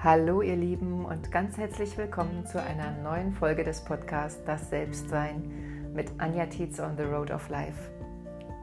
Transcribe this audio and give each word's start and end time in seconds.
Hallo 0.00 0.42
ihr 0.42 0.54
Lieben 0.54 1.04
und 1.04 1.32
ganz 1.32 1.56
herzlich 1.56 1.98
willkommen 1.98 2.46
zu 2.46 2.62
einer 2.62 2.92
neuen 3.02 3.32
Folge 3.32 3.64
des 3.64 3.84
Podcasts 3.84 4.40
Das 4.44 4.70
Selbstsein 4.70 5.90
mit 5.92 6.12
Anja 6.18 6.46
Tietze 6.46 6.84
on 6.84 6.96
the 6.96 7.02
Road 7.02 7.32
of 7.32 7.48
Life. 7.48 7.90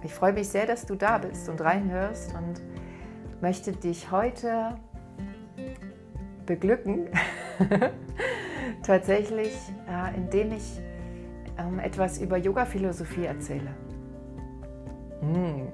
Ich 0.06 0.14
freue 0.14 0.32
mich 0.32 0.48
sehr, 0.48 0.66
dass 0.66 0.86
du 0.86 0.96
da 0.96 1.18
bist 1.18 1.50
und 1.50 1.60
reinhörst 1.60 2.34
und 2.36 2.62
möchte 3.42 3.74
dich 3.74 4.12
heute 4.12 4.78
beglücken, 6.46 7.10
tatsächlich, 8.84 9.54
äh, 9.90 10.16
indem 10.16 10.54
ich 10.54 10.80
ähm, 11.58 11.80
etwas 11.80 12.18
über 12.18 12.38
Yoga-Philosophie 12.38 13.26
erzähle. 13.26 13.76
Hm. 15.20 15.68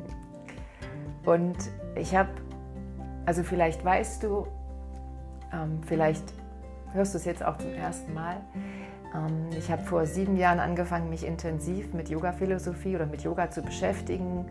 Und 1.23 1.57
ich 1.95 2.15
habe, 2.15 2.31
also 3.27 3.43
vielleicht 3.43 3.85
weißt 3.85 4.23
du, 4.23 4.47
ähm, 5.53 5.81
vielleicht 5.85 6.33
hörst 6.93 7.13
du 7.13 7.17
es 7.17 7.25
jetzt 7.25 7.43
auch 7.43 7.57
zum 7.57 7.73
ersten 7.73 8.13
Mal. 8.13 8.37
Ähm, 9.15 9.49
ich 9.57 9.71
habe 9.71 9.83
vor 9.83 10.05
sieben 10.05 10.37
Jahren 10.37 10.59
angefangen, 10.59 11.09
mich 11.09 11.25
intensiv 11.25 11.93
mit 11.93 12.09
Yoga-Philosophie 12.09 12.95
oder 12.95 13.05
mit 13.05 13.23
Yoga 13.23 13.49
zu 13.49 13.61
beschäftigen 13.61 14.45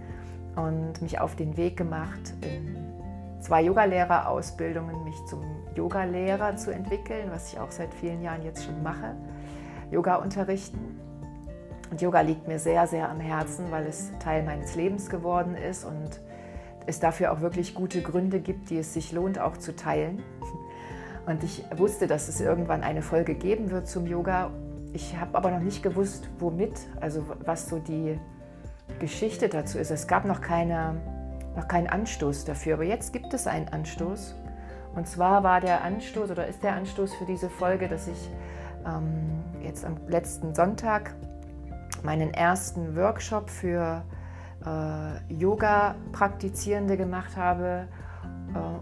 und 0.57 1.01
mich 1.03 1.21
auf 1.21 1.37
den 1.37 1.57
Weg 1.57 1.77
gemacht, 1.77 2.35
in 2.43 2.77
zwei 3.41 3.63
Yogalehrerausbildungen 3.63 5.05
mich 5.05 5.17
zum 5.27 5.43
Yogalehrer 5.75 6.57
zu 6.57 6.73
entwickeln, 6.73 7.31
was 7.31 7.53
ich 7.53 7.59
auch 7.59 7.71
seit 7.71 7.95
vielen 7.95 8.23
Jahren 8.23 8.43
jetzt 8.43 8.65
schon 8.65 8.83
mache. 8.83 9.15
Yoga 9.91 10.17
unterrichten. 10.17 10.99
Und 11.91 12.01
Yoga 12.01 12.21
liegt 12.21 12.47
mir 12.47 12.59
sehr, 12.59 12.87
sehr 12.87 13.09
am 13.09 13.19
Herzen, 13.19 13.71
weil 13.71 13.87
es 13.87 14.13
Teil 14.21 14.45
meines 14.45 14.77
Lebens 14.77 15.11
geworden 15.11 15.57
ist 15.57 15.85
und 15.85 16.21
es 16.87 17.01
dafür 17.01 17.33
auch 17.33 17.41
wirklich 17.41 17.75
gute 17.75 18.01
Gründe 18.03 18.41
gibt, 18.41 18.71
die 18.71 18.79
es 18.79 18.95
sich 18.95 19.13
lohnt 19.13 19.39
auch 19.39 19.57
zu 19.57 19.75
teilen. 19.75 20.23
Und 21.27 21.45
ich 21.45 21.65
wusste, 21.77 22.07
dass 22.07 22.29
es 22.29 22.41
irgendwann 22.41 22.83
eine 22.83 23.03
Folge 23.03 23.35
geben 23.35 23.71
wird 23.71 23.89
zum 23.89 24.07
Yoga. 24.07 24.51
Ich 24.93 25.17
habe 25.17 25.37
aber 25.37 25.51
noch 25.51 25.61
nicht 25.61 25.83
gewusst, 25.83 26.29
womit, 26.39 26.73
also 27.01 27.25
was 27.45 27.69
so 27.69 27.79
die 27.79 28.19
Geschichte 28.99 29.49
dazu 29.49 29.79
ist. 29.79 29.91
Es 29.91 30.07
gab 30.07 30.25
noch, 30.25 30.41
keine, 30.41 31.01
noch 31.57 31.69
keinen 31.69 31.87
Anstoß 31.87 32.45
dafür, 32.45 32.75
aber 32.75 32.85
jetzt 32.85 33.13
gibt 33.13 33.33
es 33.35 33.47
einen 33.47 33.69
Anstoß. 33.69 34.35
Und 34.95 35.07
zwar 35.07 35.45
war 35.45 35.61
der 35.61 35.85
Anstoß 35.85 36.31
oder 36.31 36.47
ist 36.47 36.63
der 36.63 36.75
Anstoß 36.75 37.15
für 37.15 37.25
diese 37.25 37.49
Folge, 37.49 37.87
dass 37.87 38.09
ich 38.09 38.31
ähm, 38.87 39.45
jetzt 39.63 39.85
am 39.85 39.97
letzten 40.09 40.55
Sonntag 40.55 41.15
meinen 42.03 42.35
ersten 42.35 42.97
Workshop 42.97 43.51
für 43.51 44.03
äh, 44.67 45.33
Yoga-Praktizierende 45.33 46.97
gemacht 46.97 47.37
habe, 47.37 47.87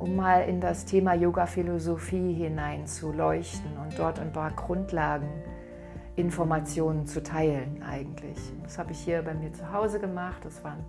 um 0.01 0.17
mal 0.17 0.49
in 0.49 0.61
das 0.61 0.85
Thema 0.85 1.15
Yoga-Philosophie 1.15 2.35
hinein 2.35 2.87
zu 2.87 3.13
leuchten 3.13 3.77
und 3.79 3.99
dort 3.99 4.21
ein 4.21 4.33
paar 4.33 4.51
Grundlageninformationen 4.53 7.07
zu 7.07 7.23
teilen 7.23 7.83
eigentlich. 7.83 8.39
Das 8.63 8.79
habe 8.79 8.93
ich 8.93 9.01
hier 9.01 9.23
bei 9.23 9.35
mir 9.35 9.53
zu 9.53 9.71
Hause 9.73 10.01
gemacht. 10.01 10.45
Das 10.45 10.63
waren 10.65 10.85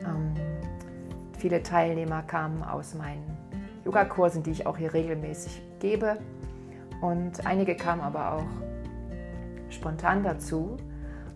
ähm, 0.00 0.34
viele 1.38 1.62
Teilnehmer 1.62 2.22
kamen 2.22 2.62
aus 2.62 2.94
meinen 2.94 3.36
Yogakursen, 3.84 4.42
die 4.42 4.50
ich 4.50 4.66
auch 4.66 4.76
hier 4.76 4.92
regelmäßig 4.92 5.62
gebe. 5.80 6.18
Und 7.00 7.46
einige 7.46 7.76
kamen 7.76 8.00
aber 8.00 8.34
auch 8.34 8.44
spontan 9.70 10.22
dazu. 10.22 10.76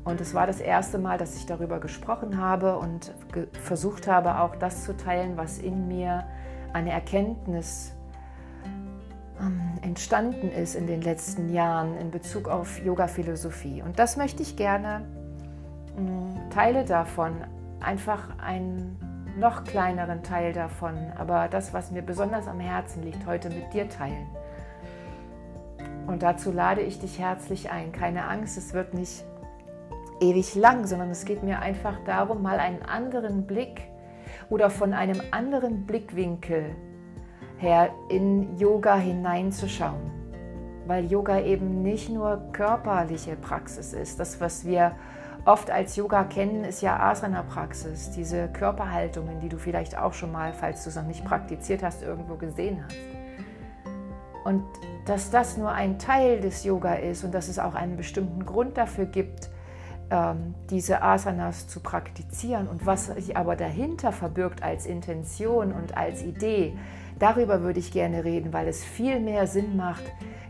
Und 0.04 0.20
es 0.20 0.34
war 0.34 0.46
das 0.46 0.60
erste 0.60 0.98
Mal, 0.98 1.18
dass 1.18 1.36
ich 1.36 1.46
darüber 1.46 1.78
gesprochen 1.78 2.38
habe 2.38 2.78
und 2.78 3.12
versucht 3.52 4.08
habe, 4.08 4.40
auch 4.40 4.56
das 4.56 4.84
zu 4.84 4.96
teilen, 4.96 5.36
was 5.36 5.58
in 5.58 5.88
mir 5.88 6.24
eine 6.72 6.90
Erkenntnis 6.90 7.92
ähm, 9.40 9.60
entstanden 9.82 10.50
ist 10.50 10.74
in 10.74 10.86
den 10.86 11.02
letzten 11.02 11.52
Jahren 11.52 11.96
in 11.96 12.10
Bezug 12.10 12.48
auf 12.48 12.78
Yoga-Philosophie. 12.84 13.82
Und 13.82 13.98
das 13.98 14.16
möchte 14.16 14.42
ich 14.42 14.56
gerne 14.56 15.06
äh, 15.96 16.50
Teile 16.52 16.84
davon, 16.84 17.32
einfach 17.80 18.38
einen 18.38 18.98
noch 19.38 19.64
kleineren 19.64 20.22
Teil 20.22 20.52
davon, 20.52 20.94
aber 21.16 21.48
das, 21.48 21.72
was 21.72 21.90
mir 21.90 22.02
besonders 22.02 22.46
am 22.46 22.60
Herzen 22.60 23.02
liegt, 23.02 23.26
heute 23.26 23.48
mit 23.48 23.72
dir 23.72 23.88
teilen. 23.88 24.26
Und 26.06 26.22
dazu 26.22 26.50
lade 26.50 26.80
ich 26.80 26.98
dich 26.98 27.18
herzlich 27.18 27.70
ein. 27.70 27.92
Keine 27.92 28.26
Angst, 28.26 28.58
es 28.58 28.74
wird 28.74 28.94
nicht 28.94 29.24
ewig 30.20 30.54
lang, 30.54 30.86
sondern 30.86 31.10
es 31.10 31.24
geht 31.24 31.42
mir 31.42 31.60
einfach 31.60 31.94
darum, 32.04 32.42
mal 32.42 32.58
einen 32.58 32.82
anderen 32.82 33.46
Blick 33.46 33.89
oder 34.50 34.68
von 34.68 34.92
einem 34.92 35.20
anderen 35.30 35.86
Blickwinkel 35.86 36.76
her 37.58 37.90
in 38.08 38.58
Yoga 38.58 38.96
hineinzuschauen. 38.96 40.10
Weil 40.86 41.06
Yoga 41.06 41.40
eben 41.40 41.82
nicht 41.82 42.10
nur 42.10 42.42
körperliche 42.52 43.36
Praxis 43.36 43.92
ist. 43.92 44.18
Das, 44.18 44.40
was 44.40 44.64
wir 44.64 44.96
oft 45.44 45.70
als 45.70 45.94
Yoga 45.96 46.24
kennen, 46.24 46.64
ist 46.64 46.82
ja 46.82 46.98
Asana-Praxis, 46.98 48.10
diese 48.10 48.48
Körperhaltungen, 48.48 49.40
die 49.40 49.48
du 49.48 49.56
vielleicht 49.56 49.96
auch 49.96 50.12
schon 50.12 50.32
mal, 50.32 50.52
falls 50.52 50.82
du 50.82 50.90
es 50.90 50.96
noch 50.96 51.06
nicht 51.06 51.24
praktiziert 51.24 51.82
hast, 51.82 52.02
irgendwo 52.02 52.34
gesehen 52.34 52.84
hast. 52.84 52.96
Und 54.44 54.64
dass 55.06 55.30
das 55.30 55.56
nur 55.56 55.70
ein 55.70 55.98
Teil 55.98 56.40
des 56.40 56.64
Yoga 56.64 56.94
ist 56.94 57.24
und 57.24 57.34
dass 57.34 57.48
es 57.48 57.58
auch 57.58 57.74
einen 57.74 57.96
bestimmten 57.96 58.44
Grund 58.44 58.76
dafür 58.76 59.04
gibt, 59.04 59.50
diese 60.70 61.02
Asanas 61.02 61.68
zu 61.68 61.78
praktizieren 61.78 62.66
und 62.66 62.84
was 62.84 63.06
sich 63.06 63.36
aber 63.36 63.54
dahinter 63.54 64.10
verbirgt 64.10 64.60
als 64.60 64.86
Intention 64.86 65.72
und 65.72 65.96
als 65.96 66.24
Idee, 66.24 66.76
darüber 67.20 67.62
würde 67.62 67.78
ich 67.78 67.92
gerne 67.92 68.24
reden, 68.24 68.52
weil 68.52 68.66
es 68.66 68.82
viel 68.82 69.20
mehr 69.20 69.46
Sinn 69.46 69.76
macht, 69.76 70.02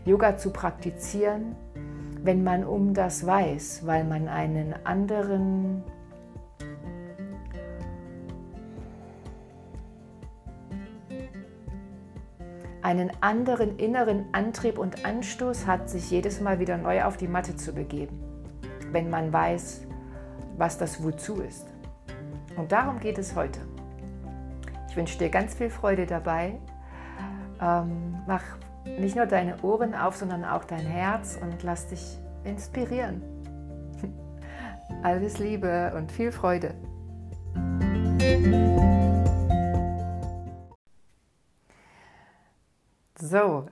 Yoga 0.03 0.35
zu 0.35 0.51
praktizieren, 0.51 1.55
wenn 2.23 2.43
man 2.43 2.65
um 2.65 2.95
das 2.95 3.25
weiß, 3.25 3.85
weil 3.85 4.03
man 4.03 4.27
einen 4.27 4.73
anderen 4.83 5.83
einen 12.81 13.11
anderen 13.21 13.77
inneren 13.77 14.25
Antrieb 14.31 14.79
und 14.79 15.05
Anstoß 15.05 15.67
hat, 15.67 15.87
sich 15.87 16.09
jedes 16.09 16.41
Mal 16.41 16.57
wieder 16.57 16.77
neu 16.77 17.03
auf 17.03 17.15
die 17.15 17.27
Matte 17.27 17.55
zu 17.55 17.73
begeben 17.73 18.30
wenn 18.91 19.09
man 19.09 19.31
weiß, 19.31 19.81
was 20.57 20.77
das 20.77 21.03
Wozu 21.03 21.41
ist. 21.41 21.67
Und 22.57 22.71
darum 22.71 22.99
geht 22.99 23.17
es 23.17 23.35
heute. 23.35 23.59
Ich 24.89 24.97
wünsche 24.97 25.17
dir 25.17 25.29
ganz 25.29 25.53
viel 25.53 25.69
Freude 25.69 26.05
dabei. 26.05 26.59
Ähm, 27.61 28.17
mach 28.27 28.43
nicht 28.85 29.15
nur 29.15 29.25
deine 29.25 29.61
Ohren 29.61 29.95
auf, 29.95 30.15
sondern 30.15 30.43
auch 30.43 30.65
dein 30.65 30.85
Herz 30.85 31.39
und 31.41 31.63
lass 31.63 31.87
dich 31.87 32.19
inspirieren. 32.43 33.21
Alles 35.03 35.39
Liebe 35.39 35.93
und 35.95 36.11
viel 36.11 36.31
Freude. 36.31 36.73
So, 43.17 43.67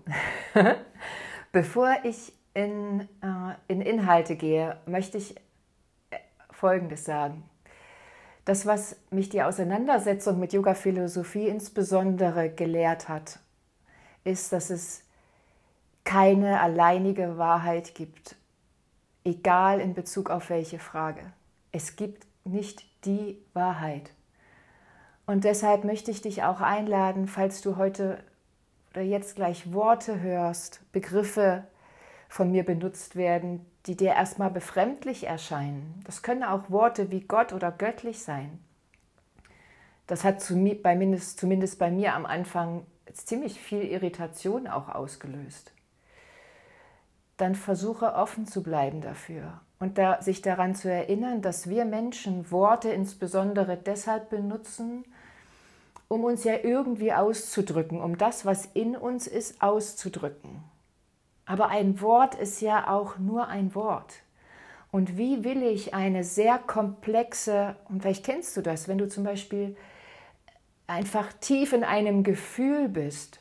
bevor 1.52 1.96
ich 2.04 2.39
in, 2.54 3.02
äh, 3.22 3.54
in 3.68 3.82
Inhalte 3.82 4.36
gehe, 4.36 4.78
möchte 4.86 5.18
ich 5.18 5.36
äh, 6.12 6.18
Folgendes 6.52 7.06
sagen. 7.06 7.44
Das, 8.46 8.66
was 8.66 8.96
mich 9.12 9.30
die 9.30 9.44
Auseinandersetzung 9.44 10.40
mit 10.40 10.54
Yoga-Philosophie 10.54 11.48
insbesondere 11.48 12.50
gelehrt 12.50 13.08
hat, 13.08 13.40
ist, 14.24 14.52
dass 14.52 14.70
es 14.70 15.04
keine 16.04 16.60
alleinige 16.60 17.38
Wahrheit 17.38 17.94
gibt, 17.94 18.36
egal 19.24 19.80
in 19.80 19.94
Bezug 19.94 20.30
auf 20.32 20.50
welche 20.50 20.80
Frage. 20.80 21.22
Es 21.72 21.96
gibt 21.96 22.26
nicht 22.46 22.86
die 23.06 23.38
Wahrheit. 23.54 24.12
Und 25.28 25.44
deshalb 25.44 25.84
möchte 25.84 26.10
ich 26.10 26.24
dich 26.24 26.42
auch 26.42 26.62
einladen, 26.62 27.28
falls 27.28 27.62
du 27.62 27.78
heute 27.78 28.24
oder 28.92 29.04
jetzt 29.04 29.36
gleich 29.36 29.72
Worte 29.72 30.20
hörst, 30.22 30.82
Begriffe 30.92 31.64
von 32.30 32.52
mir 32.52 32.64
benutzt 32.64 33.16
werden, 33.16 33.66
die 33.88 33.98
dir 33.98 34.14
erstmal 34.14 34.52
befremdlich 34.52 35.26
erscheinen. 35.26 36.02
Das 36.06 36.22
können 36.22 36.44
auch 36.44 36.70
Worte 36.70 37.12
wie 37.12 37.22
Gott 37.22 37.52
oder 37.52 37.72
göttlich 37.72 38.22
sein. 38.22 38.60
Das 40.08 40.24
hat 40.24 40.42
zumindest 40.42 41.80
bei 41.80 41.92
mir 41.92 42.14
am 42.14 42.26
Anfang 42.26 42.86
ziemlich 43.14 43.60
viel 43.60 43.82
Irritation 43.82 44.68
auch 44.68 44.90
ausgelöst. 44.90 45.74
Dann 47.38 47.56
versuche 47.56 48.14
offen 48.14 48.46
zu 48.46 48.64
bleiben 48.64 49.02
dafür 49.02 49.62
und 49.80 49.98
da, 49.98 50.22
sich 50.22 50.42
daran 50.42 50.76
zu 50.76 50.92
erinnern, 50.92 51.42
dass 51.42 51.70
wir 51.70 51.86
Menschen 51.86 52.52
Worte 52.52 52.90
insbesondere 52.90 53.78
deshalb 53.78 54.30
benutzen, 54.30 55.06
um 56.08 56.24
uns 56.24 56.44
ja 56.44 56.56
irgendwie 56.64 57.14
auszudrücken, 57.14 58.02
um 58.02 58.18
das, 58.18 58.46
was 58.46 58.66
in 58.66 58.96
uns 58.96 59.26
ist, 59.26 59.62
auszudrücken. 59.62 60.64
Aber 61.50 61.70
ein 61.70 62.00
Wort 62.00 62.36
ist 62.36 62.62
ja 62.62 62.88
auch 62.88 63.18
nur 63.18 63.48
ein 63.48 63.74
Wort. 63.74 64.14
Und 64.92 65.18
wie 65.18 65.44
will 65.44 65.64
ich 65.64 65.96
eine 65.96 66.24
sehr 66.24 66.60
komplexe, 66.60 67.76
und 67.90 68.04
vielleicht 68.04 68.24
kennst 68.24 68.56
du 68.56 68.62
das, 68.62 68.88
wenn 68.88 69.00
du 69.00 69.10
zum 69.10 69.24
Beispiel 69.24 69.76
einfach 70.86 71.34
tief 71.42 71.74
in 71.74 71.84
einem 71.84 72.22
Gefühl 72.22 72.88
bist 72.88 73.40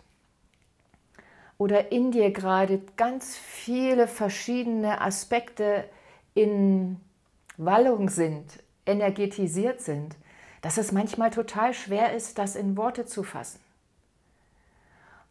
oder 1.59 1.93
in 1.93 2.11
dir 2.11 2.31
gerade 2.31 2.81
ganz 2.97 3.37
viele 3.37 4.09
verschiedene 4.09 5.03
Aspekte 5.03 5.85
in 6.33 6.99
Wallung 7.59 8.09
sind, 8.09 8.63
energetisiert 8.87 9.83
sind, 9.83 10.17
dass 10.63 10.79
es 10.79 10.93
manchmal 10.93 11.29
total 11.29 11.75
schwer 11.75 12.15
ist, 12.15 12.39
das 12.39 12.57
in 12.57 12.75
Worte 12.79 13.05
zu 13.05 13.23
fassen. 13.23 13.61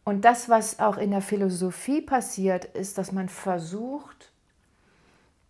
Und 0.08 0.24
das, 0.24 0.48
was 0.48 0.80
auch 0.80 0.96
in 0.96 1.10
der 1.10 1.20
Philosophie 1.20 2.00
passiert, 2.00 2.64
ist, 2.64 2.96
dass 2.96 3.12
man 3.12 3.28
versucht, 3.28 4.32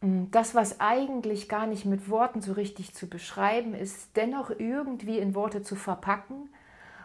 das, 0.00 0.52
was 0.52 0.81
eigentlich 0.81 1.49
gar 1.49 1.69
nicht 1.69 1.84
mit 1.84 2.10
Worten 2.10 2.40
so 2.40 2.55
richtig 2.55 2.93
zu 2.93 3.08
beschreiben 3.08 3.72
ist, 3.72 4.16
dennoch 4.16 4.50
irgendwie 4.50 5.20
in 5.20 5.37
Worte 5.37 5.62
zu 5.62 5.76
verpacken, 5.76 6.49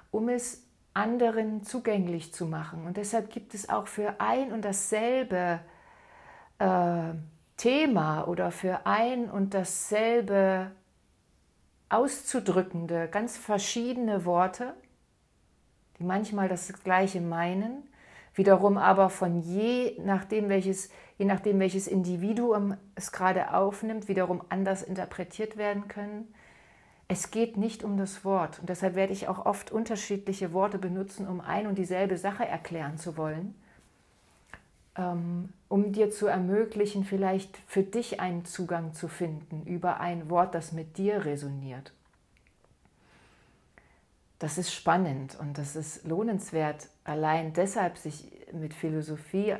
um 0.09 0.29
es 0.29 0.63
anderen 0.95 1.63
zugänglich 1.63 2.33
zu 2.33 2.47
machen. 2.47 2.87
Und 2.87 2.97
deshalb 2.97 3.29
gibt 3.29 3.53
es 3.53 3.69
auch 3.69 3.85
für 3.85 4.19
ein 4.19 4.51
und 4.51 4.65
dasselbe 4.65 5.59
äh, 6.57 7.13
Thema 7.57 8.27
oder 8.27 8.49
für 8.49 8.87
ein 8.87 9.29
und 9.29 9.53
dasselbe 9.53 10.71
auszudrückende, 11.89 13.09
ganz 13.09 13.37
verschiedene 13.37 14.25
Worte, 14.25 14.73
die 16.03 16.07
manchmal 16.07 16.49
das 16.49 16.71
Gleiche 16.83 17.21
meinen, 17.21 17.83
wiederum 18.35 18.77
aber 18.77 19.09
von 19.09 19.39
je 19.39 19.97
nachdem, 20.03 20.49
welches, 20.49 20.89
je 21.17 21.25
nachdem, 21.25 21.59
welches 21.59 21.87
Individuum 21.87 22.75
es 22.95 23.11
gerade 23.11 23.53
aufnimmt, 23.53 24.09
wiederum 24.09 24.41
anders 24.49 24.83
interpretiert 24.83 25.55
werden 25.55 25.87
können. 25.87 26.33
Es 27.07 27.31
geht 27.31 27.57
nicht 27.57 27.83
um 27.83 27.97
das 27.97 28.25
Wort 28.25 28.59
und 28.59 28.69
deshalb 28.69 28.95
werde 28.95 29.13
ich 29.13 29.27
auch 29.27 29.45
oft 29.45 29.71
unterschiedliche 29.71 30.51
Worte 30.51 30.77
benutzen, 30.77 31.27
um 31.27 31.39
ein 31.39 31.67
und 31.67 31.77
dieselbe 31.77 32.17
Sache 32.17 32.45
erklären 32.45 32.97
zu 32.97 33.15
wollen, 33.15 33.55
ähm, 34.97 35.53
um 35.69 35.93
dir 35.93 36.09
zu 36.09 36.27
ermöglichen, 36.27 37.05
vielleicht 37.05 37.57
für 37.67 37.83
dich 37.83 38.19
einen 38.19 38.45
Zugang 38.45 38.93
zu 38.93 39.07
finden 39.07 39.63
über 39.65 39.99
ein 39.99 40.29
Wort, 40.29 40.53
das 40.53 40.73
mit 40.73 40.97
dir 40.97 41.23
resoniert. 41.23 41.93
Das 44.43 44.57
ist 44.57 44.73
spannend 44.73 45.37
und 45.39 45.57
das 45.57 45.77
ist 45.77 46.05
lohnenswert, 46.05 46.89
allein 47.05 47.53
deshalb 47.53 47.97
sich 47.97 48.29
mit 48.51 48.73
Philosophie 48.73 49.55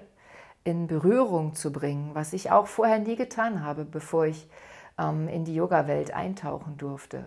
in 0.65 0.87
Berührung 0.87 1.55
zu 1.55 1.71
bringen, 1.71 2.13
was 2.15 2.33
ich 2.33 2.51
auch 2.51 2.67
vorher 2.67 2.99
nie 2.99 3.15
getan 3.15 3.63
habe, 3.63 3.85
bevor 3.85 4.25
ich 4.25 4.45
ähm, 4.99 5.29
in 5.29 5.45
die 5.45 5.55
Yoga-Welt 5.55 6.13
eintauchen 6.13 6.75
durfte. 6.75 7.23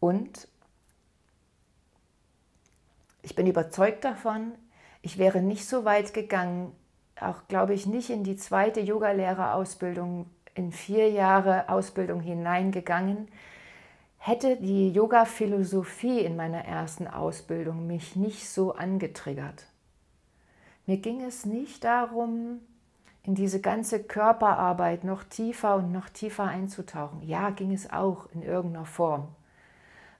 Und 0.00 0.48
ich 3.22 3.34
bin 3.34 3.46
überzeugt 3.46 4.04
davon, 4.04 4.52
ich 5.00 5.16
wäre 5.16 5.40
nicht 5.40 5.66
so 5.66 5.86
weit 5.86 6.12
gegangen, 6.12 6.72
auch 7.18 7.48
glaube 7.48 7.72
ich 7.72 7.86
nicht 7.86 8.10
in 8.10 8.22
die 8.22 8.36
zweite 8.36 8.80
Yogalehrerausbildung, 8.80 10.28
in 10.52 10.72
vier 10.72 11.08
Jahre 11.08 11.70
Ausbildung 11.70 12.20
hineingegangen, 12.20 13.28
hätte 14.26 14.56
die 14.56 14.90
Yoga-Philosophie 14.90 16.18
in 16.18 16.34
meiner 16.34 16.64
ersten 16.64 17.06
Ausbildung 17.06 17.86
mich 17.86 18.16
nicht 18.16 18.48
so 18.48 18.74
angetriggert. 18.74 19.66
Mir 20.84 20.96
ging 20.96 21.22
es 21.22 21.46
nicht 21.46 21.84
darum, 21.84 22.58
in 23.22 23.36
diese 23.36 23.60
ganze 23.60 24.02
Körperarbeit 24.02 25.04
noch 25.04 25.22
tiefer 25.22 25.76
und 25.76 25.92
noch 25.92 26.08
tiefer 26.08 26.42
einzutauchen. 26.42 27.22
Ja, 27.22 27.50
ging 27.50 27.72
es 27.72 27.92
auch 27.92 28.26
in 28.34 28.42
irgendeiner 28.42 28.84
Form, 28.84 29.28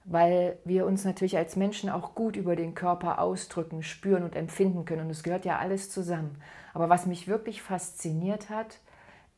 weil 0.05 0.57
wir 0.63 0.85
uns 0.85 1.03
natürlich 1.03 1.35
als 1.35 1.57
Menschen 1.57 1.89
auch 1.89 2.15
gut 2.15 2.37
über 2.37 2.55
den 2.55 2.75
Körper 2.75 3.19
ausdrücken, 3.19 3.83
spüren 3.83 4.23
und 4.23 4.37
empfinden 4.37 4.85
können. 4.85 5.01
Und 5.01 5.11
es 5.11 5.23
gehört 5.23 5.43
ja 5.43 5.57
alles 5.57 5.89
zusammen. 5.89 6.41
Aber 6.73 6.87
was 6.87 7.07
mich 7.07 7.27
wirklich 7.27 7.61
fasziniert 7.61 8.49
hat, 8.49 8.79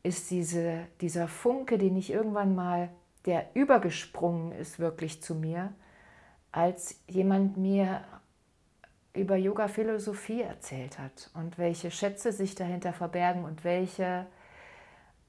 ist 0.03 0.29
diese, 0.29 0.85
dieser 1.01 1.27
Funke, 1.27 1.79
den 1.79 1.97
ich 1.97 2.11
irgendwann 2.11 2.53
mal, 2.53 2.89
der 3.25 3.47
übergesprungen 3.53 4.51
ist 4.51 4.79
wirklich 4.79 5.21
zu 5.21 5.35
mir, 5.35 5.73
als 6.51 6.99
jemand 7.07 7.57
mir 7.57 8.03
über 9.13 9.35
Yoga-Philosophie 9.35 10.41
erzählt 10.41 10.99
hat 10.99 11.29
und 11.33 11.57
welche 11.57 11.91
Schätze 11.91 12.31
sich 12.31 12.55
dahinter 12.55 12.93
verbergen 12.93 13.43
und 13.43 13.63
welche 13.63 14.25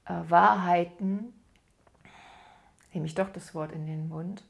äh, 0.05 0.13
Wahrheiten, 0.29 1.33
nehme 2.93 3.05
ich 3.05 3.15
doch 3.15 3.29
das 3.29 3.53
Wort 3.53 3.71
in 3.71 3.85
den 3.85 4.07
Mund, 4.07 4.43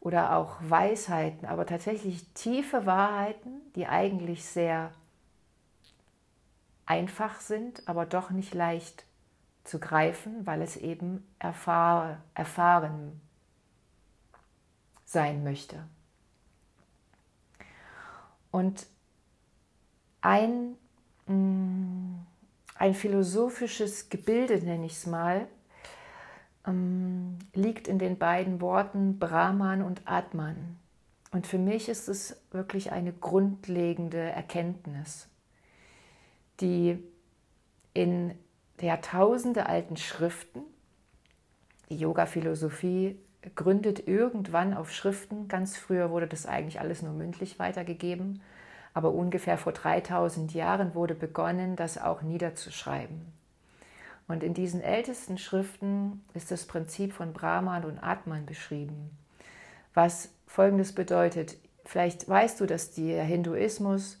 oder 0.00 0.36
auch 0.36 0.56
Weisheiten, 0.60 1.46
aber 1.46 1.66
tatsächlich 1.66 2.26
tiefe 2.32 2.86
Wahrheiten, 2.86 3.60
die 3.76 3.86
eigentlich 3.86 4.44
sehr 4.46 4.92
einfach 6.86 7.40
sind, 7.40 7.86
aber 7.86 8.06
doch 8.06 8.30
nicht 8.30 8.54
leicht 8.54 9.04
zu 9.70 9.78
greifen, 9.78 10.44
weil 10.46 10.62
es 10.62 10.76
eben 10.76 11.24
erfahr 11.38 12.18
erfahren 12.34 13.20
sein 15.04 15.44
möchte. 15.44 15.84
Und 18.50 18.86
ein, 20.22 20.76
mm, 21.26 22.16
ein 22.74 22.94
philosophisches 22.94 24.08
Gebilde, 24.08 24.58
nenne 24.58 24.86
ich 24.86 24.94
es 24.94 25.06
mal, 25.06 25.46
ähm, 26.66 27.38
liegt 27.54 27.86
in 27.86 28.00
den 28.00 28.18
beiden 28.18 28.60
Worten 28.60 29.20
Brahman 29.20 29.82
und 29.82 30.02
Atman. 30.04 30.78
Und 31.30 31.46
für 31.46 31.58
mich 31.58 31.88
ist 31.88 32.08
es 32.08 32.36
wirklich 32.50 32.90
eine 32.90 33.12
grundlegende 33.12 34.18
Erkenntnis, 34.18 35.28
die 36.60 36.98
in 37.94 38.36
Jahrtausende 38.82 39.66
alten 39.66 39.96
Schriften, 39.96 40.62
die 41.88 41.96
Yoga-Philosophie 41.96 43.18
gründet 43.54 44.06
irgendwann 44.06 44.74
auf 44.74 44.92
Schriften. 44.92 45.48
Ganz 45.48 45.76
früher 45.76 46.10
wurde 46.10 46.26
das 46.26 46.46
eigentlich 46.46 46.80
alles 46.80 47.02
nur 47.02 47.12
mündlich 47.12 47.58
weitergegeben. 47.58 48.42
Aber 48.94 49.12
ungefähr 49.12 49.56
vor 49.56 49.72
3000 49.72 50.52
Jahren 50.52 50.94
wurde 50.94 51.14
begonnen, 51.14 51.76
das 51.76 51.98
auch 51.98 52.22
niederzuschreiben. 52.22 53.20
Und 54.28 54.42
in 54.44 54.54
diesen 54.54 54.80
ältesten 54.80 55.38
Schriften 55.38 56.24
ist 56.34 56.50
das 56.50 56.64
Prinzip 56.64 57.12
von 57.12 57.32
Brahman 57.32 57.84
und 57.84 57.98
Atman 57.98 58.46
beschrieben. 58.46 59.10
Was 59.94 60.30
folgendes 60.46 60.94
bedeutet: 60.94 61.56
Vielleicht 61.84 62.28
weißt 62.28 62.60
du, 62.60 62.66
dass 62.66 62.92
der 62.92 63.24
Hinduismus 63.24 64.20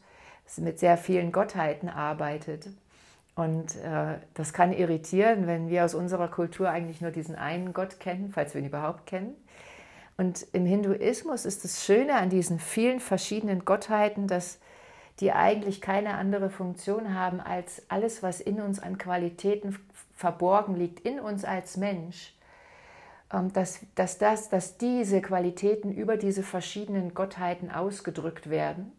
mit 0.56 0.80
sehr 0.80 0.98
vielen 0.98 1.30
Gottheiten 1.30 1.88
arbeitet. 1.88 2.68
Und 3.34 3.76
äh, 3.76 4.18
das 4.34 4.52
kann 4.52 4.72
irritieren, 4.72 5.46
wenn 5.46 5.68
wir 5.68 5.84
aus 5.84 5.94
unserer 5.94 6.28
Kultur 6.28 6.68
eigentlich 6.68 7.00
nur 7.00 7.10
diesen 7.10 7.36
einen 7.36 7.72
Gott 7.72 8.00
kennen, 8.00 8.30
falls 8.32 8.54
wir 8.54 8.60
ihn 8.60 8.68
überhaupt 8.68 9.06
kennen. 9.06 9.34
Und 10.16 10.46
im 10.52 10.66
Hinduismus 10.66 11.46
ist 11.46 11.64
das 11.64 11.84
Schöne 11.84 12.14
an 12.16 12.28
diesen 12.28 12.58
vielen 12.58 13.00
verschiedenen 13.00 13.64
Gottheiten, 13.64 14.26
dass 14.26 14.58
die 15.20 15.32
eigentlich 15.32 15.80
keine 15.80 16.14
andere 16.14 16.50
Funktion 16.50 17.14
haben 17.14 17.40
als 17.40 17.82
alles, 17.88 18.22
was 18.22 18.40
in 18.40 18.60
uns 18.60 18.80
an 18.80 18.98
Qualitäten 18.98 19.78
verborgen 20.14 20.76
liegt, 20.76 21.00
in 21.00 21.20
uns 21.20 21.44
als 21.44 21.76
Mensch, 21.76 22.34
ähm, 23.32 23.52
dass, 23.52 23.80
dass, 23.94 24.18
das, 24.18 24.48
dass 24.50 24.76
diese 24.76 25.22
Qualitäten 25.22 25.92
über 25.92 26.16
diese 26.16 26.42
verschiedenen 26.42 27.14
Gottheiten 27.14 27.70
ausgedrückt 27.70 28.50
werden 28.50 28.92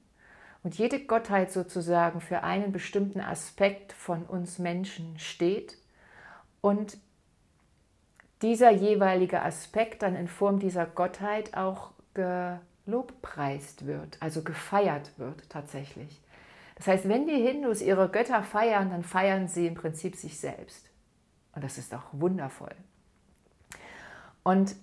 und 0.63 0.77
jede 0.77 0.99
Gottheit 1.05 1.51
sozusagen 1.51 2.21
für 2.21 2.43
einen 2.43 2.71
bestimmten 2.71 3.21
Aspekt 3.21 3.93
von 3.93 4.23
uns 4.23 4.59
Menschen 4.59 5.17
steht 5.17 5.77
und 6.61 6.97
dieser 8.41 8.71
jeweilige 8.71 9.41
Aspekt 9.41 10.01
dann 10.01 10.15
in 10.15 10.27
Form 10.27 10.59
dieser 10.59 10.85
Gottheit 10.85 11.55
auch 11.55 11.91
gelobpreist 12.13 13.85
wird, 13.85 14.17
also 14.19 14.43
gefeiert 14.43 15.11
wird 15.17 15.49
tatsächlich. 15.49 16.21
Das 16.75 16.87
heißt, 16.87 17.07
wenn 17.07 17.27
die 17.27 17.41
Hindus 17.41 17.81
ihre 17.81 18.09
Götter 18.09 18.41
feiern, 18.41 18.89
dann 18.89 19.03
feiern 19.03 19.47
sie 19.47 19.67
im 19.67 19.75
Prinzip 19.75 20.15
sich 20.15 20.39
selbst. 20.39 20.89
Und 21.53 21.63
das 21.63 21.77
ist 21.77 21.93
auch 21.93 22.05
wundervoll. 22.11 22.73
Und 24.43 24.75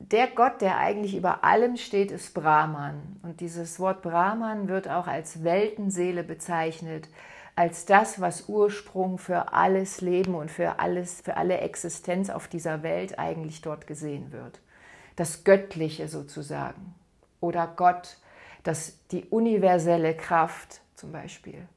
der 0.00 0.28
Gott, 0.28 0.62
der 0.62 0.78
eigentlich 0.78 1.14
über 1.14 1.44
allem 1.44 1.76
steht, 1.76 2.10
ist 2.10 2.32
Brahman. 2.32 3.20
Und 3.22 3.40
dieses 3.40 3.78
Wort 3.78 4.00
Brahman 4.00 4.66
wird 4.68 4.88
auch 4.88 5.06
als 5.06 5.44
Weltenseele 5.44 6.24
bezeichnet, 6.24 7.08
als 7.54 7.84
das, 7.84 8.20
was 8.20 8.48
Ursprung 8.48 9.18
für 9.18 9.52
alles 9.52 10.00
Leben 10.00 10.34
und 10.34 10.50
für 10.50 10.78
alles, 10.80 11.20
für 11.20 11.36
alle 11.36 11.58
Existenz 11.58 12.30
auf 12.30 12.48
dieser 12.48 12.82
Welt 12.82 13.18
eigentlich 13.18 13.60
dort 13.60 13.86
gesehen 13.86 14.32
wird. 14.32 14.60
Das 15.16 15.44
Göttliche 15.44 16.08
sozusagen. 16.08 16.94
Oder 17.40 17.66
Gott, 17.66 18.16
das, 18.62 19.06
die 19.08 19.26
universelle 19.26 20.16
Kraft 20.16 20.80
zum 20.94 21.12
Beispiel. 21.12 21.68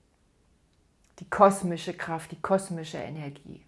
Die 1.20 1.30
kosmische 1.30 1.94
Kraft, 1.94 2.32
die 2.32 2.42
kosmische 2.42 2.98
Energie. 2.98 3.62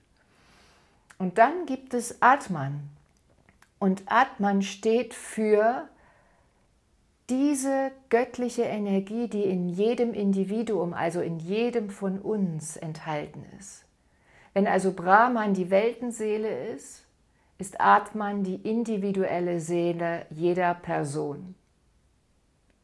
Und 1.18 1.38
dann 1.38 1.66
gibt 1.66 1.94
es 1.94 2.22
Atman, 2.22 2.90
und 3.86 4.02
Atman 4.08 4.64
steht 4.64 5.14
für 5.14 5.88
diese 7.30 7.92
göttliche 8.10 8.64
Energie, 8.64 9.28
die 9.28 9.44
in 9.44 9.70
jedem 9.70 10.16
Individuum, 10.16 10.96
also 10.96 11.22
in 11.22 11.38
jedem 11.38 11.92
von 11.92 12.18
uns 12.18 12.78
enthalten 12.78 13.46
ist. 13.60 13.86
Wenn 14.56 14.66
also 14.66 14.92
Brahman 14.92 15.54
die 15.54 15.70
Weltenseele 15.70 16.70
ist, 16.70 17.06
ist 17.60 17.80
Atman 17.80 18.44
die 18.44 18.56
individuelle 18.56 19.60
Seele 19.60 20.26
jeder 20.32 20.74
Person. 20.74 21.54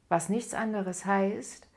Was 0.08 0.30
nichts 0.30 0.54
anderes 0.54 1.08
heißt, 1.08 1.68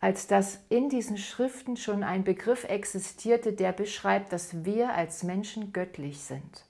als 0.00 0.26
dass 0.26 0.58
in 0.70 0.88
diesen 0.88 1.18
Schriften 1.18 1.76
schon 1.76 2.02
ein 2.02 2.24
Begriff 2.24 2.64
existierte, 2.64 3.52
der 3.52 3.70
beschreibt, 3.70 4.32
dass 4.32 4.64
wir 4.64 4.92
als 4.92 5.22
Menschen 5.22 5.72
göttlich 5.72 6.18
sind. 6.18 6.64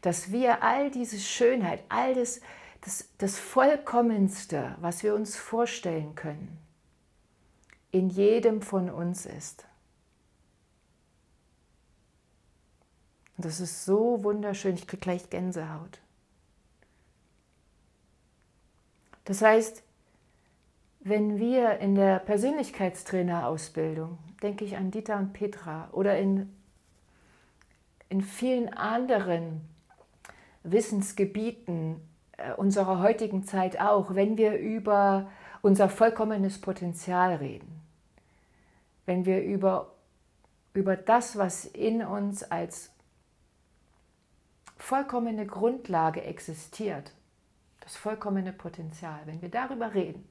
Dass 0.00 0.32
wir 0.32 0.62
all 0.62 0.90
diese 0.90 1.18
Schönheit, 1.18 1.82
all 1.88 2.14
das, 2.14 2.40
das, 2.80 3.08
das 3.18 3.38
Vollkommenste, 3.38 4.76
was 4.80 5.02
wir 5.02 5.14
uns 5.14 5.36
vorstellen 5.36 6.14
können, 6.14 6.58
in 7.90 8.08
jedem 8.08 8.62
von 8.62 8.88
uns 8.88 9.26
ist. 9.26 9.66
Und 13.36 13.44
das 13.44 13.60
ist 13.60 13.84
so 13.84 14.22
wunderschön, 14.22 14.74
ich 14.74 14.86
kriege 14.86 15.00
gleich 15.00 15.30
Gänsehaut. 15.30 16.00
Das 19.24 19.42
heißt, 19.42 19.82
wenn 21.00 21.38
wir 21.38 21.78
in 21.78 21.94
der 21.94 22.18
Persönlichkeitstrainerausbildung, 22.18 24.18
denke 24.42 24.64
ich 24.64 24.76
an 24.76 24.90
Dieter 24.90 25.16
und 25.16 25.32
Petra 25.32 25.88
oder 25.92 26.18
in, 26.18 26.54
in 28.10 28.20
vielen 28.20 28.68
anderen 28.68 29.62
Wissensgebieten 30.62 32.00
äh, 32.36 32.52
unserer 32.54 33.00
heutigen 33.00 33.44
Zeit 33.44 33.80
auch, 33.80 34.14
wenn 34.14 34.36
wir 34.36 34.58
über 34.58 35.30
unser 35.62 35.88
vollkommenes 35.88 36.60
Potenzial 36.60 37.36
reden, 37.36 37.80
wenn 39.06 39.26
wir 39.26 39.42
über, 39.42 39.94
über 40.72 40.96
das, 40.96 41.36
was 41.36 41.64
in 41.64 42.04
uns 42.04 42.42
als 42.42 42.90
vollkommene 44.78 45.46
Grundlage 45.46 46.22
existiert, 46.22 47.12
das 47.80 47.96
vollkommene 47.96 48.52
Potenzial, 48.52 49.20
wenn 49.26 49.42
wir 49.42 49.50
darüber 49.50 49.94
reden, 49.94 50.26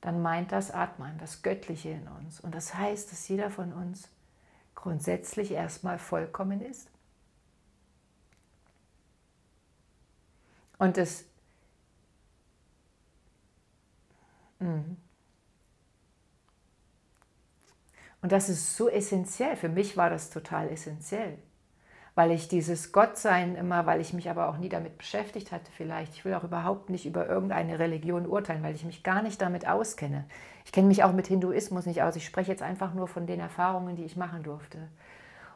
dann 0.00 0.20
meint 0.20 0.50
das 0.50 0.72
Atman, 0.72 1.16
das 1.18 1.42
Göttliche 1.42 1.90
in 1.90 2.08
uns. 2.08 2.40
Und 2.40 2.54
das 2.54 2.74
heißt, 2.74 3.12
dass 3.12 3.28
jeder 3.28 3.50
von 3.50 3.72
uns 3.72 4.08
grundsätzlich 4.74 5.52
erstmal 5.52 5.98
vollkommen 5.98 6.60
ist. 6.60 6.91
Und 10.82 10.96
das 10.96 11.24
mhm. 14.58 14.96
Und 18.20 18.32
das 18.32 18.48
ist 18.48 18.76
so 18.76 18.88
essentiell. 18.88 19.56
Für 19.56 19.68
mich 19.68 19.96
war 19.96 20.10
das 20.10 20.30
total 20.30 20.68
essentiell 20.70 21.38
weil 22.14 22.30
ich 22.30 22.48
dieses 22.48 22.92
Gottsein 22.92 23.56
immer, 23.56 23.86
weil 23.86 24.00
ich 24.00 24.12
mich 24.12 24.28
aber 24.28 24.48
auch 24.48 24.58
nie 24.58 24.68
damit 24.68 24.98
beschäftigt 24.98 25.50
hatte 25.50 25.70
vielleicht. 25.72 26.14
Ich 26.14 26.24
will 26.24 26.34
auch 26.34 26.44
überhaupt 26.44 26.90
nicht 26.90 27.06
über 27.06 27.26
irgendeine 27.26 27.78
Religion 27.78 28.26
urteilen, 28.26 28.62
weil 28.62 28.74
ich 28.74 28.84
mich 28.84 29.02
gar 29.02 29.22
nicht 29.22 29.40
damit 29.40 29.66
auskenne. 29.66 30.24
Ich 30.64 30.72
kenne 30.72 30.88
mich 30.88 31.04
auch 31.04 31.12
mit 31.12 31.26
Hinduismus 31.26 31.86
nicht 31.86 32.02
aus. 32.02 32.16
Ich 32.16 32.26
spreche 32.26 32.50
jetzt 32.50 32.62
einfach 32.62 32.92
nur 32.92 33.08
von 33.08 33.26
den 33.26 33.40
Erfahrungen, 33.40 33.96
die 33.96 34.04
ich 34.04 34.16
machen 34.16 34.42
durfte. 34.42 34.88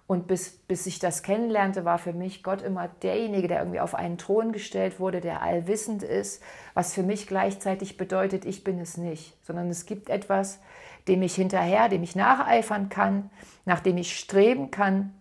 Und 0.06 0.28
bis, 0.28 0.50
bis 0.50 0.86
ich 0.86 1.00
das 1.00 1.24
kennenlernte, 1.24 1.84
war 1.84 1.98
für 1.98 2.12
mich 2.12 2.44
Gott 2.44 2.62
immer 2.62 2.88
derjenige, 3.02 3.48
der 3.48 3.58
irgendwie 3.58 3.80
auf 3.80 3.96
einen 3.96 4.18
Thron 4.18 4.52
gestellt 4.52 5.00
wurde, 5.00 5.20
der 5.20 5.42
allwissend 5.42 6.04
ist, 6.04 6.42
was 6.74 6.94
für 6.94 7.02
mich 7.02 7.26
gleichzeitig 7.26 7.96
bedeutet, 7.96 8.44
ich 8.44 8.62
bin 8.62 8.78
es 8.78 8.96
nicht, 8.96 9.34
sondern 9.44 9.68
es 9.68 9.84
gibt 9.84 10.08
etwas, 10.08 10.60
dem 11.08 11.22
ich 11.22 11.34
hinterher, 11.34 11.88
dem 11.88 12.04
ich 12.04 12.14
nacheifern 12.14 12.88
kann, 12.88 13.30
nach 13.64 13.80
dem 13.80 13.96
ich 13.96 14.16
streben 14.16 14.70
kann, 14.70 15.12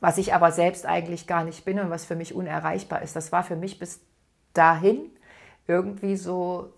was 0.00 0.18
ich 0.18 0.34
aber 0.34 0.52
selbst 0.52 0.84
eigentlich 0.84 1.26
gar 1.26 1.44
nicht 1.44 1.64
bin 1.64 1.80
und 1.80 1.90
was 1.90 2.04
für 2.04 2.16
mich 2.16 2.34
unerreichbar 2.34 3.00
ist. 3.02 3.16
Das 3.16 3.32
war 3.32 3.42
für 3.42 3.56
mich 3.56 3.78
bis 3.78 4.00
dahin 4.52 5.10
irgendwie 5.66 6.16
so, 6.16 6.72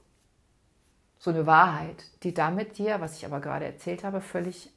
so 1.18 1.30
eine 1.30 1.46
Wahrheit, 1.46 2.04
die 2.22 2.32
damit 2.32 2.76
hier, 2.76 3.00
was 3.00 3.16
ich 3.16 3.26
aber 3.26 3.40
gerade 3.40 3.66
erzählt 3.66 4.04
habe, 4.04 4.20
völlig 4.20 4.70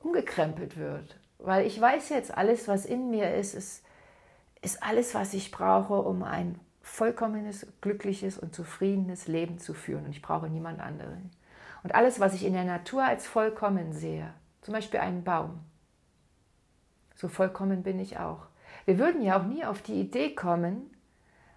umgekrempelt 0.00 0.76
wird. 0.76 1.16
Weil 1.38 1.66
ich 1.66 1.80
weiß 1.80 2.08
jetzt, 2.10 2.36
alles, 2.36 2.68
was 2.68 2.86
in 2.86 3.10
mir 3.10 3.34
ist, 3.34 3.54
ist, 3.54 3.84
ist 4.62 4.82
alles, 4.82 5.14
was 5.14 5.34
ich 5.34 5.50
brauche, 5.50 5.94
um 5.94 6.22
ein 6.22 6.58
vollkommenes, 6.82 7.66
glückliches 7.80 8.38
und 8.38 8.54
zufriedenes 8.54 9.26
Leben 9.26 9.58
zu 9.58 9.74
führen. 9.74 10.06
Und 10.06 10.10
ich 10.10 10.22
brauche 10.22 10.48
niemand 10.48 10.80
anderen. 10.80 11.30
Und 11.82 11.94
alles, 11.94 12.20
was 12.20 12.34
ich 12.34 12.44
in 12.44 12.54
der 12.54 12.64
Natur 12.64 13.04
als 13.04 13.26
vollkommen 13.26 13.92
sehe, 13.92 14.32
zum 14.62 14.72
Beispiel 14.72 15.00
einen 15.00 15.24
Baum, 15.24 15.60
so 17.14 17.28
vollkommen 17.28 17.82
bin 17.82 17.98
ich 17.98 18.18
auch. 18.18 18.46
Wir 18.86 18.98
würden 18.98 19.22
ja 19.22 19.38
auch 19.38 19.44
nie 19.44 19.64
auf 19.64 19.82
die 19.82 20.00
Idee 20.00 20.34
kommen, 20.34 20.90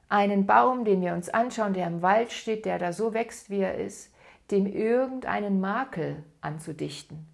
einen 0.09 0.45
Baum, 0.45 0.85
den 0.85 1.01
wir 1.01 1.13
uns 1.13 1.29
anschauen, 1.29 1.73
der 1.73 1.87
im 1.87 2.01
Wald 2.01 2.31
steht, 2.31 2.65
der 2.65 2.79
da 2.79 2.93
so 2.93 3.13
wächst, 3.13 3.49
wie 3.49 3.59
er 3.59 3.75
ist, 3.75 4.13
dem 4.51 4.65
irgendeinen 4.65 5.59
Makel 5.59 6.23
anzudichten. 6.39 7.27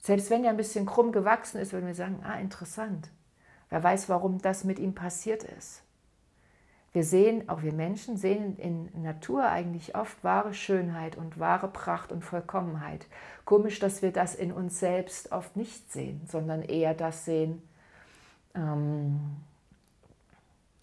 Selbst 0.00 0.30
wenn 0.30 0.44
er 0.44 0.50
ein 0.50 0.56
bisschen 0.56 0.86
krumm 0.86 1.12
gewachsen 1.12 1.58
ist, 1.58 1.72
würden 1.72 1.86
wir 1.86 1.94
sagen, 1.94 2.20
ah, 2.24 2.38
interessant. 2.38 3.10
Wer 3.68 3.82
weiß, 3.82 4.08
warum 4.08 4.40
das 4.40 4.64
mit 4.64 4.78
ihm 4.78 4.94
passiert 4.94 5.44
ist. 5.44 5.82
Wir 6.92 7.04
sehen, 7.04 7.48
auch 7.48 7.62
wir 7.62 7.74
Menschen 7.74 8.16
sehen 8.16 8.56
in 8.56 9.02
Natur 9.02 9.44
eigentlich 9.44 9.94
oft 9.94 10.24
wahre 10.24 10.54
Schönheit 10.54 11.16
und 11.16 11.38
wahre 11.38 11.68
Pracht 11.68 12.12
und 12.12 12.24
Vollkommenheit. 12.24 13.06
Komisch, 13.44 13.78
dass 13.78 14.00
wir 14.00 14.10
das 14.10 14.34
in 14.34 14.52
uns 14.52 14.80
selbst 14.80 15.30
oft 15.30 15.54
nicht 15.54 15.92
sehen, 15.92 16.22
sondern 16.26 16.62
eher 16.62 16.94
das 16.94 17.26
sehen, 17.26 17.62
ähm, 18.54 19.20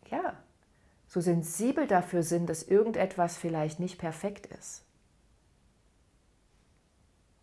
ja, 0.10 0.36
so 1.08 1.22
sensibel 1.22 1.88
dafür 1.88 2.24
sind, 2.24 2.50
dass 2.50 2.64
irgendetwas 2.64 3.38
vielleicht 3.38 3.80
nicht 3.80 3.98
perfekt 3.98 4.46
ist. 4.46 4.84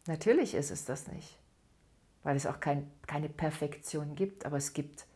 Natürlich 0.07 0.55
ist 0.55 0.71
es 0.71 0.85
das 0.85 1.09
nicht, 1.09 1.38
weil 2.23 2.37
es 2.37 2.47
auch 2.47 2.61
kein, 2.61 2.91
keine 3.07 3.29
Perfektion 3.29 4.14
gibt, 4.14 4.47
aber 4.47 4.57
es 4.57 4.73
gibt 4.73 5.07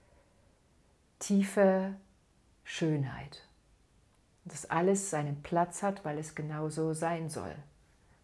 tiefe 1.19 1.95
Schönheit. 2.65 3.47
Dass 4.45 4.71
alles 4.71 5.11
seinen 5.11 5.43
Platz 5.43 5.83
hat, 5.83 6.05
weil 6.05 6.19
es 6.19 6.35
genau 6.35 6.69
so 6.69 6.93
sein 6.93 7.29
soll. 7.29 7.55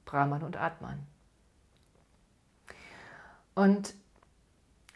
Brahman 0.05 0.43
und 0.43 0.57
Atman. 0.57 1.05
Und 3.55 3.95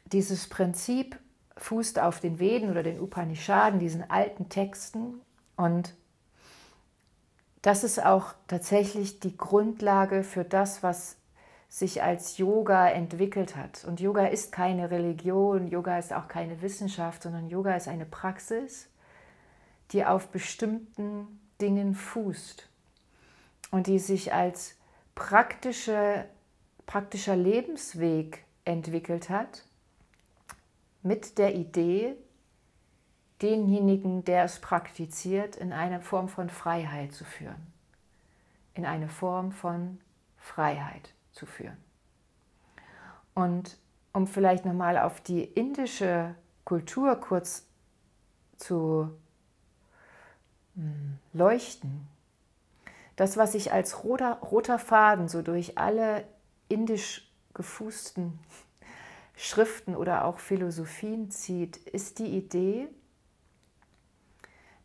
dieses 0.06 0.48
Prinzip 0.48 1.18
fußt 1.56 1.98
auf 1.98 2.20
den 2.20 2.38
Veden 2.38 2.70
oder 2.70 2.82
den 2.82 3.00
Upanishaden, 3.00 3.80
diesen 3.80 4.08
alten 4.10 4.48
Texten. 4.48 5.20
Und 5.56 5.94
das 7.62 7.82
ist 7.82 8.04
auch 8.04 8.34
tatsächlich 8.46 9.20
die 9.20 9.36
Grundlage 9.36 10.22
für 10.22 10.44
das, 10.44 10.82
was 10.82 11.16
sich 11.68 12.02
als 12.02 12.38
Yoga 12.38 12.88
entwickelt 12.88 13.56
hat. 13.56 13.84
Und 13.84 14.00
Yoga 14.00 14.26
ist 14.26 14.52
keine 14.52 14.90
Religion, 14.90 15.68
Yoga 15.68 15.98
ist 15.98 16.12
auch 16.12 16.28
keine 16.28 16.62
Wissenschaft, 16.62 17.22
sondern 17.22 17.48
Yoga 17.48 17.74
ist 17.74 17.88
eine 17.88 18.06
Praxis, 18.06 18.88
die 19.92 20.04
auf 20.04 20.28
bestimmten 20.28 21.40
Dingen 21.60 21.94
fußt 21.94 22.68
und 23.70 23.86
die 23.86 23.98
sich 23.98 24.32
als 24.32 24.76
praktische, 25.14 26.26
praktischer 26.86 27.36
Lebensweg 27.36 28.44
entwickelt 28.64 29.30
hat, 29.30 29.64
mit 31.02 31.38
der 31.38 31.54
Idee, 31.54 32.16
denjenigen, 33.42 34.24
der 34.24 34.44
es 34.44 34.60
praktiziert, 34.60 35.56
in 35.56 35.72
eine 35.72 36.00
Form 36.00 36.28
von 36.28 36.48
Freiheit 36.48 37.12
zu 37.12 37.24
führen. 37.24 37.72
In 38.74 38.86
eine 38.86 39.08
Form 39.08 39.52
von 39.52 40.00
Freiheit 40.38 41.15
zu 41.36 41.46
führen. 41.46 41.76
Und 43.34 43.78
um 44.12 44.26
vielleicht 44.26 44.64
nochmal 44.64 44.98
auf 44.98 45.20
die 45.20 45.44
indische 45.44 46.34
Kultur 46.64 47.16
kurz 47.16 47.66
zu 48.56 49.10
hm, 50.74 51.18
leuchten. 51.34 52.08
Das, 53.14 53.36
was 53.36 53.52
sich 53.52 53.72
als 53.72 54.04
roter, 54.04 54.38
roter 54.40 54.78
Faden 54.78 55.28
so 55.28 55.42
durch 55.42 55.76
alle 55.76 56.24
indisch 56.68 57.30
gefußten 57.52 58.38
Schriften 59.36 59.94
oder 59.94 60.24
auch 60.24 60.38
Philosophien 60.38 61.30
zieht, 61.30 61.76
ist 61.76 62.18
die 62.18 62.38
Idee, 62.38 62.88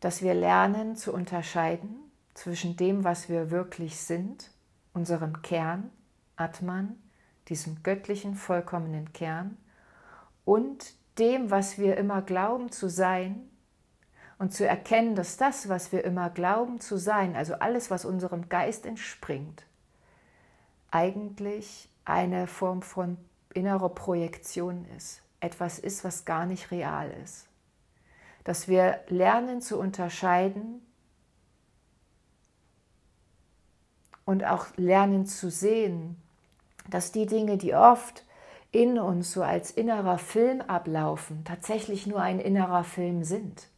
dass 0.00 0.20
wir 0.20 0.34
lernen 0.34 0.94
zu 0.94 1.12
unterscheiden 1.12 1.96
zwischen 2.34 2.76
dem, 2.76 3.02
was 3.04 3.30
wir 3.30 3.50
wirklich 3.50 3.98
sind, 3.98 4.50
unserem 4.92 5.40
Kern, 5.40 5.90
Atman, 6.42 6.96
diesem 7.48 7.82
göttlichen, 7.82 8.34
vollkommenen 8.34 9.12
Kern, 9.12 9.56
und 10.44 10.94
dem, 11.18 11.50
was 11.50 11.78
wir 11.78 11.96
immer 11.96 12.22
glauben 12.22 12.70
zu 12.70 12.88
sein, 12.88 13.48
und 14.38 14.52
zu 14.52 14.66
erkennen, 14.66 15.14
dass 15.14 15.36
das, 15.36 15.68
was 15.68 15.92
wir 15.92 16.04
immer 16.04 16.28
glauben 16.28 16.80
zu 16.80 16.96
sein, 16.96 17.36
also 17.36 17.54
alles, 17.54 17.92
was 17.92 18.04
unserem 18.04 18.48
Geist 18.48 18.86
entspringt, 18.86 19.64
eigentlich 20.90 21.88
eine 22.04 22.48
Form 22.48 22.82
von 22.82 23.18
innerer 23.54 23.90
Projektion 23.90 24.84
ist, 24.96 25.22
etwas 25.38 25.78
ist, 25.78 26.02
was 26.02 26.24
gar 26.24 26.44
nicht 26.46 26.72
real 26.72 27.08
ist. 27.22 27.46
Dass 28.42 28.66
wir 28.66 29.00
lernen 29.06 29.60
zu 29.60 29.78
unterscheiden 29.78 30.84
und 34.24 34.44
auch 34.44 34.66
lernen 34.76 35.26
zu 35.26 35.52
sehen, 35.52 36.20
dass 36.90 37.12
die 37.12 37.26
Dinge, 37.26 37.58
die 37.58 37.74
oft 37.74 38.24
in 38.70 38.98
uns 38.98 39.32
so 39.32 39.42
als 39.42 39.70
innerer 39.70 40.18
Film 40.18 40.60
ablaufen, 40.62 41.44
tatsächlich 41.44 42.06
nur 42.06 42.20
ein 42.20 42.40
innerer 42.40 42.84
Film 42.84 43.22
sind 43.22 43.68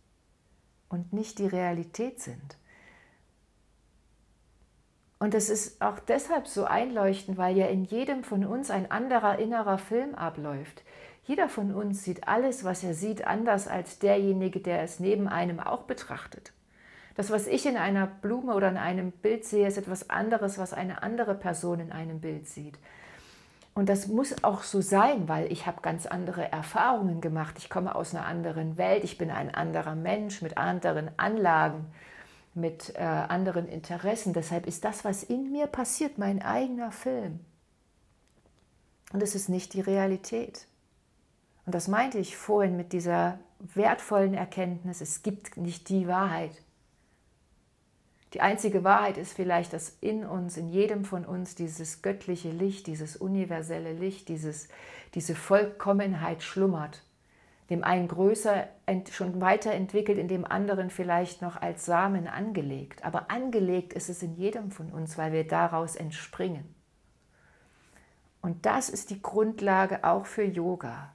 und 0.89 1.13
nicht 1.13 1.39
die 1.39 1.47
Realität 1.47 2.21
sind. 2.21 2.57
Und 5.19 5.35
es 5.35 5.49
ist 5.49 5.81
auch 5.81 5.99
deshalb 6.01 6.47
so 6.47 6.65
einleuchtend, 6.65 7.39
weil 7.39 7.57
ja 7.57 7.67
in 7.67 7.85
jedem 7.85 8.25
von 8.25 8.45
uns 8.45 8.71
ein 8.71 8.91
anderer 8.91 9.39
innerer 9.39 9.79
Film 9.79 10.15
abläuft. 10.15 10.83
Jeder 11.25 11.49
von 11.49 11.75
uns 11.75 12.05
sieht 12.05 12.29
alles, 12.29 12.65
was 12.65 12.85
er 12.85 12.95
sieht, 12.95 13.27
anders 13.27 13.67
als 13.67 13.99
derjenige, 13.99 14.61
der 14.61 14.83
es 14.83 15.01
neben 15.01 15.27
einem 15.27 15.61
auch 15.61 15.85
betrachtet. 15.85 16.53
Das, 17.15 17.31
was 17.31 17.47
ich 17.47 17.67
in 17.67 17.77
einer 17.77 18.07
Blume 18.07 18.55
oder 18.55 18.69
in 18.69 18.77
einem 18.77 19.13
Bild 19.13 19.45
sehe, 19.45 19.69
ist 19.69 19.79
etwas 19.79 20.11
anderes, 20.11 20.59
was 20.59 20.73
eine 20.73 21.03
andere 21.03 21.35
Person 21.35 21.81
in 21.81 21.93
einem 21.93 22.21
Bild 22.21 22.49
sieht. 22.49 22.77
Und 23.75 23.89
das 23.89 24.07
muss 24.07 24.45
auch 24.45 24.63
so 24.63 24.81
sein, 24.81 25.29
weil 25.29 25.51
ich 25.51 25.67
habe 25.67 25.81
ganz 25.81 26.07
andere 26.07 26.51
Erfahrungen 26.51 27.21
gemacht. 27.21 27.57
Ich 27.59 27.69
komme 27.69 27.95
aus 27.95 28.15
einer 28.15 28.25
anderen 28.25 28.79
Welt. 28.79 29.03
Ich 29.03 29.19
bin 29.19 29.31
ein 29.31 29.53
anderer 29.53 29.97
Mensch 29.97 30.43
mit 30.43 30.57
anderen 30.57 31.11
Anlagen, 31.17 31.87
mit 32.55 32.95
äh, 32.97 33.03
anderen 33.03 33.69
Interessen. 33.69 34.33
Deshalb 34.33 34.67
ist 34.67 34.85
das, 34.85 35.05
was 35.05 35.25
in 35.25 35.51
mir 35.51 35.67
passiert, 35.67 36.19
mein 36.19 36.41
eigener 36.41 36.93
Film. 36.93 37.41
Und 39.13 39.23
es 39.23 39.35
ist 39.35 39.49
nicht 39.49 39.75
die 39.75 39.81
Realität. 39.81 40.67
Und 41.67 41.75
das 41.75 41.89
meinte 41.89 42.19
ich 42.19 42.37
vorhin 42.37 42.77
mit 42.77 42.93
dieser 42.93 43.39
wertvollen 43.59 44.35
Erkenntnis, 44.35 45.01
es 45.01 45.23
gibt 45.23 45.57
nicht 45.57 45.89
die 45.89 46.07
Wahrheit. 46.07 46.63
Die 48.35 48.41
einzige 48.41 48.83
Wahrheit 48.83 49.17
ist 49.17 49.33
vielleicht, 49.33 49.73
dass 49.73 49.97
in 50.01 50.27
uns, 50.27 50.57
in 50.57 50.69
jedem 50.69 51.05
von 51.05 51.25
uns 51.25 51.55
dieses 51.55 52.03
göttliche 52.03 52.51
Licht, 52.51 52.89
dieses 52.89 53.17
universelle 53.17 53.93
Licht, 53.93 54.29
dieses, 54.29 54.69
diese 55.15 55.37
Vollkommenheit 55.37 56.43
schlummert. 56.43 57.05
Dem 57.71 57.85
einen 57.85 58.09
größer 58.09 58.67
schon 59.13 59.41
weiterentwickelt, 59.41 60.19
in 60.19 60.27
dem 60.27 60.45
anderen 60.45 60.91
vielleicht 60.91 61.43
noch 61.43 61.63
als 61.63 61.87
Samen 61.87 62.27
angelegt. 62.27 63.05
Aber 63.05 63.31
angelegt 63.31 63.93
ist 63.93 64.11
es 64.11 64.21
in 64.21 64.35
jedem 64.35 64.73
von 64.73 64.91
uns, 64.91 65.17
weil 65.17 65.33
wir 65.33 65.47
daraus 65.47 65.95
entspringen. 65.95 66.75
Und 68.43 68.67
das 68.67 68.89
ist 68.89 69.11
die 69.11 69.23
Grundlage 69.23 70.03
auch 70.03 70.27
für 70.27 70.43
Yoga, 70.43 71.15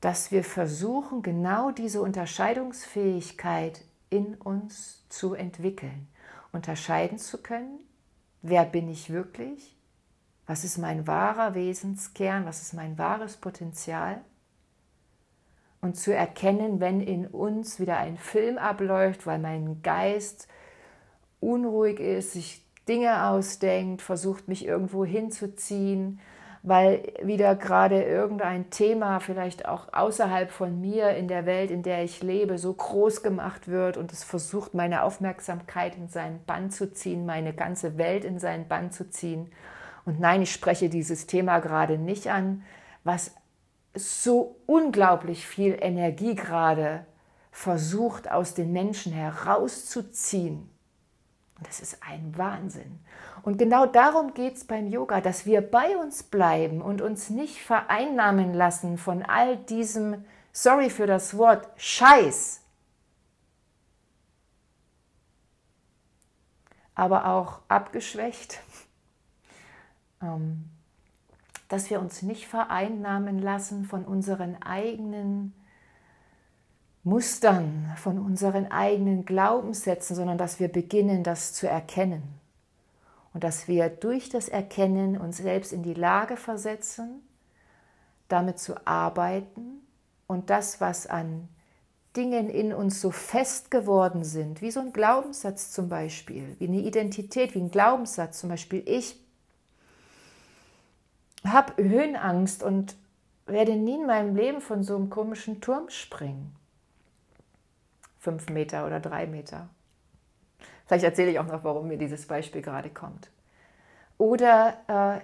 dass 0.00 0.32
wir 0.32 0.44
versuchen, 0.44 1.22
genau 1.22 1.70
diese 1.72 2.00
Unterscheidungsfähigkeit 2.00 3.84
in 4.08 4.34
uns 4.34 5.06
zu 5.10 5.34
entwickeln 5.34 6.08
unterscheiden 6.52 7.18
zu 7.18 7.38
können, 7.38 7.80
wer 8.42 8.64
bin 8.64 8.88
ich 8.88 9.10
wirklich, 9.10 9.76
was 10.46 10.64
ist 10.64 10.78
mein 10.78 11.06
wahrer 11.06 11.54
Wesenskern, 11.54 12.44
was 12.44 12.62
ist 12.62 12.74
mein 12.74 12.98
wahres 12.98 13.36
Potenzial? 13.36 14.20
Und 15.80 15.96
zu 15.96 16.14
erkennen, 16.14 16.78
wenn 16.78 17.00
in 17.00 17.26
uns 17.26 17.80
wieder 17.80 17.96
ein 17.96 18.16
Film 18.16 18.58
abläuft, 18.58 19.26
weil 19.26 19.38
mein 19.38 19.82
Geist 19.82 20.46
unruhig 21.40 21.98
ist, 21.98 22.32
sich 22.32 22.64
Dinge 22.86 23.26
ausdenkt, 23.26 24.02
versucht 24.02 24.48
mich 24.48 24.64
irgendwo 24.64 25.04
hinzuziehen, 25.04 26.20
weil 26.62 27.12
wieder 27.22 27.56
gerade 27.56 28.02
irgendein 28.02 28.70
Thema 28.70 29.18
vielleicht 29.18 29.66
auch 29.66 29.92
außerhalb 29.92 30.50
von 30.50 30.80
mir 30.80 31.10
in 31.10 31.26
der 31.26 31.44
Welt, 31.44 31.72
in 31.72 31.82
der 31.82 32.04
ich 32.04 32.22
lebe, 32.22 32.56
so 32.56 32.72
groß 32.72 33.22
gemacht 33.22 33.66
wird 33.66 33.96
und 33.96 34.12
es 34.12 34.22
versucht, 34.22 34.72
meine 34.72 35.02
Aufmerksamkeit 35.02 35.96
in 35.96 36.08
seinen 36.08 36.44
Bann 36.44 36.70
zu 36.70 36.92
ziehen, 36.92 37.26
meine 37.26 37.52
ganze 37.52 37.98
Welt 37.98 38.24
in 38.24 38.38
seinen 38.38 38.68
Bann 38.68 38.92
zu 38.92 39.10
ziehen. 39.10 39.50
Und 40.04 40.20
nein, 40.20 40.42
ich 40.42 40.52
spreche 40.52 40.88
dieses 40.88 41.26
Thema 41.26 41.58
gerade 41.58 41.98
nicht 41.98 42.28
an, 42.28 42.62
was 43.02 43.34
so 43.94 44.56
unglaublich 44.66 45.46
viel 45.46 45.76
Energie 45.80 46.36
gerade 46.36 47.04
versucht 47.50 48.30
aus 48.30 48.54
den 48.54 48.72
Menschen 48.72 49.12
herauszuziehen. 49.12 50.71
Das 51.62 51.80
ist 51.80 52.02
ein 52.02 52.36
Wahnsinn. 52.36 53.00
Und 53.42 53.58
genau 53.58 53.86
darum 53.86 54.34
geht 54.34 54.56
es 54.56 54.64
beim 54.64 54.86
Yoga, 54.86 55.20
dass 55.20 55.46
wir 55.46 55.60
bei 55.60 55.96
uns 55.96 56.22
bleiben 56.22 56.80
und 56.80 57.00
uns 57.02 57.30
nicht 57.30 57.60
vereinnahmen 57.60 58.54
lassen 58.54 58.98
von 58.98 59.22
all 59.22 59.56
diesem, 59.56 60.24
sorry 60.52 60.90
für 60.90 61.06
das 61.06 61.36
Wort, 61.36 61.68
Scheiß. 61.76 62.60
Aber 66.94 67.26
auch 67.26 67.60
abgeschwächt, 67.68 68.60
ähm, 70.22 70.68
dass 71.68 71.90
wir 71.90 72.00
uns 72.00 72.22
nicht 72.22 72.46
vereinnahmen 72.46 73.38
lassen 73.38 73.86
von 73.86 74.04
unseren 74.04 74.62
eigenen 74.62 75.54
Mustern, 77.04 77.92
von 77.96 78.18
unseren 78.18 78.70
eigenen 78.70 79.24
Glaubenssätzen, 79.24 80.14
sondern 80.14 80.38
dass 80.38 80.60
wir 80.60 80.68
beginnen, 80.68 81.24
das 81.24 81.52
zu 81.52 81.68
erkennen 81.68 82.22
und 83.34 83.42
dass 83.42 83.66
wir 83.66 83.88
durch 83.88 84.28
das 84.28 84.48
Erkennen 84.48 85.18
uns 85.18 85.38
selbst 85.38 85.72
in 85.72 85.82
die 85.82 85.94
Lage 85.94 86.36
versetzen, 86.36 87.22
damit 88.28 88.58
zu 88.60 88.86
arbeiten 88.86 89.82
und 90.26 90.48
das, 90.48 90.80
was 90.80 91.06
an 91.08 91.48
Dingen 92.16 92.48
in 92.48 92.72
uns 92.72 93.00
so 93.00 93.10
fest 93.10 93.70
geworden 93.70 94.22
sind, 94.22 94.62
wie 94.62 94.70
so 94.70 94.80
ein 94.80 94.92
Glaubenssatz 94.92 95.72
zum 95.72 95.88
Beispiel, 95.88 96.56
wie 96.58 96.68
eine 96.68 96.80
Identität, 96.80 97.54
wie 97.54 97.60
ein 97.60 97.70
Glaubenssatz 97.70 98.38
zum 98.38 98.50
Beispiel, 98.50 98.82
ich 98.86 99.18
habe 101.44 101.82
Höhenangst 101.82 102.62
und 102.62 102.94
werde 103.46 103.74
nie 103.74 103.96
in 103.96 104.06
meinem 104.06 104.36
Leben 104.36 104.60
von 104.60 104.84
so 104.84 104.94
einem 104.94 105.10
komischen 105.10 105.60
Turm 105.60 105.88
springen. 105.88 106.54
Fünf 108.22 108.48
Meter 108.50 108.86
oder 108.86 109.00
drei 109.00 109.26
Meter. 109.26 109.68
Vielleicht 110.86 111.02
erzähle 111.02 111.32
ich 111.32 111.40
auch 111.40 111.46
noch, 111.46 111.64
warum 111.64 111.88
mir 111.88 111.98
dieses 111.98 112.28
Beispiel 112.28 112.62
gerade 112.62 112.88
kommt. 112.88 113.32
Oder, 114.16 115.22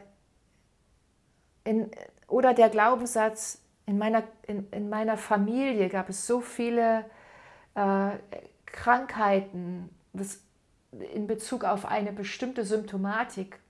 äh, 1.65 1.71
in, 1.71 1.93
oder 2.27 2.55
der 2.55 2.71
Glaubenssatz, 2.71 3.63
in 3.87 3.99
meiner, 3.99 4.25
in, 4.49 4.69
in 4.73 4.89
meiner 4.89 5.17
Familie 5.17 5.89
gab 5.89 6.09
es 6.09 6.27
so 6.27 6.41
viele 6.41 7.05
äh, 7.77 8.11
Krankheiten 8.67 9.91
das, 10.13 10.41
in 11.15 11.29
Bezug 11.29 11.63
auf 11.63 11.87
eine 11.87 12.13
bestimmte 12.13 12.65
Symptomatik. 12.65 13.61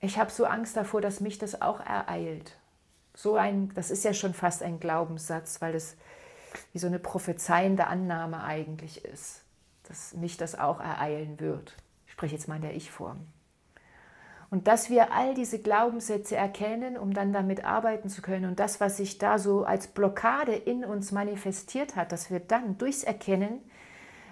Ich 0.00 0.18
habe 0.18 0.32
so 0.32 0.44
Angst 0.44 0.76
davor, 0.76 1.00
dass 1.00 1.20
mich 1.20 1.38
das 1.38 1.62
auch 1.62 1.78
ereilt. 1.78 2.58
So 3.14 3.36
ein, 3.36 3.72
das 3.74 3.92
ist 3.92 4.02
ja 4.02 4.12
schon 4.12 4.34
fast 4.34 4.64
ein 4.64 4.80
Glaubenssatz, 4.80 5.60
weil 5.60 5.74
das 5.74 5.96
wie 6.72 6.78
so 6.78 6.86
eine 6.86 6.98
prophezeiende 6.98 7.86
Annahme 7.86 8.42
eigentlich 8.42 9.04
ist 9.04 9.42
dass 9.88 10.14
mich 10.14 10.36
das 10.36 10.58
auch 10.58 10.80
ereilen 10.80 11.40
wird. 11.40 11.74
Ich 12.06 12.12
spreche 12.12 12.34
jetzt 12.34 12.46
mal 12.46 12.56
in 12.56 12.62
der 12.62 12.76
Ich-Form. 12.76 13.26
Und 14.50 14.66
dass 14.66 14.88
wir 14.88 15.12
all 15.12 15.34
diese 15.34 15.58
Glaubenssätze 15.58 16.36
erkennen, 16.36 16.96
um 16.96 17.12
dann 17.12 17.32
damit 17.32 17.64
arbeiten 17.64 18.08
zu 18.08 18.22
können. 18.22 18.46
Und 18.46 18.60
das, 18.60 18.80
was 18.80 18.96
sich 18.96 19.18
da 19.18 19.38
so 19.38 19.64
als 19.64 19.88
Blockade 19.88 20.54
in 20.54 20.84
uns 20.84 21.12
manifestiert 21.12 21.96
hat, 21.96 22.12
dass 22.12 22.30
wir 22.30 22.40
dann 22.40 22.78
durchs 22.78 23.02
Erkennen 23.02 23.60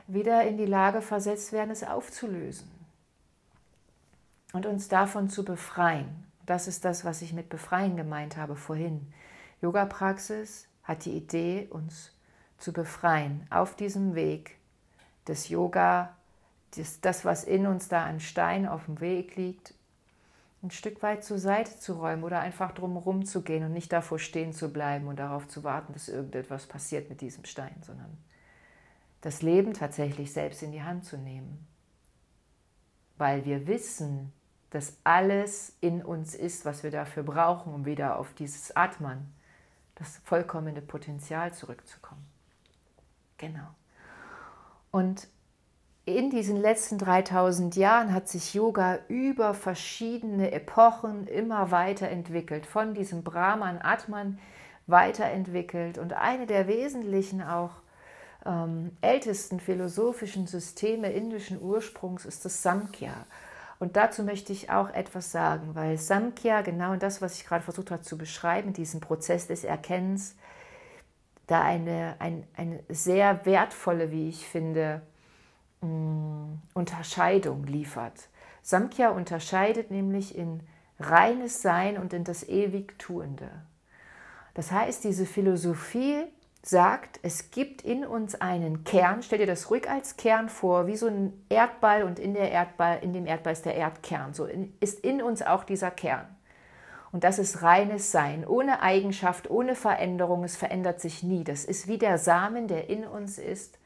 wieder 0.06 0.44
in 0.44 0.56
die 0.56 0.66
Lage 0.66 1.02
versetzt 1.02 1.52
werden, 1.52 1.70
es 1.70 1.84
aufzulösen. 1.84 2.70
Und 4.52 4.64
uns 4.64 4.88
davon 4.88 5.28
zu 5.28 5.44
befreien. 5.44 6.24
Das 6.46 6.66
ist 6.66 6.84
das, 6.84 7.04
was 7.04 7.20
ich 7.20 7.34
mit 7.34 7.50
befreien 7.50 7.96
gemeint 7.96 8.36
habe 8.38 8.56
vorhin. 8.56 9.12
Yoga-Praxis 9.60 10.66
hat 10.86 11.04
die 11.04 11.16
Idee, 11.16 11.66
uns 11.70 12.12
zu 12.58 12.72
befreien 12.72 13.46
auf 13.50 13.76
diesem 13.76 14.14
Weg 14.14 14.56
das 15.26 15.48
Yoga, 15.48 16.16
das, 16.76 17.00
das, 17.00 17.24
was 17.24 17.44
in 17.44 17.66
uns 17.66 17.88
da 17.88 18.04
an 18.04 18.20
Stein 18.20 18.66
auf 18.66 18.86
dem 18.86 19.00
Weg 19.00 19.36
liegt, 19.36 19.74
ein 20.62 20.70
Stück 20.70 21.02
weit 21.02 21.22
zur 21.22 21.38
Seite 21.38 21.78
zu 21.78 21.94
räumen 21.94 22.24
oder 22.24 22.40
einfach 22.40 22.72
drumherum 22.72 23.24
zu 23.24 23.42
gehen 23.42 23.64
und 23.64 23.72
nicht 23.72 23.92
davor 23.92 24.18
stehen 24.18 24.52
zu 24.52 24.72
bleiben 24.72 25.06
und 25.06 25.18
darauf 25.18 25.46
zu 25.46 25.64
warten, 25.64 25.92
dass 25.92 26.08
irgendetwas 26.08 26.66
passiert 26.66 27.08
mit 27.08 27.20
diesem 27.20 27.44
Stein, 27.44 27.76
sondern 27.82 28.16
das 29.20 29.42
Leben 29.42 29.74
tatsächlich 29.74 30.32
selbst 30.32 30.62
in 30.62 30.72
die 30.72 30.82
Hand 30.82 31.04
zu 31.04 31.18
nehmen. 31.18 31.66
Weil 33.18 33.44
wir 33.44 33.66
wissen, 33.66 34.32
dass 34.70 34.96
alles 35.04 35.76
in 35.80 36.02
uns 36.02 36.34
ist, 36.34 36.64
was 36.64 36.82
wir 36.82 36.90
dafür 36.90 37.22
brauchen, 37.22 37.72
um 37.72 37.84
wieder 37.84 38.18
auf 38.18 38.34
dieses 38.34 38.74
Atmen, 38.76 39.32
das 39.96 40.20
vollkommene 40.24 40.82
Potenzial 40.82 41.52
zurückzukommen. 41.52 42.24
Genau. 43.38 43.68
Und 44.90 45.28
in 46.04 46.30
diesen 46.30 46.56
letzten 46.56 46.98
3000 46.98 47.74
Jahren 47.74 48.14
hat 48.14 48.28
sich 48.28 48.54
Yoga 48.54 49.00
über 49.08 49.54
verschiedene 49.54 50.52
Epochen 50.52 51.26
immer 51.26 51.72
weiterentwickelt, 51.72 52.64
von 52.64 52.94
diesem 52.94 53.24
Brahman 53.24 53.80
Atman 53.82 54.38
weiterentwickelt. 54.86 55.98
Und 55.98 56.12
eine 56.12 56.46
der 56.46 56.68
wesentlichen 56.68 57.42
auch 57.42 57.72
ähm, 58.44 58.96
ältesten 59.00 59.58
philosophischen 59.58 60.46
Systeme 60.46 61.10
indischen 61.10 61.60
Ursprungs 61.60 62.24
ist 62.24 62.44
das 62.44 62.62
Samkhya. 62.62 63.26
Und 63.78 63.96
dazu 63.96 64.22
möchte 64.22 64.52
ich 64.52 64.70
auch 64.70 64.90
etwas 64.90 65.30
sagen, 65.32 65.74
weil 65.74 65.98
Samkhya, 65.98 66.62
genau 66.62 66.96
das, 66.96 67.20
was 67.20 67.38
ich 67.38 67.46
gerade 67.46 67.62
versucht 67.62 67.90
habe 67.90 68.02
zu 68.02 68.16
beschreiben, 68.16 68.72
diesen 68.72 69.00
Prozess 69.00 69.46
des 69.46 69.64
Erkennens, 69.64 70.34
da 71.46 71.62
eine, 71.62 72.16
ein, 72.18 72.46
eine 72.56 72.82
sehr 72.88 73.44
wertvolle, 73.44 74.10
wie 74.10 74.28
ich 74.28 74.46
finde, 74.46 75.02
Mm, 75.86 76.58
Unterscheidung 76.74 77.64
liefert. 77.64 78.28
Samkhya 78.62 79.10
unterscheidet 79.10 79.90
nämlich 79.90 80.36
in 80.36 80.60
reines 80.98 81.62
Sein 81.62 81.98
und 81.98 82.12
in 82.12 82.24
das 82.24 82.48
ewig 82.48 82.98
Tuende. 82.98 83.50
Das 84.54 84.72
heißt, 84.72 85.04
diese 85.04 85.26
Philosophie 85.26 86.24
sagt, 86.68 87.20
es 87.22 87.50
gibt 87.50 87.82
in 87.82 88.04
uns 88.04 88.34
einen 88.40 88.84
Kern, 88.84 89.22
stell 89.22 89.38
dir 89.38 89.46
das 89.46 89.70
ruhig 89.70 89.88
als 89.88 90.16
Kern 90.16 90.48
vor, 90.48 90.86
wie 90.86 90.96
so 90.96 91.06
ein 91.06 91.44
Erdball 91.48 92.02
und 92.02 92.18
in, 92.18 92.34
der 92.34 92.50
Erdball, 92.50 92.98
in 93.02 93.12
dem 93.12 93.26
Erdball 93.26 93.52
ist 93.52 93.64
der 93.64 93.76
Erdkern. 93.76 94.34
So 94.34 94.48
ist 94.80 95.00
in 95.00 95.22
uns 95.22 95.42
auch 95.42 95.64
dieser 95.64 95.90
Kern. 95.90 96.26
Und 97.12 97.24
das 97.24 97.38
ist 97.38 97.62
reines 97.62 98.10
Sein, 98.10 98.46
ohne 98.46 98.82
Eigenschaft, 98.82 99.48
ohne 99.48 99.74
Veränderung, 99.74 100.44
es 100.44 100.56
verändert 100.56 101.00
sich 101.00 101.22
nie. 101.22 101.44
Das 101.44 101.64
ist 101.64 101.86
wie 101.86 101.98
der 101.98 102.18
Samen, 102.18 102.68
der 102.68 102.90
in 102.90 103.06
uns 103.06 103.38
ist, 103.38 103.78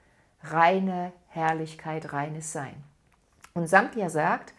reine 0.42 1.12
Herrlichkeit, 1.28 2.12
reines 2.12 2.52
Sein. 2.52 2.74
Und 3.52 3.66
Samkhya 3.66 4.08
sagt, 4.08 4.54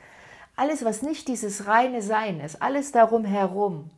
alles, 0.55 0.85
was 0.85 1.01
nicht 1.01 1.27
dieses 1.27 1.65
reine 1.65 2.01
Sein 2.01 2.39
ist, 2.39 2.61
alles 2.61 2.91
darum 2.91 3.25
herum, 3.25 3.89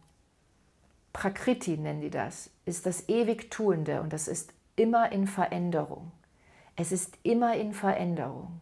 Prakriti 1.14 1.78
nennen 1.78 2.02
die 2.02 2.10
das, 2.10 2.50
ist 2.66 2.86
das 2.86 3.08
ewig 3.08 3.52
Tuende 3.52 4.02
und 4.02 4.12
das 4.12 4.28
ist 4.28 4.52
immer 4.76 5.12
in 5.12 5.28
Veränderung. 5.28 6.12
Es 6.76 6.92
ist 6.92 7.18
immer 7.22 7.56
in 7.56 7.74
Veränderung. 7.74 8.60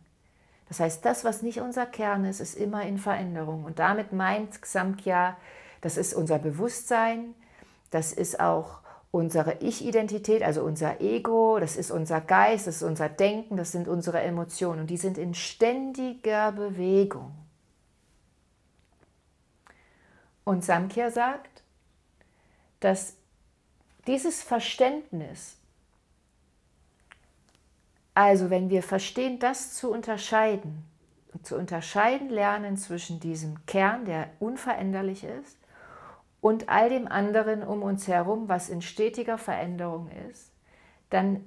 Das 0.68 0.80
heißt, 0.80 1.04
das, 1.04 1.24
was 1.24 1.42
nicht 1.42 1.60
unser 1.60 1.86
Kern 1.86 2.26
ist, 2.26 2.40
ist 2.40 2.56
immer 2.56 2.84
in 2.84 2.98
Veränderung. 2.98 3.66
Und 3.66 3.80
damit 3.80 4.14
meint 4.14 4.66
Samkhya, 4.66 5.38
das 5.82 5.98
ist 5.98 6.14
unser 6.14 6.40
Bewusstsein, 6.40 7.34
das 7.90 8.14
ist 8.14 8.40
auch 8.40 8.80
unsere 9.12 9.56
Ich-Identität, 9.60 10.44
also 10.44 10.64
unser 10.64 11.02
Ego, 11.02 11.60
das 11.60 11.76
ist 11.76 11.92
unser 11.92 12.22
Geist, 12.22 12.68
das 12.68 12.78
ist 12.78 12.84
unser 12.84 13.10
Denken, 13.10 13.58
das 13.58 13.74
sind 13.74 13.88
unsere 13.88 14.22
Emotionen 14.22 14.82
und 14.82 14.90
die 14.90 14.98
sind 14.98 15.18
in 15.18 15.34
ständiger 15.34 16.54
Bewegung. 16.54 17.34
Und 20.46 20.64
Samkhya 20.64 21.12
sagt, 21.12 21.61
dass 22.82 23.16
dieses 24.08 24.44
Verständnis, 24.44 25.58
also 28.14 28.50
wenn 28.50 28.70
wir 28.70 28.84
verstehen, 28.84 29.40
das 29.40 29.74
zu 29.76 29.90
unterscheiden, 29.90 30.84
zu 31.44 31.56
unterscheiden 31.56 32.30
lernen 32.30 32.76
zwischen 32.76 33.22
diesem 33.22 33.66
Kern, 33.66 34.04
der 34.04 34.30
unveränderlich 34.40 35.24
ist, 35.24 35.58
und 36.42 36.70
all 36.70 36.90
dem 36.90 37.08
anderen 37.08 37.64
um 37.64 37.84
uns 37.84 38.08
herum, 38.08 38.50
was 38.50 38.70
in 38.70 38.82
stetiger 38.82 39.38
Veränderung 39.38 40.10
ist, 40.30 40.52
dann 41.12 41.46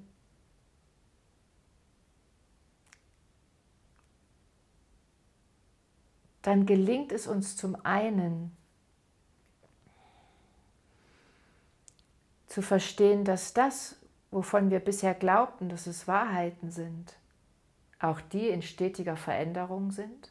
dann 6.42 6.66
gelingt 6.66 7.10
es 7.10 7.26
uns 7.26 7.56
zum 7.56 7.74
einen 7.84 8.56
zu 12.54 12.62
verstehen, 12.62 13.24
dass 13.24 13.52
das, 13.52 13.96
wovon 14.30 14.70
wir 14.70 14.78
bisher 14.78 15.12
glaubten, 15.12 15.68
dass 15.68 15.88
es 15.88 16.06
Wahrheiten 16.06 16.70
sind, 16.70 17.16
auch 17.98 18.20
die 18.20 18.48
in 18.48 18.62
stetiger 18.62 19.16
Veränderung 19.16 19.90
sind 19.90 20.30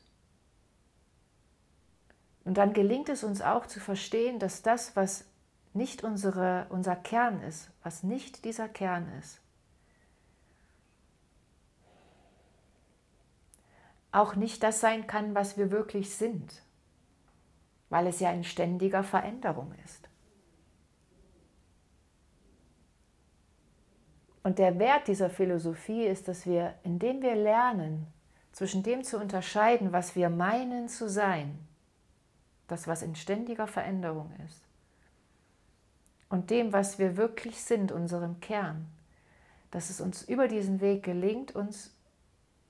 und 2.46 2.58
dann 2.58 2.72
gelingt 2.72 3.10
es 3.10 3.26
uns 3.26 3.42
auch 3.42 3.66
zu 3.66 3.82
verstehen, 3.82 4.40
dass 4.40 4.62
das, 4.62 4.96
was 4.96 5.26
nicht 5.74 6.06
unsere, 6.06 6.68
unser 6.70 6.96
Kern 6.96 7.42
ist, 7.42 7.72
was 7.84 8.04
nicht 8.04 8.46
dieser 8.46 8.70
Kern 8.70 9.12
ist, 9.20 9.42
auch 14.14 14.36
nicht 14.38 14.64
das 14.64 14.80
sein 14.80 15.08
kann, 15.08 15.36
was 15.36 15.58
wir 15.58 15.72
wirklich 15.72 16.16
sind, 16.16 16.62
weil 17.90 18.08
es 18.08 18.22
ja 18.22 18.32
in 18.32 18.46
ständiger 18.46 19.04
Veränderung 19.04 19.74
ist. 19.84 20.03
Und 24.44 24.60
der 24.60 24.78
Wert 24.78 25.08
dieser 25.08 25.30
Philosophie 25.30 26.06
ist, 26.06 26.28
dass 26.28 26.46
wir, 26.46 26.74
indem 26.84 27.22
wir 27.22 27.36
lernen, 27.36 28.08
zwischen 28.52 28.84
dem 28.84 29.04
zu 29.04 29.18
unterscheiden, 29.18 29.94
was 29.94 30.16
wir 30.16 30.30
meinen 30.30 30.90
zu 30.90 31.10
sein, 31.10 31.58
das, 32.68 32.88
was 32.88 33.02
in 33.02 33.16
ständiger 33.16 33.68
Veränderung 33.68 34.32
ist, 34.46 34.62
und 36.30 36.50
dem, 36.50 36.74
was 36.74 37.00
wir 37.00 37.16
wirklich 37.16 37.62
sind, 37.64 37.92
unserem 37.92 38.40
Kern, 38.40 38.88
dass 39.72 39.90
es 39.90 40.02
uns 40.02 40.24
über 40.24 40.48
diesen 40.48 40.82
Weg 40.82 41.04
gelingt, 41.04 41.56
uns, 41.56 41.92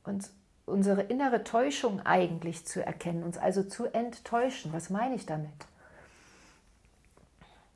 uns 0.03 0.33
unsere 0.65 1.03
innere 1.03 1.43
Täuschung 1.43 2.01
eigentlich 2.05 2.65
zu 2.65 2.85
erkennen, 2.85 3.23
uns 3.23 3.37
also 3.37 3.63
zu 3.63 3.85
enttäuschen. 3.93 4.71
Was 4.73 4.89
meine 4.89 5.15
ich 5.15 5.25
damit? 5.25 5.51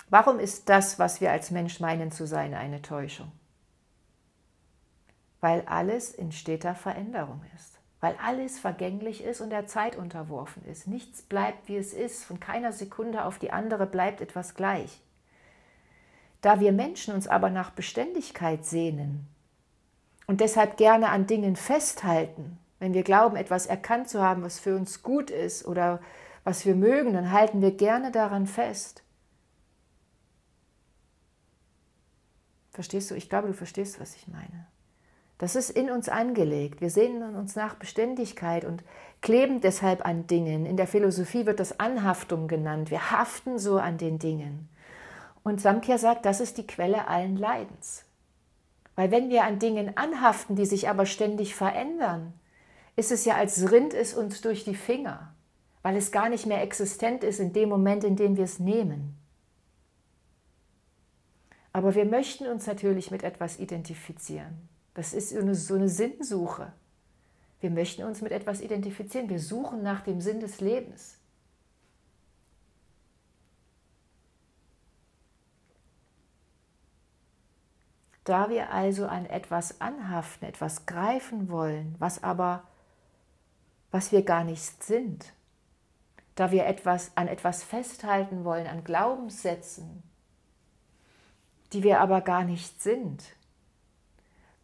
Warum 0.09 0.39
ist 0.39 0.69
das, 0.69 0.99
was 0.99 1.19
wir 1.19 1.31
als 1.31 1.51
Mensch 1.51 1.79
meinen 1.79 2.11
zu 2.11 2.25
sein, 2.25 2.53
eine 2.53 2.81
Täuschung? 2.81 3.31
Weil 5.39 5.63
alles 5.65 6.11
in 6.11 6.31
steter 6.31 6.75
Veränderung 6.75 7.41
ist 7.55 7.77
weil 7.99 8.15
alles 8.23 8.59
vergänglich 8.59 9.23
ist 9.23 9.41
und 9.41 9.49
der 9.49 9.67
Zeit 9.67 9.95
unterworfen 9.95 10.63
ist. 10.65 10.87
Nichts 10.87 11.21
bleibt, 11.21 11.67
wie 11.67 11.77
es 11.77 11.93
ist, 11.93 12.23
von 12.23 12.39
keiner 12.39 12.71
Sekunde 12.71 13.25
auf 13.25 13.39
die 13.39 13.51
andere 13.51 13.87
bleibt 13.87 14.21
etwas 14.21 14.53
gleich. 14.53 15.01
Da 16.41 16.59
wir 16.59 16.71
Menschen 16.71 17.13
uns 17.13 17.27
aber 17.27 17.49
nach 17.49 17.71
Beständigkeit 17.71 18.65
sehnen 18.65 19.27
und 20.27 20.41
deshalb 20.41 20.77
gerne 20.77 21.09
an 21.09 21.25
Dingen 21.25 21.55
festhalten, 21.55 22.59
wenn 22.79 22.93
wir 22.93 23.03
glauben, 23.03 23.35
etwas 23.35 23.65
erkannt 23.65 24.07
zu 24.07 24.21
haben, 24.21 24.43
was 24.43 24.59
für 24.59 24.75
uns 24.75 25.01
gut 25.01 25.31
ist 25.31 25.65
oder 25.65 25.99
was 26.43 26.65
wir 26.65 26.75
mögen, 26.75 27.13
dann 27.13 27.31
halten 27.31 27.61
wir 27.61 27.71
gerne 27.71 28.11
daran 28.11 28.45
fest. 28.45 29.01
Verstehst 32.71 33.09
du? 33.09 33.15
Ich 33.15 33.27
glaube, 33.27 33.47
du 33.47 33.55
verstehst, 33.55 33.99
was 33.99 34.15
ich 34.15 34.27
meine. 34.27 34.67
Das 35.37 35.55
ist 35.55 35.69
in 35.69 35.91
uns 35.91 36.09
angelegt. 36.09 36.81
Wir 36.81 36.89
sehnen 36.89 37.35
uns 37.35 37.55
nach 37.55 37.75
Beständigkeit 37.75 38.65
und 38.65 38.83
kleben 39.21 39.61
deshalb 39.61 40.05
an 40.05 40.25
Dingen. 40.25 40.65
In 40.65 40.77
der 40.77 40.87
Philosophie 40.87 41.45
wird 41.45 41.59
das 41.59 41.79
Anhaftung 41.79 42.47
genannt. 42.47 42.89
Wir 42.89 43.11
haften 43.11 43.59
so 43.59 43.77
an 43.77 43.97
den 43.97 44.17
Dingen. 44.17 44.67
Und 45.43 45.61
Samkhya 45.61 45.97
sagt, 45.97 46.25
das 46.25 46.41
ist 46.41 46.57
die 46.57 46.67
Quelle 46.67 47.07
allen 47.07 47.37
Leidens. 47.37 48.03
Weil 48.95 49.11
wenn 49.11 49.29
wir 49.29 49.43
an 49.43 49.59
Dingen 49.59 49.95
anhaften, 49.95 50.55
die 50.55 50.65
sich 50.65 50.89
aber 50.89 51.05
ständig 51.05 51.55
verändern, 51.55 52.33
ist 52.95 53.11
es 53.11 53.25
ja, 53.25 53.35
als 53.35 53.71
rinnt 53.71 53.93
es 53.93 54.15
uns 54.15 54.41
durch 54.41 54.65
die 54.65 54.75
Finger, 54.75 55.35
weil 55.83 55.95
es 55.95 56.11
gar 56.11 56.29
nicht 56.29 56.47
mehr 56.47 56.63
existent 56.63 57.23
ist 57.23 57.39
in 57.39 57.53
dem 57.53 57.69
Moment, 57.69 58.03
in 58.03 58.15
dem 58.15 58.37
wir 58.37 58.43
es 58.43 58.57
nehmen. 58.57 59.15
Aber 61.73 61.93
wir 61.93 62.05
möchten 62.05 62.47
uns 62.47 62.65
natürlich 62.65 63.11
mit 63.11 63.21
etwas 63.21 63.59
identifizieren. 63.59 64.67
Das 64.97 65.13
ist 65.13 65.29
so 65.29 65.37
eine, 65.37 65.53
so 65.53 65.75
eine 65.75 65.89
Sinnsuche. 65.89 66.73
Wir 67.59 67.69
möchten 67.69 68.03
uns 68.03 68.23
mit 68.23 68.31
etwas 68.31 68.61
identifizieren. 68.61 69.29
Wir 69.29 69.39
suchen 69.39 69.83
nach 69.83 70.01
dem 70.01 70.21
Sinn 70.21 70.39
des 70.39 70.59
Lebens. 70.59 71.19
Da 78.23 78.49
wir 78.49 78.71
also 78.71 79.05
an 79.05 79.27
etwas 79.27 79.79
anhaften, 79.81 80.47
etwas 80.47 80.87
greifen 80.87 81.51
wollen, 81.51 81.93
was 81.99 82.23
aber, 82.23 82.63
was 83.91 84.11
wir 84.11 84.23
gar 84.23 84.43
nicht 84.43 84.83
sind, 84.83 85.31
da 86.33 86.49
wir 86.49 86.65
etwas, 86.65 87.15
an 87.15 87.27
etwas 87.27 87.63
festhalten 87.63 88.43
wollen, 88.43 88.65
an 88.65 88.83
Glaubenssätzen, 88.83 90.01
die 91.71 91.83
wir 91.83 92.01
aber 92.01 92.21
gar 92.21 92.43
nicht 92.43 92.81
sind, 92.81 93.36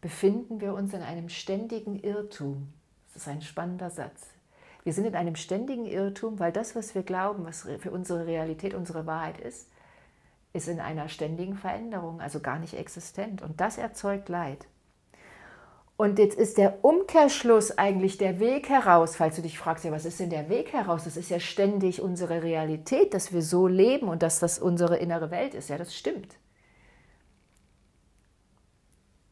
befinden 0.03 0.59
wir 0.59 0.73
uns 0.73 0.93
in 0.93 1.01
einem 1.01 1.29
ständigen 1.29 1.97
Irrtum. 1.97 2.67
Das 3.13 3.21
ist 3.21 3.29
ein 3.29 3.41
spannender 3.41 3.89
Satz. 3.89 4.27
Wir 4.83 4.91
sind 4.91 5.05
in 5.05 5.15
einem 5.15 5.37
ständigen 5.37 5.85
Irrtum, 5.85 6.39
weil 6.39 6.51
das, 6.51 6.75
was 6.75 6.93
wir 6.93 7.03
glauben, 7.03 7.45
was 7.45 7.65
für 7.79 7.89
unsere 7.89 8.27
Realität, 8.27 8.73
unsere 8.73 9.05
Wahrheit 9.05 9.39
ist, 9.39 9.69
ist 10.51 10.67
in 10.67 10.81
einer 10.81 11.07
ständigen 11.07 11.55
Veränderung, 11.55 12.19
also 12.19 12.41
gar 12.41 12.59
nicht 12.59 12.73
existent. 12.73 13.41
Und 13.41 13.61
das 13.61 13.77
erzeugt 13.77 14.27
Leid. 14.27 14.67
Und 15.95 16.19
jetzt 16.19 16.37
ist 16.37 16.57
der 16.57 16.83
Umkehrschluss 16.83 17.77
eigentlich 17.77 18.17
der 18.17 18.41
Weg 18.41 18.67
heraus, 18.67 19.15
falls 19.15 19.37
du 19.37 19.41
dich 19.41 19.57
fragst, 19.57 19.85
ja, 19.85 19.91
was 19.93 20.03
ist 20.03 20.19
denn 20.19 20.29
der 20.29 20.49
Weg 20.49 20.73
heraus? 20.73 21.05
Das 21.05 21.15
ist 21.15 21.29
ja 21.29 21.39
ständig 21.39 22.01
unsere 22.01 22.43
Realität, 22.43 23.13
dass 23.13 23.31
wir 23.31 23.41
so 23.41 23.67
leben 23.67 24.09
und 24.09 24.21
dass 24.21 24.39
das 24.39 24.59
unsere 24.59 24.97
innere 24.97 25.31
Welt 25.31 25.53
ist. 25.53 25.69
Ja, 25.69 25.77
das 25.77 25.95
stimmt. 25.95 26.35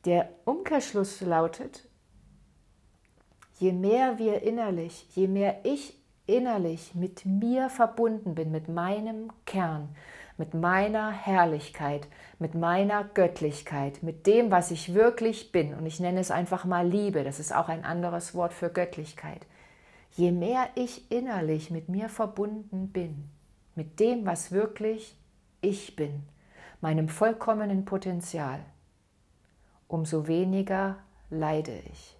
Der 0.05 0.29
Umkehrschluss 0.45 1.21
lautet, 1.21 1.87
je 3.59 3.71
mehr 3.71 4.17
wir 4.17 4.41
innerlich, 4.41 5.05
je 5.15 5.27
mehr 5.27 5.59
ich 5.63 5.95
innerlich 6.25 6.95
mit 6.95 7.23
mir 7.25 7.69
verbunden 7.69 8.33
bin, 8.33 8.51
mit 8.51 8.67
meinem 8.67 9.31
Kern, 9.45 9.89
mit 10.37 10.55
meiner 10.55 11.11
Herrlichkeit, 11.11 12.07
mit 12.39 12.55
meiner 12.55 13.03
Göttlichkeit, 13.03 14.01
mit 14.01 14.25
dem, 14.25 14.49
was 14.49 14.71
ich 14.71 14.95
wirklich 14.95 15.51
bin, 15.51 15.75
und 15.75 15.85
ich 15.85 15.99
nenne 15.99 16.19
es 16.19 16.31
einfach 16.31 16.65
mal 16.65 16.87
Liebe, 16.87 17.23
das 17.23 17.39
ist 17.39 17.53
auch 17.53 17.69
ein 17.69 17.85
anderes 17.85 18.33
Wort 18.33 18.53
für 18.53 18.69
Göttlichkeit, 18.69 19.45
je 20.13 20.31
mehr 20.31 20.67
ich 20.73 21.11
innerlich 21.11 21.69
mit 21.69 21.89
mir 21.89 22.09
verbunden 22.09 22.87
bin, 22.91 23.29
mit 23.75 23.99
dem, 23.99 24.25
was 24.25 24.51
wirklich 24.51 25.15
ich 25.61 25.95
bin, 25.95 26.23
meinem 26.81 27.07
vollkommenen 27.07 27.85
Potenzial, 27.85 28.61
umso 29.91 30.27
weniger 30.27 30.97
leide 31.29 31.77
ich. 31.91 32.17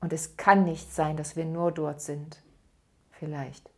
Und 0.00 0.12
es 0.12 0.36
kann 0.36 0.64
nicht 0.64 0.92
sein, 0.92 1.16
dass 1.16 1.36
wir 1.36 1.44
nur 1.44 1.70
dort 1.72 2.00
sind. 2.00 2.42
Vielleicht. 3.10 3.70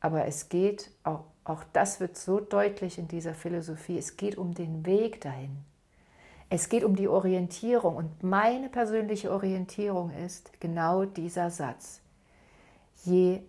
Aber 0.00 0.26
es 0.26 0.48
geht, 0.48 0.90
auch, 1.04 1.24
auch 1.44 1.62
das 1.72 2.00
wird 2.00 2.16
so 2.16 2.40
deutlich 2.40 2.98
in 2.98 3.08
dieser 3.08 3.34
Philosophie, 3.34 3.98
es 3.98 4.16
geht 4.16 4.36
um 4.36 4.54
den 4.54 4.84
Weg 4.84 5.20
dahin. 5.20 5.58
Es 6.48 6.68
geht 6.68 6.84
um 6.84 6.96
die 6.96 7.08
Orientierung. 7.08 7.96
Und 7.96 8.22
meine 8.22 8.68
persönliche 8.68 9.30
Orientierung 9.30 10.10
ist 10.10 10.60
genau 10.60 11.04
dieser 11.04 11.50
Satz. 11.50 12.00
Je 13.04 13.42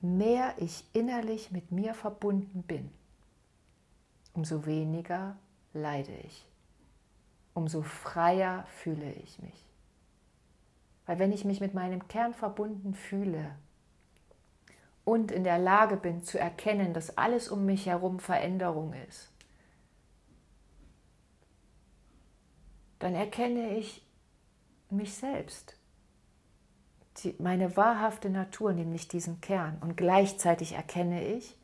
mehr 0.00 0.54
ich 0.58 0.84
innerlich 0.92 1.50
mit 1.50 1.72
mir 1.72 1.94
verbunden 1.94 2.62
bin, 2.62 2.90
umso 4.34 4.66
weniger 4.66 5.36
leide 5.72 6.12
ich, 6.12 6.46
umso 7.54 7.82
freier 7.82 8.64
fühle 8.68 9.12
ich 9.12 9.38
mich. 9.40 9.64
Weil 11.06 11.18
wenn 11.18 11.32
ich 11.32 11.44
mich 11.44 11.60
mit 11.60 11.74
meinem 11.74 12.06
Kern 12.08 12.34
verbunden 12.34 12.94
fühle 12.94 13.54
und 15.04 15.30
in 15.30 15.44
der 15.44 15.58
Lage 15.58 15.96
bin 15.96 16.22
zu 16.22 16.38
erkennen, 16.38 16.94
dass 16.94 17.16
alles 17.16 17.48
um 17.48 17.64
mich 17.64 17.86
herum 17.86 18.18
Veränderung 18.18 18.92
ist, 19.08 19.30
dann 22.98 23.14
erkenne 23.14 23.76
ich 23.76 24.04
mich 24.90 25.14
selbst, 25.14 25.76
meine 27.38 27.76
wahrhafte 27.76 28.30
Natur, 28.30 28.72
nämlich 28.72 29.08
diesen 29.08 29.40
Kern. 29.40 29.78
Und 29.80 29.96
gleichzeitig 29.96 30.72
erkenne 30.72 31.24
ich, 31.26 31.56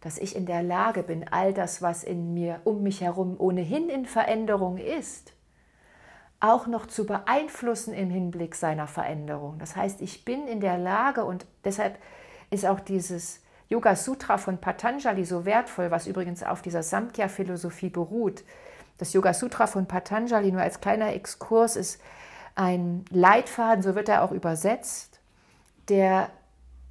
dass 0.00 0.18
ich 0.18 0.36
in 0.36 0.46
der 0.46 0.62
Lage 0.62 1.02
bin, 1.02 1.26
all 1.28 1.52
das, 1.52 1.82
was 1.82 2.04
in 2.04 2.34
mir, 2.34 2.60
um 2.64 2.82
mich 2.82 3.00
herum 3.00 3.36
ohnehin 3.38 3.88
in 3.88 4.06
Veränderung 4.06 4.78
ist, 4.78 5.32
auch 6.40 6.66
noch 6.66 6.86
zu 6.86 7.04
beeinflussen 7.04 7.94
im 7.94 8.10
Hinblick 8.10 8.54
seiner 8.54 8.86
Veränderung. 8.86 9.58
Das 9.58 9.74
heißt, 9.74 10.00
ich 10.02 10.24
bin 10.24 10.46
in 10.46 10.60
der 10.60 10.78
Lage 10.78 11.24
und 11.24 11.46
deshalb 11.64 11.98
ist 12.50 12.64
auch 12.64 12.80
dieses 12.80 13.42
Yoga 13.68 13.96
Sutra 13.96 14.38
von 14.38 14.58
Patanjali 14.58 15.24
so 15.24 15.44
wertvoll, 15.44 15.90
was 15.90 16.06
übrigens 16.06 16.42
auf 16.42 16.62
dieser 16.62 16.82
Samkhya-Philosophie 16.82 17.90
beruht. 17.90 18.44
Das 18.98 19.12
Yoga 19.12 19.34
Sutra 19.34 19.66
von 19.66 19.86
Patanjali, 19.86 20.52
nur 20.52 20.62
als 20.62 20.80
kleiner 20.80 21.12
Exkurs, 21.12 21.76
ist 21.76 22.00
ein 22.54 23.04
Leitfaden, 23.10 23.82
so 23.82 23.94
wird 23.94 24.08
er 24.08 24.22
auch 24.22 24.32
übersetzt, 24.32 25.20
der 25.88 26.30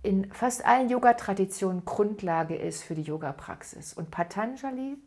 in 0.07 0.31
fast 0.31 0.65
allen 0.65 0.89
Yoga-Traditionen 0.89 1.83
Grundlage 1.83 2.55
ist 2.55 2.83
für 2.83 2.95
die 2.95 3.01
Yoga-Praxis. 3.01 3.93
Und 3.93 4.09
Patanjali, 4.09 4.97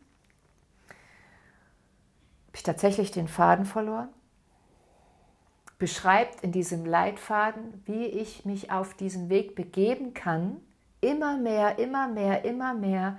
habe 0.85 2.53
ich 2.53 2.63
tatsächlich 2.63 3.11
den 3.11 3.27
Faden 3.27 3.65
verloren? 3.65 4.09
beschreibt 5.81 6.41
in 6.43 6.51
diesem 6.51 6.85
Leitfaden, 6.85 7.81
wie 7.87 8.05
ich 8.05 8.45
mich 8.45 8.71
auf 8.71 8.93
diesen 8.93 9.29
Weg 9.29 9.55
begeben 9.55 10.13
kann, 10.13 10.57
immer 11.01 11.37
mehr, 11.37 11.79
immer 11.79 12.07
mehr, 12.07 12.45
immer 12.45 12.75
mehr 12.75 13.17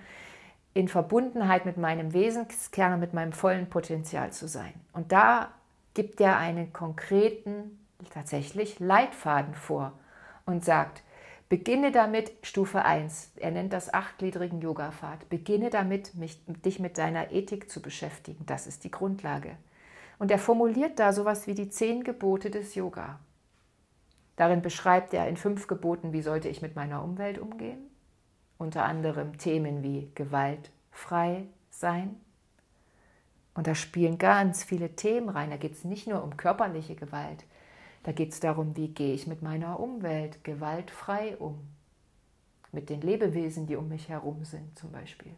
in 0.73 0.87
Verbundenheit 0.87 1.66
mit 1.66 1.77
meinem 1.77 2.12
Wesenskern 2.12 3.01
mit 3.01 3.14
meinem 3.14 3.33
vollen 3.33 3.68
Potenzial 3.68 4.33
zu 4.33 4.47
sein. 4.47 4.73
Und 4.92 5.11
da 5.11 5.49
gibt 5.95 6.21
er 6.21 6.38
einen 6.38 6.73
konkreten, 6.73 7.81
tatsächlich 8.14 8.79
Leitfaden 8.79 9.55
vor 9.55 9.92
und 10.47 10.64
sagt, 10.64 11.03
beginne 11.53 11.93
damit 11.93 12.33
Stufe 12.41 12.83
1, 12.83 13.33
er 13.37 13.51
nennt 13.51 13.75
das 13.75 13.93
achtgliedrigen 13.93 14.62
Yoga-Pfad, 14.62 15.29
beginne 15.29 15.69
damit, 15.69 16.15
mich, 16.15 16.43
dich 16.47 16.79
mit 16.79 16.97
deiner 16.97 17.31
Ethik 17.31 17.69
zu 17.69 17.83
beschäftigen, 17.83 18.47
das 18.47 18.67
ist 18.67 18.85
die 18.85 18.91
Grundlage. 18.91 19.59
Und 20.19 20.31
er 20.31 20.38
formuliert 20.38 20.99
da 20.99 21.12
sowas 21.12 21.47
wie 21.47 21.53
die 21.53 21.69
zehn 21.69 22.05
Gebote 22.05 22.49
des 22.49 22.75
Yoga. 22.75 23.19
Darin 24.37 24.62
beschreibt 24.62 25.12
er 25.12 25.29
in 25.29 25.37
fünf 25.37 25.67
Geboten, 25.67 26.15
wie 26.15 26.23
sollte 26.23 26.49
ich 26.49 26.62
mit 26.62 26.75
meiner 26.75 27.05
Umwelt 27.05 27.38
umgehen. 27.38 27.81
Unter 28.57 28.85
anderem 28.85 29.37
Themen 29.37 29.83
wie 29.83 30.11
gewaltfrei 30.15 31.45
sein. 31.69 32.19
Und 33.53 33.67
da 33.67 33.75
spielen 33.75 34.17
ganz 34.17 34.65
viele 34.65 34.97
Themen 34.97 35.29
rein. 35.29 35.51
Da 35.51 35.59
geht 35.59 35.75
es 35.75 35.85
nicht 35.85 36.07
nur 36.07 36.25
um 36.25 36.38
körperliche 36.38 36.95
Gewalt. 36.95 37.45
Da 38.03 38.12
geht 38.12 38.33
es 38.33 38.41
darum, 38.41 38.77
wie 38.77 38.88
gehe 38.88 39.15
ich 39.15 39.27
mit 39.27 39.43
meiner 39.43 39.79
Umwelt 39.79 40.43
gewaltfrei 40.45 41.37
um. 41.37 41.69
Mit 42.73 42.88
den 42.88 43.01
Lebewesen, 43.01 43.67
die 43.67 43.77
um 43.77 43.88
mich 43.88 44.09
herum 44.09 44.45
sind 44.45 44.79
zum 44.79 44.91
Beispiel. 44.91 45.35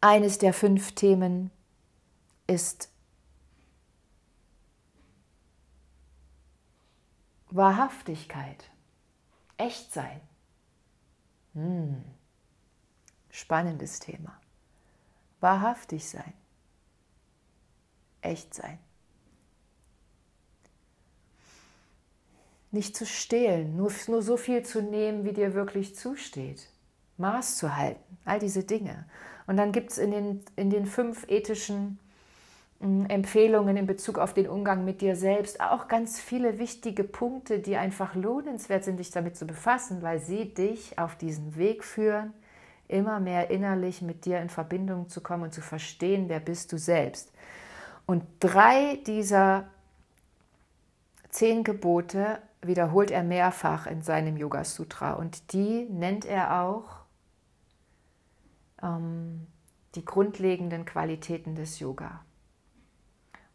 Eines 0.00 0.38
der 0.38 0.52
fünf 0.52 0.92
Themen 0.92 1.50
ist 2.46 2.90
Wahrhaftigkeit, 7.50 8.70
Echtsein. 9.56 10.20
Hm. 11.54 12.04
Spannendes 13.30 14.00
Thema. 14.00 14.38
Wahrhaftig 15.40 16.08
sein, 16.08 16.32
echt 18.20 18.52
sein. 18.52 18.78
Nicht 22.76 22.94
zu 22.94 23.06
stehlen, 23.06 23.74
nur, 23.76 23.90
nur 24.08 24.20
so 24.20 24.36
viel 24.36 24.62
zu 24.62 24.82
nehmen, 24.82 25.24
wie 25.24 25.32
dir 25.32 25.54
wirklich 25.54 25.96
zusteht. 25.96 26.68
Maß 27.16 27.56
zu 27.56 27.74
halten, 27.74 28.18
all 28.26 28.38
diese 28.38 28.64
Dinge. 28.64 29.06
Und 29.46 29.56
dann 29.56 29.72
gibt 29.72 29.92
es 29.92 29.98
in 29.98 30.10
den, 30.10 30.44
in 30.56 30.68
den 30.68 30.84
fünf 30.84 31.24
ethischen 31.28 31.98
Empfehlungen 32.80 33.78
in 33.78 33.86
Bezug 33.86 34.18
auf 34.18 34.34
den 34.34 34.46
Umgang 34.46 34.84
mit 34.84 35.00
dir 35.00 35.16
selbst, 35.16 35.62
auch 35.62 35.88
ganz 35.88 36.20
viele 36.20 36.58
wichtige 36.58 37.04
Punkte, 37.04 37.58
die 37.58 37.76
einfach 37.76 38.14
lohnenswert 38.14 38.84
sind, 38.84 39.00
dich 39.00 39.10
damit 39.10 39.38
zu 39.38 39.46
befassen, 39.46 40.02
weil 40.02 40.18
sie 40.18 40.52
dich 40.52 40.98
auf 40.98 41.16
diesen 41.16 41.56
Weg 41.56 41.82
führen, 41.82 42.34
immer 42.86 43.18
mehr 43.18 43.50
innerlich 43.50 44.02
mit 44.02 44.26
dir 44.26 44.40
in 44.40 44.50
Verbindung 44.50 45.08
zu 45.08 45.22
kommen 45.22 45.44
und 45.44 45.54
zu 45.54 45.62
verstehen, 45.62 46.28
wer 46.28 46.40
bist 46.40 46.70
du 46.70 46.76
selbst. 46.76 47.32
Und 48.04 48.24
drei 48.40 48.98
dieser 49.06 49.68
zehn 51.30 51.64
Gebote 51.64 52.38
wiederholt 52.62 53.10
er 53.10 53.22
mehrfach 53.22 53.86
in 53.86 54.02
seinem 54.02 54.36
Yoga 54.36 54.64
Sutra 54.64 55.12
und 55.12 55.52
die 55.52 55.84
nennt 55.84 56.24
er 56.24 56.62
auch 56.62 57.06
ähm, 58.82 59.46
die 59.94 60.04
grundlegenden 60.04 60.84
Qualitäten 60.84 61.54
des 61.54 61.78
Yoga. 61.78 62.20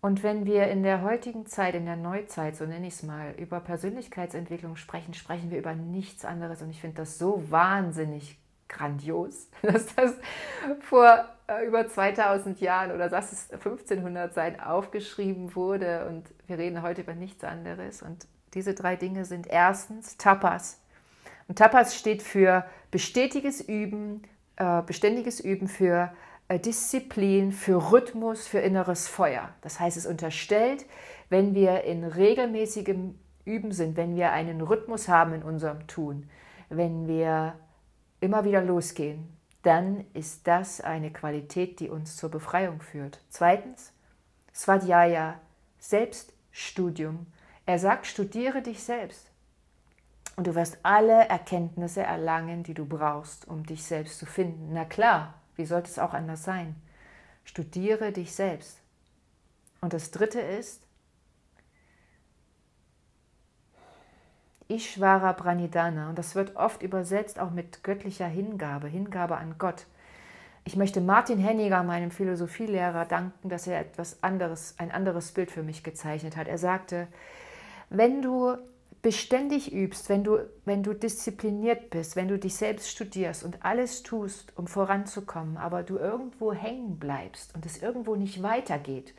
Und 0.01 0.23
wenn 0.23 0.45
wir 0.45 0.67
in 0.67 0.81
der 0.81 1.03
heutigen 1.03 1.45
Zeit, 1.45 1.75
in 1.75 1.85
der 1.85 1.95
Neuzeit, 1.95 2.55
so 2.55 2.65
nenne 2.65 2.87
ich 2.87 2.95
es 2.95 3.03
mal, 3.03 3.35
über 3.37 3.59
Persönlichkeitsentwicklung 3.59 4.75
sprechen, 4.75 5.13
sprechen 5.13 5.51
wir 5.51 5.59
über 5.59 5.75
nichts 5.75 6.25
anderes. 6.25 6.63
Und 6.63 6.71
ich 6.71 6.81
finde 6.81 6.97
das 6.97 7.19
so 7.19 7.43
wahnsinnig 7.51 8.39
grandios, 8.67 9.49
dass 9.61 9.93
das 9.93 10.15
vor 10.79 11.25
äh, 11.47 11.67
über 11.67 11.87
2000 11.87 12.59
Jahren 12.61 12.91
oder 12.91 13.09
das 13.09 13.31
ist 13.31 13.53
1500 13.53 14.33
Seiten 14.33 14.59
aufgeschrieben 14.59 15.55
wurde. 15.55 16.07
Und 16.07 16.33
wir 16.47 16.57
reden 16.57 16.81
heute 16.81 17.01
über 17.01 17.13
nichts 17.13 17.43
anderes. 17.43 18.01
Und 18.01 18.27
diese 18.53 18.73
drei 18.73 18.95
Dinge 18.95 19.25
sind 19.25 19.47
erstens 19.47 20.17
Tapas. 20.17 20.79
Und 21.47 21.57
Tapas 21.57 21.95
steht 21.95 22.21
für 22.21 22.65
bestetiges 22.91 23.61
Üben, 23.61 24.23
äh, 24.57 24.81
beständiges 24.81 25.39
Üben 25.39 25.67
für 25.67 26.13
äh, 26.47 26.59
Disziplin, 26.59 27.51
für 27.51 27.91
Rhythmus, 27.91 28.47
für 28.47 28.59
inneres 28.59 29.07
Feuer. 29.07 29.49
Das 29.61 29.79
heißt, 29.79 29.97
es 29.97 30.05
unterstellt, 30.05 30.85
wenn 31.29 31.53
wir 31.53 31.83
in 31.83 32.03
regelmäßigem 32.03 33.15
Üben 33.45 33.71
sind, 33.71 33.97
wenn 33.97 34.15
wir 34.15 34.31
einen 34.31 34.61
Rhythmus 34.61 35.07
haben 35.07 35.33
in 35.33 35.43
unserem 35.43 35.87
Tun, 35.87 36.29
wenn 36.69 37.07
wir 37.07 37.55
immer 38.19 38.43
wieder 38.43 38.61
losgehen 38.61 39.41
dann 39.63 40.05
ist 40.13 40.47
das 40.47 40.81
eine 40.81 41.11
Qualität, 41.11 41.79
die 41.79 41.89
uns 41.89 42.17
zur 42.17 42.29
Befreiung 42.29 42.81
führt. 42.81 43.19
Zweitens, 43.29 43.93
Svadhyaya, 44.53 45.39
Selbststudium. 45.79 47.27
Er 47.65 47.79
sagt, 47.79 48.07
studiere 48.07 48.61
dich 48.61 48.83
selbst. 48.83 49.31
Und 50.35 50.47
du 50.47 50.55
wirst 50.55 50.79
alle 50.83 51.27
Erkenntnisse 51.27 52.01
erlangen, 52.03 52.63
die 52.63 52.73
du 52.73 52.85
brauchst, 52.85 53.47
um 53.47 53.65
dich 53.65 53.83
selbst 53.83 54.17
zu 54.17 54.25
finden. 54.25 54.73
Na 54.73 54.85
klar, 54.85 55.35
wie 55.55 55.65
sollte 55.65 55.89
es 55.89 55.99
auch 55.99 56.13
anders 56.13 56.43
sein? 56.43 56.75
Studiere 57.43 58.11
dich 58.11 58.33
selbst. 58.33 58.79
Und 59.81 59.93
das 59.93 60.11
Dritte 60.11 60.39
ist, 60.39 60.81
Ishvara 64.71 65.33
Pranidhana. 65.33 66.09
Und 66.09 66.17
das 66.17 66.35
wird 66.35 66.55
oft 66.55 66.81
übersetzt 66.81 67.39
auch 67.39 67.51
mit 67.51 67.83
göttlicher 67.83 68.27
Hingabe, 68.27 68.87
Hingabe 68.87 69.37
an 69.37 69.55
Gott. 69.57 69.85
Ich 70.63 70.75
möchte 70.75 71.01
Martin 71.01 71.39
Henniger, 71.39 71.83
meinem 71.83 72.11
Philosophielehrer, 72.11 73.05
danken, 73.05 73.49
dass 73.49 73.67
er 73.67 73.79
etwas 73.79 74.23
anderes, 74.23 74.75
ein 74.77 74.91
anderes 74.91 75.31
Bild 75.31 75.51
für 75.51 75.63
mich 75.63 75.83
gezeichnet 75.83 76.37
hat. 76.37 76.47
Er 76.47 76.59
sagte, 76.59 77.07
wenn 77.91 78.21
du 78.21 78.57
beständig 79.01 79.73
übst, 79.73 80.07
wenn 80.07 80.23
du, 80.23 80.39
wenn 80.63 80.81
du 80.81 80.93
diszipliniert 80.93 81.89
bist, 81.89 82.15
wenn 82.15 82.29
du 82.29 82.39
dich 82.39 82.55
selbst 82.55 82.89
studierst 82.89 83.43
und 83.43 83.65
alles 83.65 84.01
tust, 84.03 84.53
um 84.57 84.67
voranzukommen, 84.67 85.57
aber 85.57 85.83
du 85.83 85.97
irgendwo 85.97 86.53
hängen 86.53 86.97
bleibst 86.99 87.53
und 87.53 87.65
es 87.65 87.81
irgendwo 87.81 88.15
nicht 88.15 88.41
weitergeht, 88.41 89.13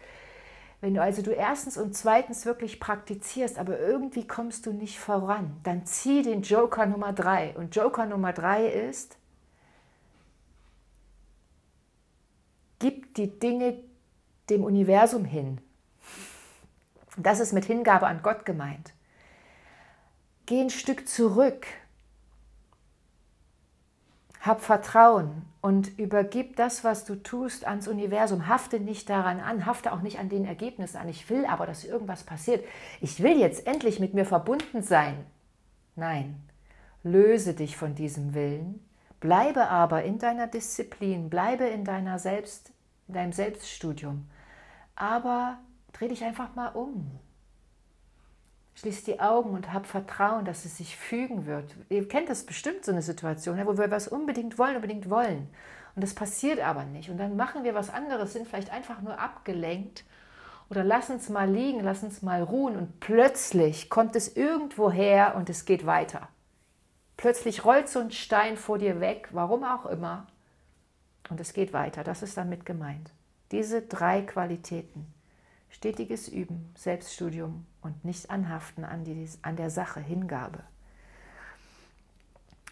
wenn 0.80 0.94
du 0.94 1.02
also 1.02 1.22
du 1.22 1.30
erstens 1.30 1.76
und 1.76 1.94
zweitens 1.94 2.46
wirklich 2.46 2.80
praktizierst, 2.80 3.58
aber 3.58 3.78
irgendwie 3.78 4.26
kommst 4.26 4.66
du 4.66 4.72
nicht 4.72 4.98
voran, 4.98 5.61
dann 5.62 5.85
zieh 5.85 6.22
den 6.22 6.42
Joker 6.42 6.87
Nummer 6.87 7.12
drei. 7.12 7.54
Und 7.56 7.76
Joker 7.76 8.06
Nummer 8.06 8.32
drei 8.32 8.66
ist, 8.66 9.16
gib 12.80 13.14
die 13.14 13.38
Dinge 13.38 13.78
dem 14.50 14.64
Universum 14.64 15.24
hin. 15.24 15.61
Das 17.16 17.40
ist 17.40 17.53
mit 17.53 17.64
Hingabe 17.64 18.07
an 18.07 18.22
Gott 18.22 18.44
gemeint. 18.44 18.92
Geh 20.46 20.61
ein 20.61 20.70
Stück 20.70 21.09
zurück. 21.09 21.66
Hab 24.40 24.61
Vertrauen 24.61 25.46
und 25.61 25.98
übergib 25.98 26.57
das, 26.57 26.83
was 26.83 27.05
du 27.05 27.14
tust, 27.14 27.64
ans 27.64 27.87
Universum. 27.87 28.48
Hafte 28.48 28.81
nicht 28.81 29.09
daran 29.09 29.38
an, 29.38 29.66
hafte 29.66 29.92
auch 29.92 30.01
nicht 30.01 30.18
an 30.18 30.29
den 30.29 30.44
Ergebnissen 30.44 30.96
an. 30.96 31.09
Ich 31.09 31.31
will 31.31 31.46
aber, 31.46 31.64
dass 31.66 31.85
irgendwas 31.85 32.25
passiert. 32.25 32.64
Ich 33.01 33.22
will 33.22 33.38
jetzt 33.38 33.66
endlich 33.68 34.01
mit 34.01 34.14
mir 34.14 34.25
verbunden 34.27 34.83
sein. 34.83 35.25
Nein, 35.94 36.42
löse 37.05 37.55
dich 37.55 37.77
von 37.77 37.94
diesem 37.94 38.35
Willen, 38.35 38.85
bleibe 39.20 39.68
aber 39.68 40.03
in 40.03 40.18
deiner 40.18 40.48
Disziplin, 40.48 41.31
bleibe 41.31 41.64
in, 41.64 41.85
deiner 41.85 42.18
Selbst, 42.18 42.72
in 43.07 43.14
deinem 43.14 43.33
Selbststudium. 43.33 44.27
Aber 44.96 45.59
dreh 46.02 46.08
dich 46.08 46.24
einfach 46.24 46.54
mal 46.56 46.68
um. 46.68 47.10
Schließ 48.74 49.04
die 49.04 49.20
Augen 49.20 49.50
und 49.50 49.72
hab 49.72 49.86
Vertrauen, 49.86 50.44
dass 50.44 50.64
es 50.64 50.78
sich 50.78 50.96
fügen 50.96 51.46
wird. 51.46 51.76
Ihr 51.90 52.08
kennt 52.08 52.28
das 52.28 52.44
bestimmt, 52.44 52.84
so 52.84 52.90
eine 52.90 53.02
Situation, 53.02 53.64
wo 53.66 53.78
wir 53.78 53.90
was 53.90 54.08
unbedingt 54.08 54.58
wollen, 54.58 54.74
unbedingt 54.74 55.08
wollen. 55.08 55.48
Und 55.94 56.02
das 56.02 56.14
passiert 56.14 56.58
aber 56.58 56.84
nicht. 56.84 57.08
Und 57.08 57.18
dann 57.18 57.36
machen 57.36 57.62
wir 57.62 57.74
was 57.74 57.90
anderes, 57.90 58.32
sind 58.32 58.48
vielleicht 58.48 58.72
einfach 58.72 59.00
nur 59.00 59.18
abgelenkt 59.20 60.04
oder 60.70 60.82
lassen 60.82 61.16
es 61.16 61.28
mal 61.28 61.48
liegen, 61.48 61.80
lassen 61.80 62.08
es 62.08 62.22
mal 62.22 62.42
ruhen 62.42 62.76
und 62.76 62.98
plötzlich 62.98 63.88
kommt 63.90 64.16
es 64.16 64.36
irgendwo 64.36 64.90
her 64.90 65.34
und 65.36 65.50
es 65.50 65.66
geht 65.66 65.86
weiter. 65.86 66.28
Plötzlich 67.16 67.64
rollt 67.64 67.88
so 67.88 68.00
ein 68.00 68.10
Stein 68.10 68.56
vor 68.56 68.78
dir 68.78 68.98
weg, 68.98 69.28
warum 69.32 69.62
auch 69.62 69.86
immer, 69.86 70.26
und 71.28 71.40
es 71.40 71.52
geht 71.52 71.72
weiter. 71.72 72.02
Das 72.02 72.22
ist 72.22 72.36
damit 72.36 72.66
gemeint. 72.66 73.10
Diese 73.52 73.82
drei 73.82 74.22
Qualitäten. 74.22 75.12
Stetiges 75.72 76.28
Üben, 76.28 76.70
Selbststudium 76.76 77.66
und 77.80 78.04
nicht 78.04 78.30
anhaften 78.30 78.85
an, 78.85 79.04
die, 79.04 79.28
an 79.40 79.56
der 79.56 79.70
Sache, 79.70 80.00
Hingabe. 80.00 80.61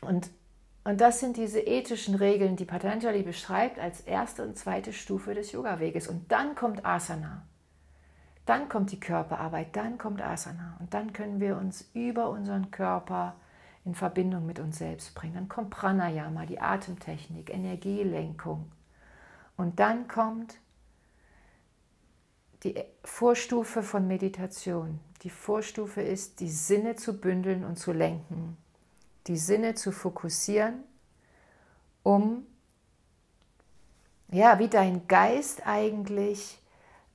Und, 0.03 0.31
und 0.85 1.01
das 1.01 1.19
sind 1.19 1.37
diese 1.37 1.61
ethischen 1.61 2.15
Regeln, 2.15 2.57
die 2.57 2.67
Patanjali 2.67 3.23
beschreibt 3.23 3.79
als 3.79 4.03
erste 4.03 4.43
und 4.45 4.57
zweite 4.57 4.93
Stufe 4.93 5.35
des 5.35 5.51
Yoga-Weges. 5.53 6.09
Und 6.09 6.31
dann 6.31 6.55
kommt 6.55 6.85
Asana. 6.85 7.43
Dann 8.45 8.69
kommt 8.69 8.93
die 8.93 9.01
Körperarbeit, 9.01 9.75
dann 9.77 9.97
kommt 9.97 10.21
Asana. 10.21 10.77
Und 10.79 10.93
dann 10.93 11.13
können 11.13 11.41
wir 11.41 11.57
uns 11.57 11.91
über 11.95 12.29
unseren 12.29 12.71
Körper 12.71 13.35
in 13.85 13.95
Verbindung 13.95 14.45
mit 14.45 14.59
uns 14.59 14.79
selbst 14.79 15.15
bringen. 15.15 15.35
Dann 15.35 15.49
kommt 15.49 15.71
Pranayama, 15.71 16.45
die 16.45 16.61
Atemtechnik, 16.61 17.53
Energielenkung. 17.53 18.71
Und 19.57 19.81
dann 19.81 20.07
kommt 20.07 20.59
die 22.63 22.75
Vorstufe 23.05 23.83
von 23.83 24.07
Meditation. 24.07 25.01
Die 25.23 25.31
Vorstufe 25.31 26.03
ist, 26.03 26.41
die 26.41 26.51
Sinne 26.51 26.97
zu 26.97 27.21
bündeln 27.21 27.65
und 27.65 27.79
zu 27.79 27.93
lenken, 27.93 28.57
die 29.27 29.37
Sinne 29.37 29.75
zu 29.75 29.93
fokussieren, 29.93 30.83
um, 32.03 32.47
ja, 34.31 34.59
wie 34.59 34.69
dein 34.69 35.07
Geist 35.09 35.67
eigentlich 35.67 36.59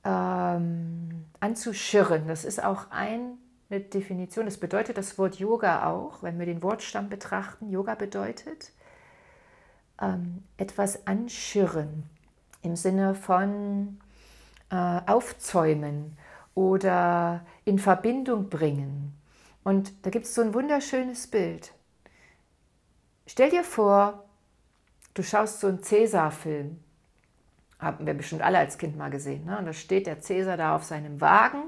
ähm, 0.04 1.26
anzuschirren. 1.40 2.28
Das 2.28 2.44
ist 2.44 2.62
auch 2.62 2.90
eine 2.90 3.36
Definition. 3.70 4.46
Das 4.46 4.58
bedeutet 4.58 4.96
das 4.98 5.18
Wort 5.18 5.36
Yoga 5.36 5.90
auch, 5.90 6.22
wenn 6.22 6.38
wir 6.38 6.46
den 6.46 6.62
Wortstamm 6.62 7.08
betrachten. 7.08 7.70
Yoga 7.70 7.94
bedeutet 7.96 8.70
ähm, 10.00 10.44
etwas 10.56 11.06
anschirren 11.06 12.04
im 12.62 12.76
Sinne 12.76 13.14
von 13.14 13.98
äh, 14.70 15.00
aufzäumen 15.06 16.16
oder 16.54 17.44
in 17.64 17.78
Verbindung 17.78 18.48
bringen. 18.48 19.16
Und 19.62 19.92
da 20.04 20.10
gibt 20.10 20.26
es 20.26 20.34
so 20.34 20.42
ein 20.42 20.54
wunderschönes 20.54 21.26
Bild. 21.26 21.72
Stell 23.26 23.50
dir 23.50 23.64
vor, 23.64 24.24
du 25.14 25.22
schaust 25.22 25.60
so 25.60 25.66
einen 25.66 25.82
Cäsar-Film. 25.82 26.78
Haben 27.78 28.06
wir 28.06 28.14
bestimmt 28.14 28.42
alle 28.42 28.58
als 28.58 28.78
Kind 28.78 28.96
mal 28.96 29.10
gesehen. 29.10 29.44
Ne? 29.44 29.58
Und 29.58 29.66
da 29.66 29.72
steht 29.72 30.06
der 30.06 30.20
Cäsar 30.20 30.56
da 30.56 30.76
auf 30.76 30.84
seinem 30.84 31.20
Wagen. 31.20 31.64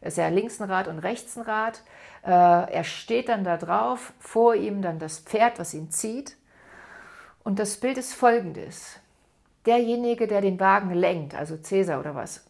ist 0.00 0.16
ja 0.16 0.28
links 0.28 0.60
ein 0.60 0.70
Rad 0.70 0.88
und 0.88 0.98
rechts 0.98 1.36
ein 1.36 1.42
Rad. 1.42 1.82
Äh, 2.24 2.30
er 2.30 2.84
steht 2.84 3.28
dann 3.28 3.44
da 3.44 3.56
drauf, 3.56 4.12
vor 4.18 4.54
ihm 4.54 4.82
dann 4.82 4.98
das 4.98 5.18
Pferd, 5.18 5.58
was 5.58 5.74
ihn 5.74 5.90
zieht. 5.90 6.36
Und 7.44 7.58
das 7.58 7.76
Bild 7.76 7.98
ist 7.98 8.14
folgendes 8.14 9.01
derjenige, 9.66 10.26
der 10.26 10.40
den 10.40 10.58
Wagen 10.60 10.92
lenkt, 10.94 11.34
also 11.34 11.56
Cäsar 11.56 12.00
oder 12.00 12.14
was, 12.14 12.44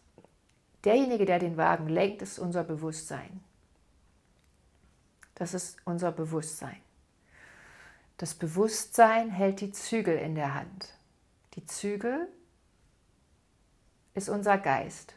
derjenige, 0.83 1.25
der 1.25 1.39
den 1.39 1.57
Wagen 1.57 1.87
lenkt, 1.87 2.21
ist 2.21 2.39
unser 2.39 2.63
Bewusstsein. 2.63 3.43
Das 5.35 5.53
ist 5.53 5.77
unser 5.85 6.11
Bewusstsein. 6.11 6.77
Das 8.17 8.33
Bewusstsein 8.35 9.29
hält 9.31 9.61
die 9.61 9.71
Zügel 9.71 10.17
in 10.17 10.35
der 10.35 10.53
Hand. 10.53 10.93
Die 11.55 11.65
Zügel 11.65 12.27
ist 14.13 14.29
unser 14.29 14.57
Geist. 14.57 15.15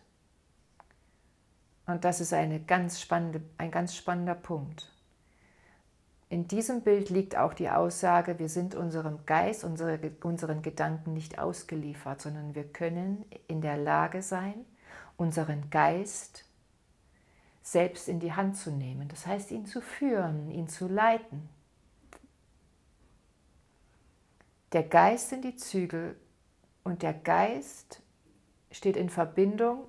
Und 1.87 2.05
das 2.05 2.21
ist 2.21 2.33
eine 2.33 2.61
ganz 2.61 3.01
spannende, 3.01 3.43
ein 3.59 3.71
ganz 3.71 3.95
spannender 3.95 4.35
Punkt. 4.35 4.91
In 6.29 6.49
diesem 6.49 6.83
Bild 6.83 7.09
liegt 7.09 7.37
auch 7.37 7.55
die 7.55 7.71
Aussage, 7.71 8.39
wir 8.41 8.49
sind 8.49 8.75
unserem 8.75 9.25
Geist, 9.27 9.63
unsere, 9.63 9.99
unseren 10.23 10.61
Gedanken 10.61 11.13
nicht 11.13 11.39
ausgeliefert, 11.39 12.21
sondern 12.21 12.55
wir 12.55 12.65
können 12.65 13.25
in 13.47 13.61
der 13.61 13.77
Lage 13.77 14.23
sein, 14.23 14.65
unseren 15.17 15.71
Geist 15.71 16.45
selbst 17.63 18.09
in 18.09 18.19
die 18.19 18.33
Hand 18.33 18.57
zu 18.57 18.71
nehmen. 18.71 19.09
Das 19.09 19.27
heißt, 19.27 19.53
ihn 19.53 19.67
zu 19.67 19.81
führen, 19.81 20.51
ihn 20.51 20.69
zu 20.69 20.89
leiten. 20.89 21.49
Der 24.73 24.83
Geist 24.83 25.31
sind 25.31 25.45
die 25.45 25.57
Zügel 25.57 26.17
und 26.83 27.03
der 27.03 27.15
Geist 27.15 28.03
steht 28.73 28.97
in 28.97 29.11
Verbindung 29.11 29.85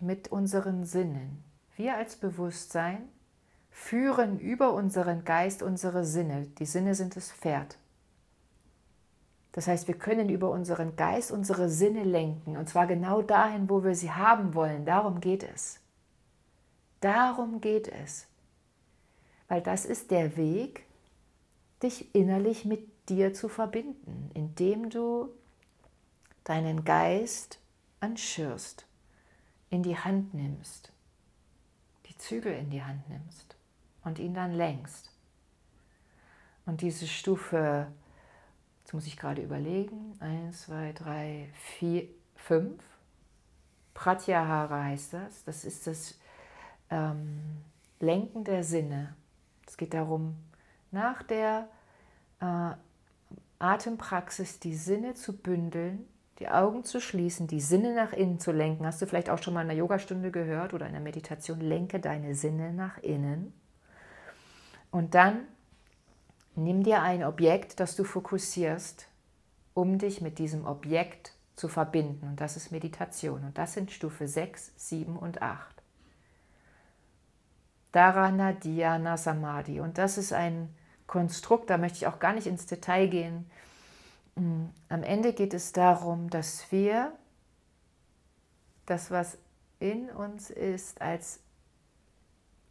mit 0.00 0.28
unseren 0.32 0.84
Sinnen. 0.84 1.44
Wir 1.76 1.96
als 1.96 2.16
Bewusstsein 2.16 3.08
führen 3.76 4.40
über 4.40 4.72
unseren 4.72 5.24
Geist 5.24 5.62
unsere 5.62 6.04
Sinne. 6.04 6.46
Die 6.58 6.64
Sinne 6.64 6.94
sind 6.94 7.14
das 7.14 7.30
Pferd. 7.30 7.76
Das 9.52 9.68
heißt, 9.68 9.86
wir 9.86 9.96
können 9.96 10.30
über 10.30 10.50
unseren 10.50 10.96
Geist 10.96 11.30
unsere 11.30 11.68
Sinne 11.68 12.02
lenken 12.02 12.56
und 12.56 12.68
zwar 12.70 12.86
genau 12.86 13.20
dahin, 13.20 13.68
wo 13.68 13.84
wir 13.84 13.94
sie 13.94 14.10
haben 14.10 14.54
wollen. 14.54 14.86
Darum 14.86 15.20
geht 15.20 15.42
es. 15.42 15.78
Darum 17.00 17.60
geht 17.60 17.86
es. 17.86 18.26
Weil 19.46 19.60
das 19.60 19.84
ist 19.84 20.10
der 20.10 20.38
Weg, 20.38 20.86
dich 21.82 22.12
innerlich 22.14 22.64
mit 22.64 22.88
dir 23.10 23.34
zu 23.34 23.48
verbinden, 23.48 24.30
indem 24.32 24.88
du 24.88 25.28
deinen 26.44 26.84
Geist 26.84 27.60
anschürst, 28.00 28.86
in 29.68 29.82
die 29.82 29.98
Hand 29.98 30.32
nimmst, 30.32 30.90
die 32.06 32.16
Zügel 32.16 32.54
in 32.54 32.70
die 32.70 32.82
Hand 32.82 33.08
nimmst 33.10 33.45
und 34.06 34.18
ihn 34.18 34.32
dann 34.32 34.52
lenkst. 34.52 35.12
Und 36.64 36.80
diese 36.80 37.06
Stufe 37.06 37.88
Jetzt 38.86 38.94
muss 38.94 39.08
ich 39.08 39.16
gerade 39.16 39.42
überlegen. 39.42 40.16
Eins, 40.20 40.62
zwei, 40.62 40.92
drei, 40.92 41.48
vier, 41.54 42.06
fünf. 42.36 42.80
Pratyahara 43.94 44.84
heißt 44.84 45.12
das. 45.12 45.42
Das 45.42 45.64
ist 45.64 45.88
das 45.88 46.16
ähm, 46.90 47.64
Lenken 47.98 48.44
der 48.44 48.62
Sinne. 48.62 49.16
Es 49.66 49.76
geht 49.76 49.92
darum, 49.92 50.36
nach 50.92 51.24
der 51.24 51.68
äh, 52.38 52.74
Atempraxis 53.58 54.60
die 54.60 54.76
Sinne 54.76 55.14
zu 55.14 55.36
bündeln, 55.36 56.06
die 56.38 56.48
Augen 56.48 56.84
zu 56.84 57.00
schließen, 57.00 57.48
die 57.48 57.60
Sinne 57.60 57.92
nach 57.92 58.12
innen 58.12 58.38
zu 58.38 58.52
lenken. 58.52 58.86
Hast 58.86 59.02
du 59.02 59.06
vielleicht 59.06 59.30
auch 59.30 59.42
schon 59.42 59.54
mal 59.54 59.62
in 59.62 59.70
einer 59.70 59.80
Yogastunde 59.80 60.30
gehört 60.30 60.74
oder 60.74 60.86
in 60.86 60.92
der 60.92 61.02
Meditation, 61.02 61.58
lenke 61.58 61.98
deine 61.98 62.36
Sinne 62.36 62.72
nach 62.72 62.98
innen. 62.98 63.52
Und 64.96 65.14
dann 65.14 65.46
nimm 66.54 66.82
dir 66.82 67.02
ein 67.02 67.22
Objekt, 67.22 67.80
das 67.80 67.96
du 67.96 68.04
fokussierst, 68.04 69.08
um 69.74 69.98
dich 69.98 70.22
mit 70.22 70.38
diesem 70.38 70.64
Objekt 70.64 71.34
zu 71.54 71.68
verbinden. 71.68 72.26
Und 72.26 72.40
das 72.40 72.56
ist 72.56 72.72
Meditation. 72.72 73.44
Und 73.44 73.58
das 73.58 73.74
sind 73.74 73.90
Stufe 73.90 74.26
6, 74.26 74.72
7 74.74 75.18
und 75.18 75.42
8. 75.42 75.82
Dharana 77.92 78.54
Dhyana 78.54 79.18
Samadhi. 79.18 79.80
Und 79.80 79.98
das 79.98 80.16
ist 80.16 80.32
ein 80.32 80.74
Konstrukt, 81.06 81.68
da 81.68 81.76
möchte 81.76 81.98
ich 81.98 82.06
auch 82.06 82.18
gar 82.18 82.32
nicht 82.32 82.46
ins 82.46 82.64
Detail 82.64 83.08
gehen. 83.08 83.50
Mm, 84.34 84.64
am 84.88 85.02
Ende 85.02 85.34
geht 85.34 85.52
es 85.52 85.72
darum, 85.72 86.30
dass 86.30 86.72
wir 86.72 87.12
das, 88.86 89.10
was 89.10 89.36
in 89.78 90.08
uns 90.08 90.48
ist, 90.48 91.02
als 91.02 91.40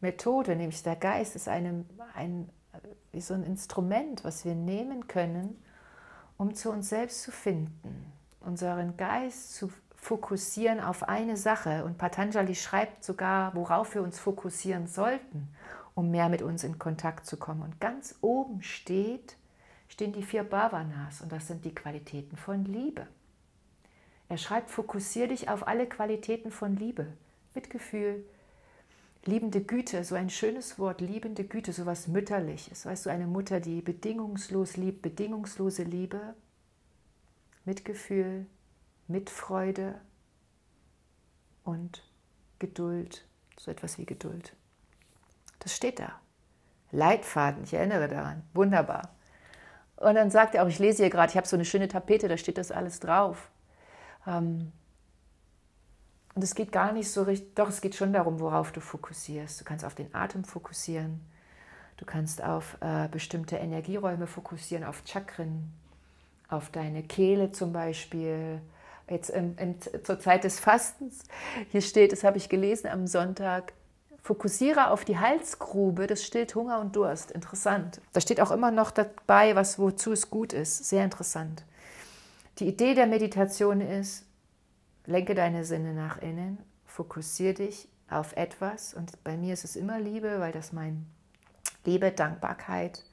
Methode, 0.06 0.56
nämlich 0.56 0.84
der 0.84 0.96
Geist, 0.96 1.36
ist 1.36 1.48
eine, 1.48 1.84
ein, 2.14 2.50
wie 3.12 3.22
so 3.22 3.34
ein 3.34 3.44
Instrument, 3.44 4.24
was 4.24 4.46
wir 4.46 4.54
nehmen 4.54 5.08
können, 5.08 5.62
um 6.38 6.54
zu 6.54 6.70
uns 6.72 6.90
selbst 6.90 7.24
zu 7.24 7.32
finden, 7.32 8.12
unseren 8.40 8.98
Geist 8.98 9.56
zu 9.56 9.72
fokussieren 9.96 10.80
auf 10.80 11.04
eine 11.04 11.36
Sache. 11.36 11.84
Und 11.84 11.98
Patanjali 11.98 12.54
schreibt 12.54 13.04
sogar, 13.04 13.56
worauf 13.56 13.96
wir 13.96 14.04
uns 14.04 14.20
fokussieren 14.20 14.86
sollten, 14.88 15.50
um 15.96 16.12
mehr 16.12 16.30
mit 16.30 16.44
uns 16.44 16.64
in 16.64 16.78
Kontakt 16.78 17.26
zu 17.26 17.38
kommen. 17.38 17.64
Und 17.64 17.82
ganz 17.82 18.16
oben 18.22 18.62
steht, 18.62 19.38
stehen 19.88 20.14
die 20.14 20.24
vier 20.24 20.44
Bhavanas 20.44 21.22
und 21.22 21.32
das 21.32 21.48
sind 21.48 21.66
die 21.66 21.74
Qualitäten 21.74 22.38
von 22.38 22.66
Liebe. 22.66 23.08
Er 24.30 24.38
schreibt, 24.38 24.70
fokussiere 24.70 25.30
dich 25.30 25.50
auf 25.50 25.68
alle 25.68 25.88
Qualitäten 25.88 26.52
von 26.52 26.76
Liebe, 26.76 27.08
Mitgefühl, 27.56 28.26
liebende 29.26 29.62
Güte, 29.62 30.04
so 30.04 30.16
ein 30.16 30.30
schönes 30.30 30.78
Wort, 30.78 31.02
liebende 31.02 31.44
Güte, 31.44 31.74
so 31.74 31.86
was 31.86 32.08
Mütterliches. 32.08 32.86
Weißt 32.86 33.06
du, 33.06 33.10
eine 33.10 33.28
Mutter, 33.28 33.60
die 33.60 33.82
bedingungslos 33.82 34.78
liebt, 34.78 35.02
bedingungslose 35.02 35.84
Liebe, 35.84 36.36
Mitgefühl, 37.66 38.46
Mitfreude 39.08 40.00
und 41.64 42.04
Geduld, 42.60 43.26
so 43.58 43.72
etwas 43.72 43.98
wie 43.98 44.06
Geduld. 44.06 44.56
Das 45.60 45.76
steht 45.76 46.00
da. 46.00 46.20
Leitfaden, 46.92 47.64
ich 47.64 47.74
erinnere 47.74 48.08
daran. 48.08 48.44
Wunderbar. 48.54 49.16
Und 49.98 50.16
dann 50.16 50.30
sagt 50.30 50.56
er 50.56 50.64
auch, 50.64 50.68
ich 50.68 50.80
lese 50.80 51.04
hier 51.04 51.10
gerade, 51.10 51.32
ich 51.32 51.38
habe 51.38 51.48
so 51.48 51.56
eine 51.56 51.66
schöne 51.66 51.88
Tapete, 51.88 52.28
da 52.28 52.38
steht 52.38 52.58
das 52.58 52.72
alles 52.72 53.00
drauf. 53.00 53.50
Ähm, 54.28 54.72
und 56.36 56.44
es 56.44 56.54
geht 56.54 56.72
gar 56.72 56.92
nicht 56.92 57.10
so 57.10 57.24
richtig, 57.24 57.56
doch 57.56 57.70
es 57.70 57.82
geht 57.82 57.96
schon 57.96 58.12
darum, 58.12 58.40
worauf 58.42 58.72
du 58.74 58.82
fokussierst. 58.82 59.60
Du 59.60 59.64
kannst 59.64 59.86
auf 59.86 59.96
den 59.96 60.14
Atem 60.14 60.44
fokussieren, 60.44 61.22
du 61.98 62.06
kannst 62.06 62.44
auf 62.44 62.78
äh, 62.82 63.08
bestimmte 63.08 63.56
Energieräume 63.56 64.28
fokussieren, 64.28 64.84
auf 64.84 65.02
Chakren, 65.06 65.72
auf 66.50 66.70
deine 66.70 67.04
Kehle 67.04 67.52
zum 67.54 67.72
Beispiel, 67.72 68.62
jetzt 69.10 69.30
in, 69.30 69.58
in, 69.58 69.76
zur 70.04 70.20
Zeit 70.20 70.44
des 70.44 70.60
Fastens. 70.60 71.24
Hier 71.72 71.82
steht, 71.82 72.12
das 72.12 72.24
habe 72.26 72.38
ich 72.38 72.50
gelesen 72.50 72.88
am 72.88 73.08
Sonntag, 73.08 73.72
fokussiere 74.22 74.90
auf 74.90 75.06
die 75.06 75.20
Halsgrube, 75.20 76.06
das 76.06 76.24
stillt 76.24 76.54
Hunger 76.56 76.82
und 76.82 76.96
Durst. 76.98 77.32
Interessant. 77.32 78.02
Da 78.12 78.20
steht 78.20 78.42
auch 78.42 78.52
immer 78.52 78.72
noch 78.72 78.92
dabei, 78.92 79.56
was 79.56 79.80
wozu 79.80 80.12
es 80.12 80.30
gut 80.30 80.52
ist. 80.52 80.84
Sehr 80.86 81.06
interessant. 81.06 81.64
Die 82.60 82.68
Idee 82.68 82.94
der 82.94 83.08
Meditation 83.08 83.80
ist, 83.80 84.25
lenke 85.06 85.36
deine 85.36 85.64
Sinne 85.64 85.94
nach 85.94 86.22
innen, 86.22 86.58
fokussiere 86.86 87.54
dich 87.56 87.88
auf 88.10 88.36
etwas. 88.36 88.94
Und 88.94 89.24
bei 89.24 89.38
mir 89.38 89.54
ist 89.54 89.66
es 89.66 89.76
immer 89.76 90.00
Liebe, 90.00 90.40
weil 90.40 90.52
das 90.52 90.74
mein 90.74 91.06
Liebe, 91.86 92.12
Dankbarkeit, 92.12 93.04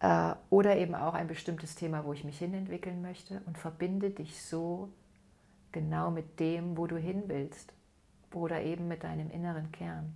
äh, 0.00 0.34
oder 0.50 0.76
eben 0.76 0.94
auch 0.94 1.14
ein 1.14 1.28
bestimmtes 1.28 1.74
Thema, 1.74 2.04
wo 2.04 2.12
ich 2.12 2.24
mich 2.24 2.38
hinentwickeln 2.38 3.02
möchte 3.02 3.42
und 3.46 3.58
verbinde 3.58 4.10
dich 4.10 4.42
so 4.42 4.88
genau 5.72 6.10
mit 6.10 6.40
dem, 6.40 6.76
wo 6.76 6.86
du 6.86 6.96
hin 6.96 7.24
willst 7.26 7.72
oder 8.32 8.62
eben 8.62 8.88
mit 8.88 9.04
deinem 9.04 9.30
inneren 9.30 9.72
Kern. 9.72 10.14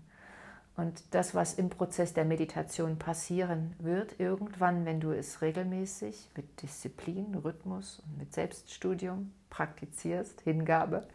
Und 0.75 1.03
das, 1.11 1.35
was 1.35 1.55
im 1.55 1.69
Prozess 1.69 2.15
der 2.15 2.25
Meditation 2.25 2.99
passieren 2.99 3.75
wird, 3.79 4.19
irgendwann, 4.19 4.87
wenn 4.87 5.01
du 5.01 5.11
es 5.11 5.43
regelmäßig 5.43 6.31
mit 6.35 6.63
Disziplin, 6.63 7.35
Rhythmus 7.35 8.03
und 8.07 8.17
mit 8.17 8.33
Selbststudium 8.33 9.33
praktizierst, 9.53 10.41
Hingabe, 10.41 11.07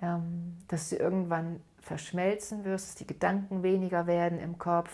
ähm, 0.00 0.56
dass 0.68 0.88
du 0.88 0.96
irgendwann 0.96 1.60
verschmelzen 1.80 2.64
wirst, 2.64 2.88
dass 2.88 2.94
die 2.96 3.06
Gedanken 3.06 3.62
weniger 3.62 4.06
werden 4.06 4.38
im 4.38 4.58
Kopf, 4.58 4.90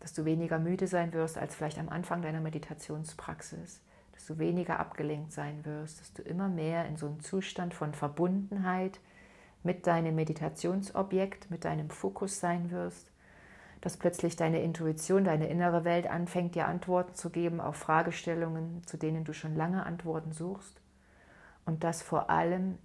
dass 0.00 0.14
du 0.14 0.24
weniger 0.24 0.58
müde 0.58 0.86
sein 0.86 1.12
wirst 1.12 1.36
als 1.36 1.54
vielleicht 1.54 1.78
am 1.78 1.90
Anfang 1.90 2.22
deiner 2.22 2.40
Meditationspraxis, 2.40 3.82
dass 4.12 4.26
du 4.26 4.38
weniger 4.38 4.80
abgelenkt 4.80 5.32
sein 5.32 5.64
wirst, 5.64 6.00
dass 6.00 6.12
du 6.14 6.22
immer 6.22 6.48
mehr 6.48 6.86
in 6.86 6.96
so 6.96 7.06
einen 7.06 7.20
Zustand 7.20 7.74
von 7.74 7.92
Verbundenheit 7.92 9.00
mit 9.62 9.86
deinem 9.86 10.14
Meditationsobjekt, 10.14 11.50
mit 11.50 11.66
deinem 11.66 11.90
Fokus 11.90 12.40
sein 12.40 12.70
wirst, 12.70 13.12
dass 13.82 13.98
plötzlich 13.98 14.34
deine 14.34 14.62
Intuition, 14.62 15.24
deine 15.24 15.48
innere 15.48 15.84
Welt 15.84 16.08
anfängt, 16.08 16.54
dir 16.54 16.66
Antworten 16.66 17.14
zu 17.14 17.28
geben 17.28 17.60
auf 17.60 17.76
Fragestellungen, 17.76 18.82
zu 18.86 18.96
denen 18.96 19.24
du 19.24 19.34
schon 19.34 19.54
lange 19.54 19.84
Antworten 19.84 20.32
suchst 20.32 20.80
und 21.68 21.84
dass 21.84 22.00
vor 22.00 22.30
allem 22.30 22.78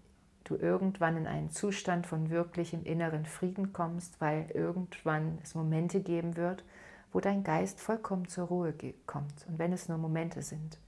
du 0.43 0.57
irgendwann 0.57 1.15
in 1.15 1.25
einen 1.25 1.49
Zustand 1.49 2.05
von 2.05 2.29
wirklichem 2.29 2.83
inneren 2.83 3.25
Frieden 3.25 3.71
kommst, 3.71 4.19
weil 4.19 4.51
irgendwann 4.51 5.39
es 5.41 5.55
Momente 5.55 6.01
geben 6.01 6.35
wird, 6.35 6.65
wo 7.13 7.21
dein 7.21 7.45
Geist 7.45 7.79
vollkommen 7.79 8.27
zur 8.27 8.47
Ruhe 8.47 8.73
kommt. 9.05 9.47
Und 9.47 9.57
wenn 9.57 9.71
es 9.71 9.87
nur 9.87 9.97
Momente 9.97 10.41
sind, 10.41 10.79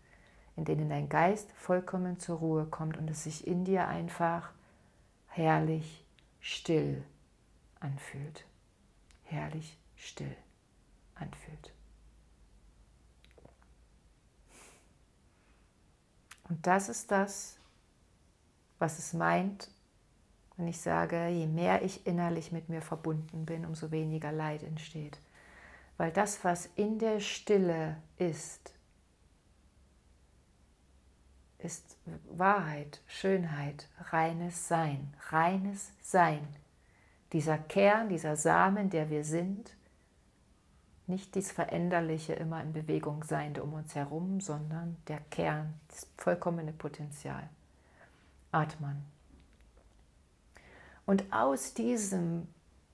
in 0.57 0.65
denen 0.65 0.89
dein 0.89 1.07
Geist 1.07 1.49
vollkommen 1.53 2.19
zur 2.19 2.39
Ruhe 2.39 2.65
kommt 2.65 2.97
und 2.97 3.09
es 3.09 3.23
sich 3.23 3.47
in 3.47 3.63
dir 3.63 3.87
einfach 3.87 4.51
herrlich 5.27 6.05
still 6.41 7.01
anfühlt. 7.79 8.45
Herrlich 9.23 9.79
still 9.95 10.35
anfühlt. 11.15 11.71
Und 16.49 16.67
das 16.67 16.89
ist 16.89 17.09
das, 17.09 17.57
was 18.79 18.99
es 18.99 19.13
meint, 19.13 19.69
wenn 20.57 20.67
ich 20.67 20.79
sage, 20.79 21.27
je 21.27 21.47
mehr 21.47 21.81
ich 21.81 22.07
innerlich 22.07 22.51
mit 22.51 22.69
mir 22.69 22.81
verbunden 22.81 23.45
bin, 23.45 23.65
umso 23.65 23.91
weniger 23.91 24.31
Leid 24.31 24.63
entsteht. 24.63 25.19
Weil 25.97 26.11
das, 26.11 26.43
was 26.43 26.69
in 26.75 26.99
der 26.99 27.19
Stille 27.19 27.97
ist, 28.17 28.73
ist 31.59 31.97
Wahrheit, 32.29 33.01
Schönheit, 33.07 33.89
reines 34.11 34.67
Sein, 34.67 35.13
reines 35.29 35.91
Sein. 36.01 36.47
Dieser 37.33 37.57
Kern, 37.57 38.07
dieser 38.09 38.35
Samen, 38.35 38.89
der 38.89 39.09
wir 39.09 39.23
sind, 39.23 39.75
nicht 41.07 41.35
dies 41.35 41.51
Veränderliche, 41.51 42.33
immer 42.33 42.61
in 42.61 42.73
Bewegung 42.73 43.23
Seiende 43.23 43.63
um 43.63 43.73
uns 43.73 43.95
herum, 43.95 44.39
sondern 44.39 44.97
der 45.07 45.19
Kern, 45.31 45.73
das 45.87 46.07
vollkommene 46.17 46.71
Potenzial. 46.71 47.49
Atmen. 48.55 49.03
Und 51.05 51.31
aus 51.31 51.73
diesem, 51.73 52.47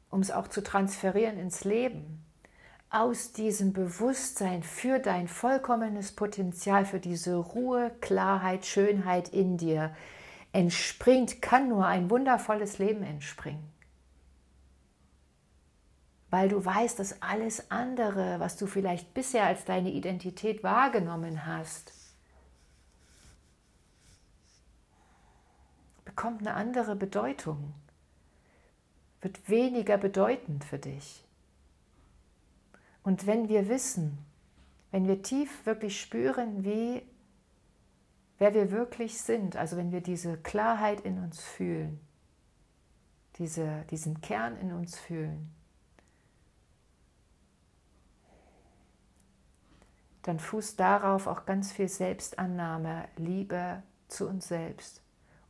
um 0.09 0.19
es 0.19 0.31
auch 0.31 0.47
zu 0.47 0.61
transferieren 0.61 1.37
ins 1.37 1.63
Leben, 1.63 2.25
aus 2.89 3.31
diesem 3.31 3.71
Bewusstsein 3.71 4.63
für 4.63 4.99
dein 4.99 5.29
vollkommenes 5.29 6.11
Potenzial, 6.11 6.85
für 6.85 6.99
diese 6.99 7.35
Ruhe, 7.37 7.91
Klarheit, 8.01 8.65
Schönheit 8.65 9.29
in 9.29 9.57
dir 9.57 9.95
entspringt, 10.51 11.41
kann 11.41 11.69
nur 11.69 11.85
ein 11.85 12.09
wundervolles 12.09 12.79
Leben 12.79 13.03
entspringen. 13.03 13.63
Weil 16.29 16.49
du 16.49 16.63
weißt, 16.63 16.99
dass 16.99 17.21
alles 17.21 17.71
andere, 17.71 18.41
was 18.41 18.57
du 18.57 18.67
vielleicht 18.67 19.13
bisher 19.13 19.45
als 19.45 19.63
deine 19.63 19.91
Identität 19.91 20.63
wahrgenommen 20.63 21.45
hast, 21.45 21.93
bekommt 26.11 26.41
eine 26.41 26.55
andere 26.55 26.95
Bedeutung, 26.95 27.73
wird 29.21 29.49
weniger 29.49 29.97
bedeutend 29.97 30.65
für 30.65 30.77
dich. 30.77 31.23
Und 33.03 33.25
wenn 33.27 33.47
wir 33.47 33.69
wissen, 33.69 34.17
wenn 34.91 35.07
wir 35.07 35.21
tief 35.21 35.65
wirklich 35.65 35.99
spüren, 35.99 36.65
wie 36.65 37.01
wer 38.39 38.53
wir 38.53 38.71
wirklich 38.71 39.21
sind, 39.21 39.55
also 39.55 39.77
wenn 39.77 39.91
wir 39.91 40.01
diese 40.01 40.37
Klarheit 40.37 41.01
in 41.01 41.17
uns 41.23 41.41
fühlen, 41.41 41.99
diese, 43.37 43.85
diesen 43.89 44.19
Kern 44.19 44.57
in 44.57 44.73
uns 44.73 44.97
fühlen, 44.99 45.49
dann 50.23 50.39
fußt 50.39 50.79
darauf 50.79 51.27
auch 51.27 51.45
ganz 51.45 51.71
viel 51.71 51.87
Selbstannahme, 51.87 53.07
Liebe 53.15 53.81
zu 54.09 54.27
uns 54.27 54.49
selbst. 54.49 55.01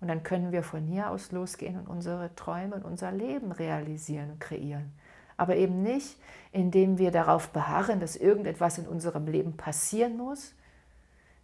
Und 0.01 0.07
dann 0.07 0.23
können 0.23 0.51
wir 0.51 0.63
von 0.63 0.83
hier 0.83 1.11
aus 1.11 1.31
losgehen 1.31 1.79
und 1.79 1.87
unsere 1.87 2.33
Träume 2.35 2.75
und 2.75 2.83
unser 2.83 3.11
Leben 3.11 3.51
realisieren 3.51 4.31
und 4.31 4.39
kreieren. 4.39 4.91
Aber 5.37 5.55
eben 5.55 5.83
nicht, 5.83 6.17
indem 6.51 6.97
wir 6.97 7.11
darauf 7.11 7.49
beharren, 7.49 7.99
dass 7.99 8.15
irgendetwas 8.15 8.79
in 8.79 8.87
unserem 8.87 9.27
Leben 9.27 9.55
passieren 9.55 10.17
muss, 10.17 10.55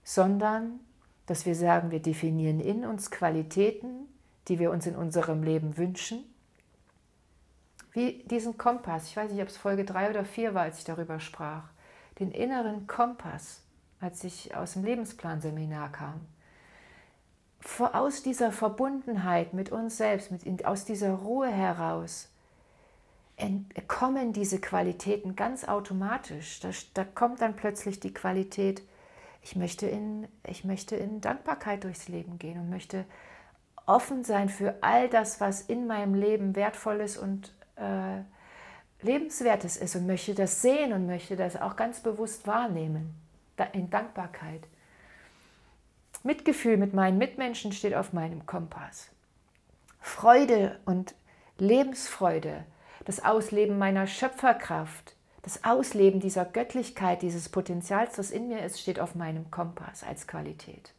sondern 0.04 0.80
dass 1.28 1.46
wir 1.46 1.56
sagen, 1.56 1.92
wir 1.92 2.02
definieren 2.02 2.60
in 2.60 2.84
uns 2.84 3.12
Qualitäten, 3.12 4.08
die 4.48 4.58
wir 4.58 4.72
uns 4.72 4.88
in 4.88 4.96
unserem 4.96 5.44
Leben 5.44 5.78
wünschen. 5.78 6.24
Wie 7.92 8.24
diesen 8.24 8.58
Kompass, 8.58 9.08
ich 9.08 9.18
weiß 9.18 9.32
nicht, 9.32 9.42
ob 9.42 9.50
es 9.50 9.58
Folge 9.58 9.86
3 9.86 10.10
oder 10.10 10.26
4 10.26 10.56
war, 10.56 10.64
als 10.64 10.80
ich 10.80 10.84
darüber 10.84 11.20
sprach, 11.20 11.70
den 12.20 12.32
inneren 12.32 12.88
Kompass, 12.88 13.62
als 14.00 14.24
ich 14.24 14.56
aus 14.56 14.74
dem 14.74 14.84
Lebensplanseminar 14.84 15.92
kam 15.92 16.22
aus 17.92 18.24
dieser 18.24 18.52
Verbundenheit 18.52 19.54
mit 19.54 19.72
uns 19.72 19.98
selbst, 19.98 20.32
mit, 20.32 20.66
aus 20.66 20.86
dieser 20.86 21.14
Ruhe 21.14 21.48
heraus, 21.48 22.30
kommen 23.88 24.34
diese 24.34 24.60
Qualitäten 24.60 25.36
ganz 25.36 25.64
automatisch. 25.64 26.60
Da, 26.60 26.70
da, 26.94 27.04
kommt 27.04 27.42
dann 27.42 27.56
plötzlich 27.56 28.00
die 28.00 28.14
Qualität, 28.14 28.82
ich 29.42 29.56
möchte, 29.56 29.88
in, 29.88 30.28
ich 30.46 30.64
möchte 30.64 30.96
in 30.96 31.22
Dankbarkeit 31.22 31.84
durchs 31.84 32.08
Leben 32.08 32.40
gehen 32.40 32.60
und 32.60 32.70
möchte 32.70 33.06
offen 33.86 34.24
sein 34.24 34.50
für 34.50 34.76
all 34.82 35.08
das, 35.08 35.40
was 35.40 35.62
in 35.62 35.88
meinem 35.88 36.14
Leben 36.14 36.56
wertvolles 36.56 37.18
und 37.18 37.54
äh, 37.76 38.22
lebenswertes 39.02 39.78
ist 39.78 39.96
und 39.96 40.08
möchte 40.08 40.34
das 40.34 40.62
sehen 40.62 40.92
und 40.92 41.06
möchte 41.06 41.36
das 41.36 41.56
auch 41.56 41.76
ganz 41.76 42.02
bewusst 42.02 42.48
wahrnehmen, 42.48 43.16
in 43.74 43.90
Dankbarkeit. 43.90 44.62
Mitgefühl 46.24 46.78
mit 46.78 46.94
meinen 46.94 47.18
Mitmenschen 47.18 47.72
steht 47.72 47.96
auf 47.96 48.14
meinem 48.14 48.46
Kompass. 48.46 49.10
Freude 50.00 50.80
und 50.86 51.16
Lebensfreude, 51.58 52.66
das 53.06 53.24
Ausleben 53.24 53.78
meiner 53.78 54.08
Schöpferkraft, 54.08 55.16
das 55.42 55.64
Ausleben 55.64 56.20
dieser 56.20 56.46
Göttlichkeit, 56.46 57.22
dieses 57.22 57.50
Potenzials, 57.50 58.16
das 58.16 58.32
in 58.32 58.48
mir 58.50 58.64
ist, 58.64 58.80
steht 58.80 59.00
auf 59.00 59.16
meinem 59.16 59.50
Kompass 59.50 60.04
als 60.04 60.28
Qualität. 60.28 60.94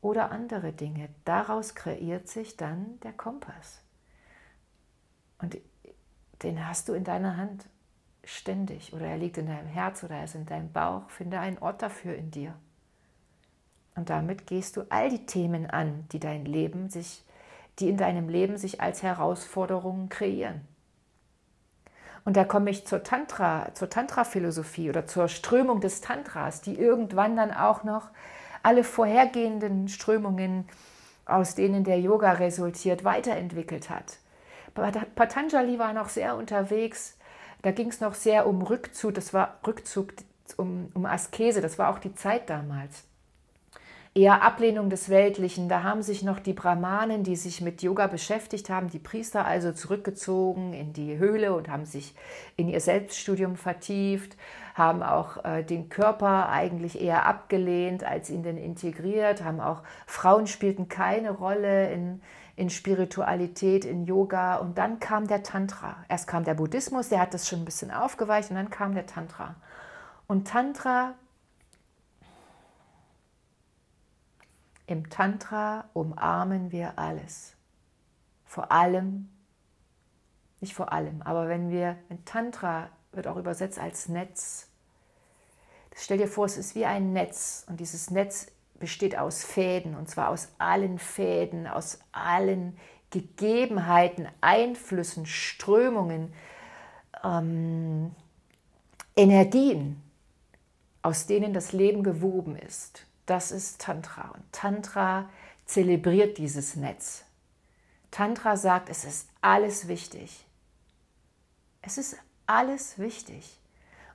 Oder 0.00 0.30
andere 0.30 0.72
Dinge. 0.72 1.08
Daraus 1.24 1.74
kreiert 1.74 2.28
sich 2.28 2.56
dann 2.56 2.98
der 3.00 3.12
Kompass. 3.12 3.80
Und 5.40 5.58
den 6.42 6.66
hast 6.66 6.88
du 6.88 6.94
in 6.94 7.04
deiner 7.04 7.36
Hand 7.36 7.66
ständig. 8.24 8.92
Oder 8.92 9.06
er 9.06 9.18
liegt 9.18 9.38
in 9.38 9.46
deinem 9.46 9.68
Herz 9.68 10.04
oder 10.04 10.16
er 10.16 10.24
ist 10.24 10.34
in 10.34 10.46
deinem 10.46 10.72
Bauch. 10.72 11.10
Finde 11.10 11.40
einen 11.40 11.58
Ort 11.58 11.82
dafür 11.82 12.14
in 12.14 12.30
dir. 12.30 12.54
Und 13.98 14.10
damit 14.10 14.46
gehst 14.46 14.76
du 14.76 14.82
all 14.90 15.10
die 15.10 15.26
Themen 15.26 15.68
an, 15.68 16.04
die 16.12 16.20
dein 16.20 16.44
Leben 16.44 16.88
sich, 16.88 17.24
die 17.80 17.88
in 17.88 17.96
deinem 17.96 18.28
Leben 18.28 18.56
sich 18.56 18.80
als 18.80 19.02
Herausforderungen 19.02 20.08
kreieren. 20.08 20.60
Und 22.24 22.36
da 22.36 22.44
komme 22.44 22.70
ich 22.70 22.86
zur 22.86 23.02
Tantra, 23.02 23.74
zur 23.74 23.90
Tantra-Philosophie 23.90 24.88
oder 24.88 25.08
zur 25.08 25.26
Strömung 25.26 25.80
des 25.80 26.00
Tantras, 26.00 26.60
die 26.60 26.78
irgendwann 26.78 27.34
dann 27.34 27.50
auch 27.52 27.82
noch 27.82 28.10
alle 28.62 28.84
vorhergehenden 28.84 29.88
Strömungen, 29.88 30.68
aus 31.26 31.56
denen 31.56 31.82
der 31.82 31.98
Yoga 31.98 32.34
resultiert, 32.34 33.02
weiterentwickelt 33.02 33.90
hat. 33.90 34.18
Patanjali 35.16 35.80
war 35.80 35.92
noch 35.92 36.08
sehr 36.08 36.36
unterwegs, 36.36 37.16
da 37.62 37.72
ging 37.72 37.88
es 37.88 38.00
noch 38.00 38.14
sehr 38.14 38.46
um 38.46 38.62
Rückzug, 38.62 39.14
das 39.14 39.34
war 39.34 39.58
Rückzug 39.66 40.12
um, 40.56 40.88
um 40.94 41.04
Askese, 41.04 41.60
das 41.60 41.80
war 41.80 41.90
auch 41.90 41.98
die 41.98 42.14
Zeit 42.14 42.48
damals 42.48 43.07
eher 44.14 44.42
Ablehnung 44.42 44.90
des 44.90 45.08
Weltlichen. 45.08 45.68
Da 45.68 45.82
haben 45.82 46.02
sich 46.02 46.22
noch 46.22 46.40
die 46.40 46.52
Brahmanen, 46.52 47.22
die 47.22 47.36
sich 47.36 47.60
mit 47.60 47.82
Yoga 47.82 48.06
beschäftigt 48.06 48.70
haben, 48.70 48.88
die 48.88 48.98
Priester 48.98 49.44
also 49.44 49.72
zurückgezogen 49.72 50.72
in 50.72 50.92
die 50.92 51.18
Höhle 51.18 51.54
und 51.54 51.68
haben 51.68 51.84
sich 51.84 52.14
in 52.56 52.68
ihr 52.68 52.80
Selbststudium 52.80 53.56
vertieft, 53.56 54.36
haben 54.74 55.02
auch 55.02 55.44
äh, 55.44 55.62
den 55.62 55.88
Körper 55.88 56.48
eigentlich 56.48 57.00
eher 57.00 57.26
abgelehnt 57.26 58.04
als 58.04 58.30
ihn 58.30 58.42
denn 58.42 58.56
integriert, 58.56 59.44
haben 59.44 59.60
auch 59.60 59.82
Frauen 60.06 60.46
spielten 60.46 60.88
keine 60.88 61.30
Rolle 61.30 61.92
in, 61.92 62.20
in 62.56 62.70
Spiritualität, 62.70 63.84
in 63.84 64.04
Yoga 64.04 64.56
und 64.56 64.78
dann 64.78 64.98
kam 64.98 65.26
der 65.26 65.42
Tantra. 65.42 65.96
Erst 66.08 66.26
kam 66.26 66.44
der 66.44 66.54
Buddhismus, 66.54 67.08
der 67.08 67.20
hat 67.20 67.34
das 67.34 67.48
schon 67.48 67.60
ein 67.60 67.64
bisschen 67.64 67.90
aufgeweicht 67.90 68.50
und 68.50 68.56
dann 68.56 68.70
kam 68.70 68.94
der 68.94 69.06
Tantra. 69.06 69.54
Und 70.26 70.48
Tantra 70.48 71.14
Im 74.88 75.10
Tantra 75.10 75.84
umarmen 75.92 76.72
wir 76.72 76.98
alles. 76.98 77.54
Vor 78.46 78.72
allem, 78.72 79.28
nicht 80.60 80.72
vor 80.72 80.94
allem, 80.94 81.20
aber 81.20 81.46
wenn 81.46 81.70
wir, 81.70 81.98
ein 82.08 82.24
Tantra 82.24 82.88
wird 83.12 83.26
auch 83.26 83.36
übersetzt 83.36 83.78
als 83.78 84.08
Netz. 84.08 84.66
Stell 85.94 86.16
dir 86.16 86.26
vor, 86.26 86.46
es 86.46 86.56
ist 86.56 86.74
wie 86.74 86.86
ein 86.86 87.12
Netz 87.12 87.66
und 87.68 87.80
dieses 87.80 88.10
Netz 88.10 88.46
besteht 88.80 89.18
aus 89.18 89.44
Fäden 89.44 89.94
und 89.94 90.08
zwar 90.08 90.30
aus 90.30 90.48
allen 90.56 90.98
Fäden, 90.98 91.66
aus 91.66 91.98
allen 92.12 92.78
Gegebenheiten, 93.10 94.26
Einflüssen, 94.40 95.26
Strömungen, 95.26 96.32
ähm, 97.22 98.14
Energien, 99.14 100.02
aus 101.02 101.26
denen 101.26 101.52
das 101.52 101.72
Leben 101.72 102.02
gewoben 102.02 102.56
ist. 102.56 103.04
Das 103.28 103.50
ist 103.50 103.82
Tantra. 103.82 104.30
Und 104.30 104.42
Tantra 104.52 105.28
zelebriert 105.66 106.38
dieses 106.38 106.76
Netz. 106.76 107.24
Tantra 108.10 108.56
sagt, 108.56 108.88
es 108.88 109.04
ist 109.04 109.28
alles 109.42 109.86
wichtig. 109.86 110.46
Es 111.82 111.98
ist 111.98 112.16
alles 112.46 112.98
wichtig. 112.98 113.58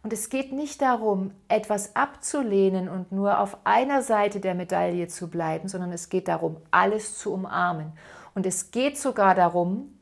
Und 0.01 0.13
es 0.13 0.29
geht 0.29 0.51
nicht 0.51 0.81
darum, 0.81 1.29
etwas 1.47 1.95
abzulehnen 1.95 2.89
und 2.89 3.11
nur 3.11 3.39
auf 3.39 3.55
einer 3.65 4.01
Seite 4.01 4.39
der 4.39 4.55
Medaille 4.55 5.07
zu 5.07 5.29
bleiben, 5.29 5.67
sondern 5.67 5.91
es 5.91 6.09
geht 6.09 6.27
darum, 6.27 6.57
alles 6.71 7.15
zu 7.19 7.31
umarmen. 7.31 7.93
Und 8.33 8.47
es 8.47 8.71
geht 8.71 8.97
sogar 8.97 9.35
darum, 9.35 9.95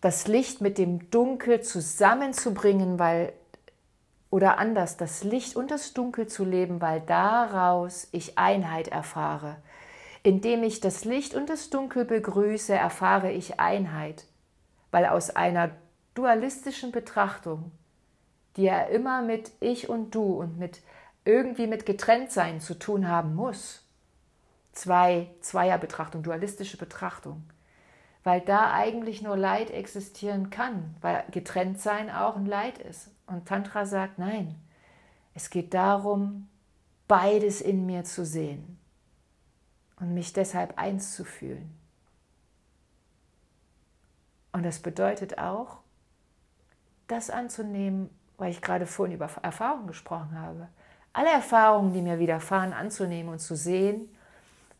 das 0.00 0.26
Licht 0.26 0.62
mit 0.62 0.78
dem 0.78 1.10
Dunkel 1.10 1.60
zusammenzubringen, 1.60 2.98
weil 2.98 3.34
oder 4.30 4.58
anders 4.58 4.96
das 4.96 5.24
Licht 5.24 5.56
und 5.56 5.70
das 5.70 5.94
Dunkel 5.94 6.26
zu 6.26 6.44
leben, 6.44 6.80
weil 6.80 7.00
daraus 7.00 8.08
ich 8.12 8.38
Einheit 8.38 8.88
erfahre. 8.88 9.56
Indem 10.22 10.62
ich 10.62 10.80
das 10.80 11.04
Licht 11.04 11.34
und 11.34 11.48
das 11.48 11.70
Dunkel 11.70 12.04
begrüße, 12.04 12.74
erfahre 12.74 13.30
ich 13.32 13.60
Einheit, 13.60 14.24
weil 14.90 15.06
aus 15.06 15.30
einer 15.30 15.70
dualistischen 16.14 16.92
Betrachtung, 16.92 17.70
die 18.56 18.64
ja 18.64 18.82
immer 18.82 19.22
mit 19.22 19.52
ich 19.60 19.88
und 19.88 20.14
du 20.14 20.34
und 20.34 20.58
mit 20.58 20.82
irgendwie 21.24 21.66
mit 21.66 21.86
Getrenntsein 21.86 22.60
zu 22.60 22.78
tun 22.78 23.08
haben 23.08 23.34
muss, 23.34 23.84
zwei 24.72 25.28
Zweierbetrachtung, 25.40 26.22
dualistische 26.22 26.76
Betrachtung, 26.76 27.44
weil 28.24 28.40
da 28.40 28.72
eigentlich 28.72 29.22
nur 29.22 29.36
Leid 29.36 29.70
existieren 29.70 30.50
kann, 30.50 30.96
weil 31.00 31.24
Getrenntsein 31.30 32.10
auch 32.10 32.36
ein 32.36 32.46
Leid 32.46 32.78
ist. 32.78 33.10
Und 33.28 33.46
Tantra 33.46 33.84
sagt, 33.84 34.18
nein, 34.18 34.56
es 35.34 35.50
geht 35.50 35.74
darum, 35.74 36.48
beides 37.06 37.60
in 37.60 37.86
mir 37.86 38.04
zu 38.04 38.24
sehen 38.24 38.78
und 40.00 40.14
mich 40.14 40.32
deshalb 40.32 40.78
eins 40.78 41.14
zu 41.14 41.24
fühlen. 41.24 41.78
Und 44.52 44.62
das 44.62 44.80
bedeutet 44.80 45.38
auch, 45.38 45.78
das 47.06 47.30
anzunehmen, 47.30 48.10
weil 48.38 48.50
ich 48.50 48.62
gerade 48.62 48.86
vorhin 48.86 49.14
über 49.14 49.30
Erfahrungen 49.42 49.86
gesprochen 49.86 50.38
habe. 50.38 50.68
Alle 51.12 51.30
Erfahrungen, 51.30 51.92
die 51.92 52.02
mir 52.02 52.18
widerfahren, 52.18 52.72
anzunehmen 52.72 53.32
und 53.32 53.40
zu 53.40 53.56
sehen, 53.56 54.08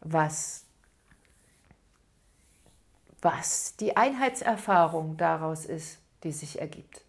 was, 0.01 0.65
was 3.21 3.77
die 3.77 3.97
Einheitserfahrung 3.97 5.19
daraus 5.19 5.67
ist, 5.67 5.99
die 6.23 6.33
sich 6.33 6.61
ergibt. 6.61 7.03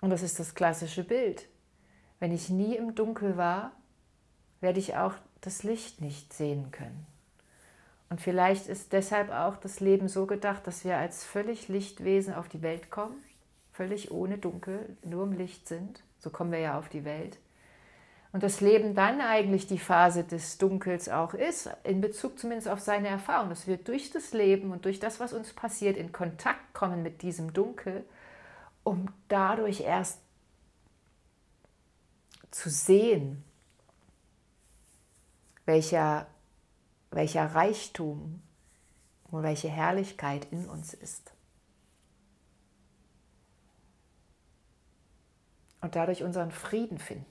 Und 0.00 0.10
das 0.10 0.22
ist 0.22 0.38
das 0.38 0.54
klassische 0.54 1.04
Bild. 1.04 1.48
Wenn 2.20 2.32
ich 2.32 2.48
nie 2.50 2.76
im 2.76 2.94
Dunkel 2.94 3.36
war, 3.36 3.72
werde 4.60 4.78
ich 4.78 4.96
auch 4.96 5.14
das 5.40 5.62
Licht 5.62 6.00
nicht 6.00 6.32
sehen 6.32 6.70
können. 6.70 7.06
Und 8.08 8.20
vielleicht 8.20 8.68
ist 8.68 8.92
deshalb 8.92 9.30
auch 9.30 9.56
das 9.56 9.80
Leben 9.80 10.08
so 10.08 10.26
gedacht, 10.26 10.66
dass 10.66 10.84
wir 10.84 10.96
als 10.96 11.24
völlig 11.24 11.68
Lichtwesen 11.68 12.34
auf 12.34 12.48
die 12.48 12.62
Welt 12.62 12.90
kommen, 12.90 13.22
völlig 13.72 14.10
ohne 14.10 14.38
Dunkel, 14.38 14.96
nur 15.04 15.24
im 15.24 15.32
Licht 15.32 15.66
sind. 15.66 16.02
So 16.18 16.30
kommen 16.30 16.52
wir 16.52 16.60
ja 16.60 16.78
auf 16.78 16.88
die 16.88 17.04
Welt. 17.04 17.38
Und 18.32 18.42
das 18.42 18.60
Leben 18.60 18.94
dann 18.94 19.20
eigentlich 19.20 19.66
die 19.66 19.78
Phase 19.78 20.22
des 20.22 20.58
Dunkels 20.58 21.08
auch 21.08 21.32
ist, 21.34 21.70
in 21.84 22.00
Bezug 22.00 22.38
zumindest 22.38 22.68
auf 22.68 22.80
seine 22.80 23.08
Erfahrung, 23.08 23.48
dass 23.48 23.66
wir 23.66 23.76
durch 23.76 24.10
das 24.10 24.32
Leben 24.32 24.72
und 24.72 24.84
durch 24.84 25.00
das, 25.00 25.20
was 25.20 25.32
uns 25.32 25.52
passiert, 25.52 25.96
in 25.96 26.12
Kontakt 26.12 26.74
kommen 26.74 27.02
mit 27.02 27.22
diesem 27.22 27.52
Dunkel, 27.52 28.04
um 28.86 29.08
dadurch 29.26 29.80
erst 29.80 30.20
zu 32.52 32.70
sehen, 32.70 33.42
welcher, 35.64 36.28
welcher 37.10 37.52
Reichtum 37.52 38.40
und 39.24 39.42
welche 39.42 39.68
Herrlichkeit 39.68 40.46
in 40.52 40.68
uns 40.68 40.94
ist. 40.94 41.32
Und 45.80 45.96
dadurch 45.96 46.22
unseren 46.22 46.52
Frieden 46.52 46.98
finden. 46.98 47.26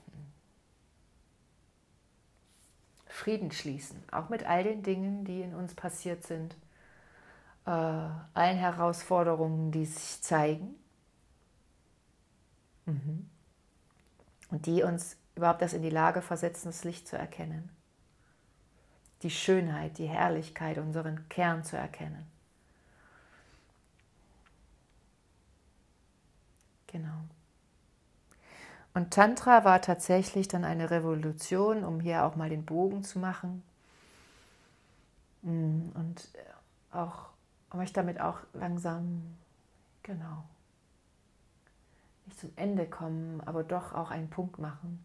Frieden 3.06 3.50
schließen, 3.50 4.02
auch 4.12 4.28
mit 4.28 4.44
all 4.44 4.62
den 4.62 4.82
Dingen, 4.82 5.24
die 5.24 5.40
in 5.40 5.54
uns 5.54 5.74
passiert 5.74 6.22
sind, 6.22 6.54
äh, 7.64 7.70
allen 7.70 8.58
Herausforderungen, 8.58 9.72
die 9.72 9.86
sich 9.86 10.22
zeigen 10.22 10.74
mhm. 12.86 13.28
und 14.50 14.66
die 14.66 14.82
uns 14.82 15.16
überhaupt 15.34 15.62
das 15.62 15.74
in 15.74 15.82
die 15.82 15.90
Lage 15.90 16.22
versetzen, 16.22 16.68
das 16.68 16.84
Licht 16.84 17.06
zu 17.06 17.16
erkennen, 17.16 17.68
die 19.22 19.30
Schönheit, 19.30 19.98
die 19.98 20.06
Herrlichkeit, 20.06 20.78
unseren 20.78 21.28
Kern 21.28 21.62
zu 21.62 21.76
erkennen. 21.76 22.26
Genau. 26.86 27.20
Und 28.94 29.10
Tantra 29.12 29.64
war 29.64 29.82
tatsächlich 29.82 30.48
dann 30.48 30.64
eine 30.64 30.90
Revolution, 30.90 31.84
um 31.84 32.00
hier 32.00 32.24
auch 32.24 32.34
mal 32.34 32.48
den 32.48 32.64
Bogen 32.64 33.04
zu 33.04 33.18
machen. 33.18 33.62
Mm, 35.42 35.90
und 35.92 36.30
auch, 36.92 37.26
möchte 37.74 37.96
damit 37.96 38.22
auch 38.22 38.38
langsam, 38.54 39.36
genau, 40.02 40.44
nicht 42.26 42.38
zum 42.38 42.50
Ende 42.56 42.86
kommen, 42.86 43.40
aber 43.46 43.64
doch 43.64 43.94
auch 43.94 44.10
einen 44.10 44.28
Punkt 44.28 44.58
machen. 44.58 45.04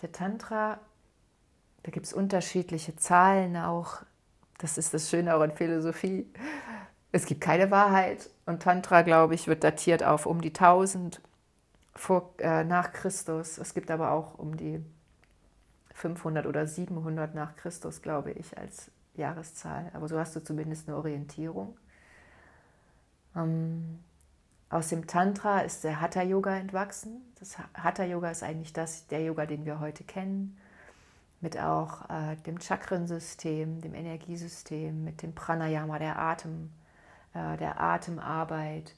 Der 0.00 0.12
Tantra, 0.12 0.78
da 1.82 1.90
gibt 1.90 2.06
es 2.06 2.12
unterschiedliche 2.12 2.96
Zahlen 2.96 3.56
auch. 3.56 4.02
Das 4.58 4.78
ist 4.78 4.94
das 4.94 5.10
Schöne 5.10 5.34
auch 5.34 5.42
in 5.42 5.52
Philosophie. 5.52 6.26
Es 7.10 7.26
gibt 7.26 7.40
keine 7.40 7.70
Wahrheit. 7.70 8.30
Und 8.46 8.62
Tantra, 8.62 9.02
glaube 9.02 9.34
ich, 9.34 9.46
wird 9.46 9.64
datiert 9.64 10.02
auf 10.02 10.26
um 10.26 10.40
die 10.40 10.52
1000 10.52 11.20
vor, 11.94 12.34
äh, 12.38 12.64
nach 12.64 12.92
Christus. 12.92 13.58
Es 13.58 13.74
gibt 13.74 13.90
aber 13.90 14.12
auch 14.12 14.38
um 14.38 14.56
die 14.56 14.80
500 15.94 16.46
oder 16.46 16.66
700 16.66 17.34
nach 17.34 17.54
Christus, 17.56 18.02
glaube 18.02 18.32
ich, 18.32 18.56
als 18.56 18.90
Jahreszahl. 19.14 19.90
Aber 19.92 20.08
so 20.08 20.18
hast 20.18 20.34
du 20.34 20.42
zumindest 20.42 20.88
eine 20.88 20.96
Orientierung. 20.96 21.76
Ähm, 23.36 23.98
aus 24.72 24.88
dem 24.88 25.06
Tantra 25.06 25.60
ist 25.60 25.84
der 25.84 26.00
Hatha 26.00 26.22
Yoga 26.22 26.56
entwachsen. 26.56 27.20
Das 27.38 27.58
Hatha 27.74 28.04
Yoga 28.04 28.30
ist 28.30 28.42
eigentlich 28.42 28.72
das, 28.72 29.06
der 29.06 29.22
Yoga, 29.22 29.44
den 29.44 29.66
wir 29.66 29.80
heute 29.80 30.02
kennen, 30.02 30.56
mit 31.42 31.60
auch 31.60 32.08
äh, 32.08 32.36
dem 32.46 32.58
Chakrensystem, 32.58 33.82
dem 33.82 33.94
Energiesystem, 33.94 35.04
mit 35.04 35.22
dem 35.22 35.34
Pranayama, 35.34 35.98
der 35.98 36.18
Atem, 36.18 36.70
äh, 37.34 37.58
der 37.58 37.80
Atemarbeit, 37.80 38.94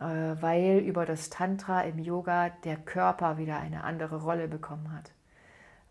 äh, 0.00 0.04
weil 0.04 0.78
über 0.78 1.04
das 1.04 1.28
Tantra 1.28 1.82
im 1.82 1.98
Yoga 1.98 2.48
der 2.64 2.76
Körper 2.76 3.36
wieder 3.36 3.58
eine 3.58 3.84
andere 3.84 4.22
Rolle 4.22 4.48
bekommen 4.48 4.92
hat. 4.92 5.10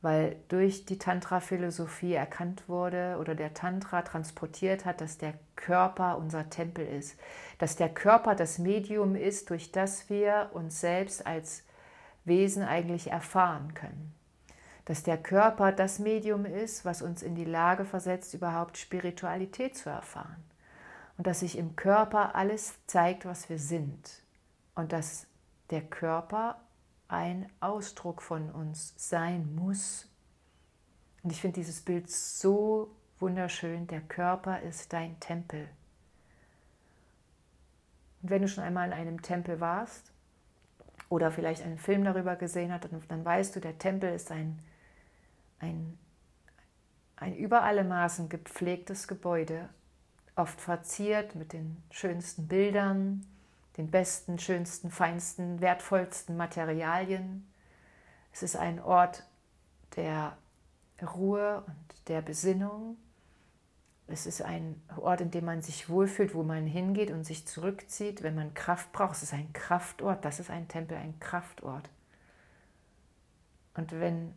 Weil 0.02 0.38
durch 0.48 0.86
die 0.86 0.98
Tantra-Philosophie 0.98 2.14
erkannt 2.14 2.68
wurde 2.68 3.18
oder 3.20 3.36
der 3.36 3.54
Tantra 3.54 4.02
transportiert 4.02 4.84
hat, 4.86 5.00
dass 5.00 5.20
der 5.20 5.36
Körper 5.56 6.18
unser 6.18 6.50
Tempel 6.50 6.88
ist, 6.88 7.20
dass 7.60 7.76
der 7.76 7.90
Körper 7.90 8.34
das 8.34 8.58
Medium 8.58 9.16
ist, 9.16 9.52
durch 9.52 9.72
das 9.72 10.10
wir 10.10 10.50
uns 10.54 10.82
selbst 10.82 11.28
als 11.28 11.64
Wesen 12.26 12.64
eigentlich 12.64 13.12
erfahren 13.12 13.74
können. 13.76 14.14
Dass 14.86 15.04
der 15.04 15.18
Körper 15.18 15.72
das 15.72 16.00
Medium 16.00 16.46
ist, 16.46 16.84
was 16.84 17.04
uns 17.04 17.22
in 17.22 17.36
die 17.36 17.46
Lage 17.46 17.86
versetzt, 17.86 18.34
überhaupt 18.34 18.78
Spiritualität 18.78 19.78
zu 19.78 19.90
erfahren. 19.90 20.44
Und 21.18 21.28
dass 21.28 21.42
sich 21.42 21.58
im 21.58 21.76
Körper 21.76 22.36
alles 22.36 22.74
zeigt, 22.88 23.26
was 23.26 23.50
wir 23.50 23.60
sind. 23.60 24.24
Und 24.74 24.92
dass 24.92 25.28
der 25.70 25.82
Körper 25.82 26.60
ein 27.12 27.50
Ausdruck 27.60 28.22
von 28.22 28.50
uns 28.52 28.94
sein 28.98 29.54
muss. 29.54 30.08
Und 31.24 31.32
ich 31.32 31.42
finde 31.42 31.56
dieses 31.60 31.82
Bild 31.82 32.10
so 32.10 32.96
wunderschön. 33.20 33.86
Der 33.88 34.02
Körper 34.02 34.62
ist 34.62 34.94
dein 34.94 35.20
Tempel. 35.20 35.68
Und 38.22 38.30
wenn 38.30 38.42
du 38.42 38.48
schon 38.48 38.64
einmal 38.64 38.88
in 38.88 38.94
einem 38.94 39.22
Tempel 39.22 39.60
warst 39.60 40.14
oder 41.10 41.32
vielleicht 41.32 41.64
einen 41.64 41.78
Film 41.78 42.06
darüber 42.06 42.38
gesehen 42.38 42.72
hast, 42.72 42.86
dann, 42.86 43.04
dann 43.08 43.26
weißt 43.26 43.56
du, 43.56 43.60
der 43.60 43.78
Tempel 43.78 44.14
ist 44.14 44.32
ein, 44.32 44.60
ein, 45.60 45.98
ein 47.18 47.36
über 47.36 47.64
alle 47.64 47.84
Maßen 47.84 48.30
gepflegtes 48.30 49.08
Gebäude, 49.08 49.68
oft 50.36 50.62
verziert 50.62 51.36
mit 51.36 51.52
den 51.52 51.84
schönsten 51.92 52.48
Bildern, 52.48 53.26
den 53.78 53.90
besten, 53.90 54.38
schönsten, 54.40 54.92
feinsten, 54.92 55.62
wertvollsten 55.62 56.38
Materialien. 56.38 57.52
Es 58.32 58.44
ist 58.44 58.56
ein 58.56 58.80
Ort 58.82 59.24
der 59.96 60.38
Ruhe 61.02 61.64
und 61.66 62.08
der 62.08 62.22
Besinnung. 62.22 62.98
Es 64.08 64.26
ist 64.26 64.42
ein 64.42 64.82
Ort, 64.98 65.22
in 65.22 65.32
dem 65.32 65.46
man 65.46 65.62
sich 65.62 65.90
wohlfühlt, 65.90 66.34
wo 66.34 66.44
man 66.44 66.66
hingeht 66.66 67.12
und 67.12 67.24
sich 67.24 67.48
zurückzieht, 67.48 68.24
wenn 68.24 68.36
man 68.36 68.54
Kraft 68.54 68.92
braucht. 68.92 69.16
Es 69.16 69.24
ist 69.24 69.34
ein 69.34 69.54
Kraftort. 69.54 70.26
Das 70.26 70.40
ist 70.40 70.50
ein 70.50 70.68
Tempel, 70.68 70.98
ein 70.98 71.18
Kraftort. 71.20 71.90
Und 73.74 73.92
wenn 73.94 74.36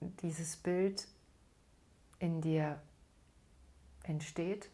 dieses 0.00 0.56
Bild 0.56 1.08
in 2.20 2.40
dir 2.40 2.80
entsteht, 4.04 4.70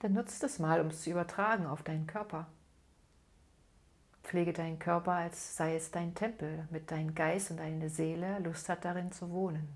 dann 0.00 0.12
nutzt 0.12 0.42
es 0.44 0.58
mal, 0.58 0.80
um 0.80 0.88
es 0.88 1.02
zu 1.02 1.10
übertragen 1.10 1.66
auf 1.66 1.82
deinen 1.82 2.06
Körper. 2.06 2.46
Pflege 4.22 4.52
deinen 4.52 4.78
Körper, 4.78 5.12
als 5.12 5.56
sei 5.56 5.76
es 5.76 5.90
dein 5.90 6.14
Tempel, 6.14 6.64
damit 6.68 6.90
dein 6.90 7.14
Geist 7.14 7.50
und 7.50 7.58
deine 7.58 7.88
Seele 7.88 8.38
Lust 8.40 8.68
hat, 8.68 8.84
darin 8.84 9.10
zu 9.10 9.30
wohnen. 9.30 9.68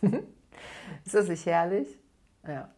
ist 1.04 1.14
das 1.14 1.28
nicht 1.28 1.46
herrlich? 1.46 1.98
Ja, 2.46 2.70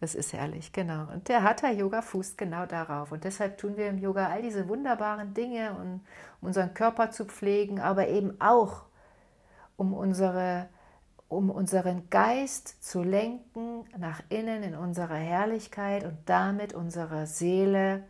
das 0.00 0.14
ist 0.14 0.32
herrlich, 0.32 0.72
genau. 0.72 1.06
Und 1.12 1.28
der 1.28 1.42
Hatha-Yoga 1.42 2.02
fußt 2.02 2.36
genau 2.36 2.66
darauf. 2.66 3.12
Und 3.12 3.24
deshalb 3.24 3.58
tun 3.58 3.76
wir 3.76 3.88
im 3.88 3.98
Yoga 3.98 4.28
all 4.28 4.42
diese 4.42 4.68
wunderbaren 4.68 5.32
Dinge, 5.32 5.72
um 5.72 6.00
unseren 6.40 6.74
Körper 6.74 7.10
zu 7.10 7.24
pflegen, 7.24 7.80
aber 7.80 8.08
eben 8.08 8.40
auch, 8.40 8.84
um 9.76 9.94
unsere 9.94 10.68
um 11.28 11.50
unseren 11.50 12.08
Geist 12.08 12.82
zu 12.84 13.02
lenken 13.02 13.84
nach 13.98 14.22
innen 14.28 14.62
in 14.62 14.74
unsere 14.76 15.16
Herrlichkeit 15.16 16.04
und 16.04 16.16
damit 16.26 16.72
unserer 16.72 17.26
Seele 17.26 18.04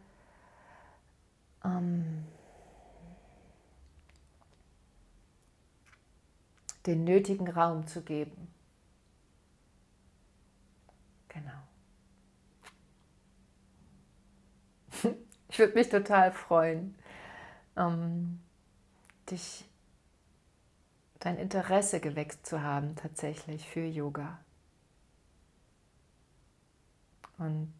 ähm, 1.64 2.24
den 6.86 7.04
nötigen 7.04 7.48
Raum 7.48 7.86
zu 7.86 8.02
geben. 8.02 8.48
Genau. 11.28 11.52
Ich 15.48 15.60
würde 15.60 15.74
mich 15.74 15.88
total 15.88 16.32
freuen, 16.32 16.96
ähm, 17.76 18.40
dich 19.30 19.65
dein 21.20 21.38
Interesse 21.38 22.00
geweckt 22.00 22.46
zu 22.46 22.62
haben 22.62 22.96
tatsächlich 22.96 23.66
für 23.68 23.84
Yoga. 23.84 24.38
Und 27.38 27.74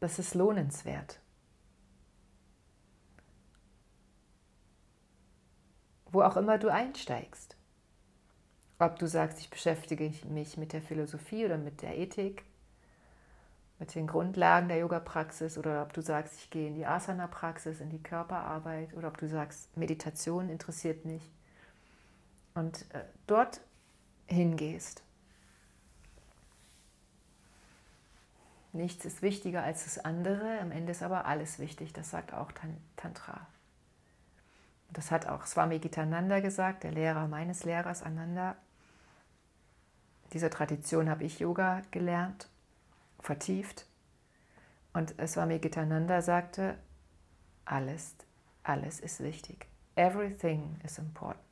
das 0.00 0.18
ist 0.18 0.34
lohnenswert. 0.34 1.20
Wo 6.12 6.22
auch 6.22 6.36
immer 6.36 6.58
du 6.58 6.68
einsteigst. 6.68 7.56
Ob 8.78 8.98
du 8.98 9.08
sagst, 9.08 9.40
ich 9.40 9.48
beschäftige 9.48 10.12
mich 10.28 10.56
mit 10.58 10.72
der 10.72 10.82
Philosophie 10.82 11.46
oder 11.46 11.56
mit 11.56 11.80
der 11.80 11.96
Ethik, 11.96 12.44
mit 13.78 13.94
den 13.94 14.06
Grundlagen 14.06 14.68
der 14.68 14.78
Yoga-Praxis 14.78 15.58
oder 15.58 15.82
ob 15.82 15.92
du 15.92 16.00
sagst, 16.00 16.34
ich 16.38 16.50
gehe 16.50 16.68
in 16.68 16.74
die 16.74 16.86
Asana-Praxis, 16.86 17.80
in 17.80 17.90
die 17.90 18.02
Körperarbeit 18.02 18.94
oder 18.94 19.08
ob 19.08 19.18
du 19.18 19.28
sagst, 19.28 19.76
Meditation 19.76 20.48
interessiert 20.48 21.04
mich 21.04 21.30
und 22.54 22.86
äh, 22.94 23.04
dort 23.26 23.60
hingehst. 24.26 25.02
Nichts 28.72 29.04
ist 29.04 29.22
wichtiger 29.22 29.62
als 29.62 29.84
das 29.84 29.98
andere, 30.04 30.58
am 30.60 30.70
Ende 30.70 30.92
ist 30.92 31.02
aber 31.02 31.24
alles 31.24 31.58
wichtig, 31.58 31.92
das 31.92 32.10
sagt 32.10 32.34
auch 32.34 32.52
Tantra. 32.96 33.46
Das 34.90 35.10
hat 35.10 35.26
auch 35.26 35.46
Swami 35.46 35.78
Gitananda 35.78 36.40
gesagt, 36.40 36.84
der 36.84 36.92
Lehrer 36.92 37.26
meines 37.26 37.64
Lehrers 37.64 38.02
Ananda. 38.02 38.56
Diese 40.32 40.50
Tradition 40.50 41.08
habe 41.08 41.24
ich 41.24 41.38
Yoga 41.38 41.82
gelernt, 41.90 42.48
vertieft. 43.26 43.86
Und 44.92 45.14
Swami 45.26 45.58
Gitananda 45.58 46.22
sagte, 46.22 46.78
alles, 47.66 48.14
alles 48.62 49.00
ist 49.00 49.20
wichtig. 49.22 49.66
Everything 49.96 50.80
is 50.84 50.98
important. 50.98 51.42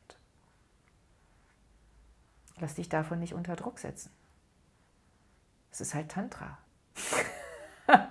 Lass 2.59 2.75
dich 2.75 2.89
davon 2.89 3.19
nicht 3.19 3.35
unter 3.35 3.57
Druck 3.57 3.79
setzen. 3.79 4.11
Es 5.71 5.81
ist 5.81 5.95
halt 5.95 6.11
Tantra. 6.11 6.57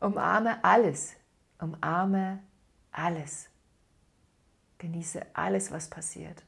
Umarme 0.00 0.62
alles. 0.64 1.14
Umarme 1.58 2.42
alles. 2.90 3.48
Genieße 4.78 5.24
alles, 5.34 5.70
was 5.70 5.88
passiert. 5.88 6.44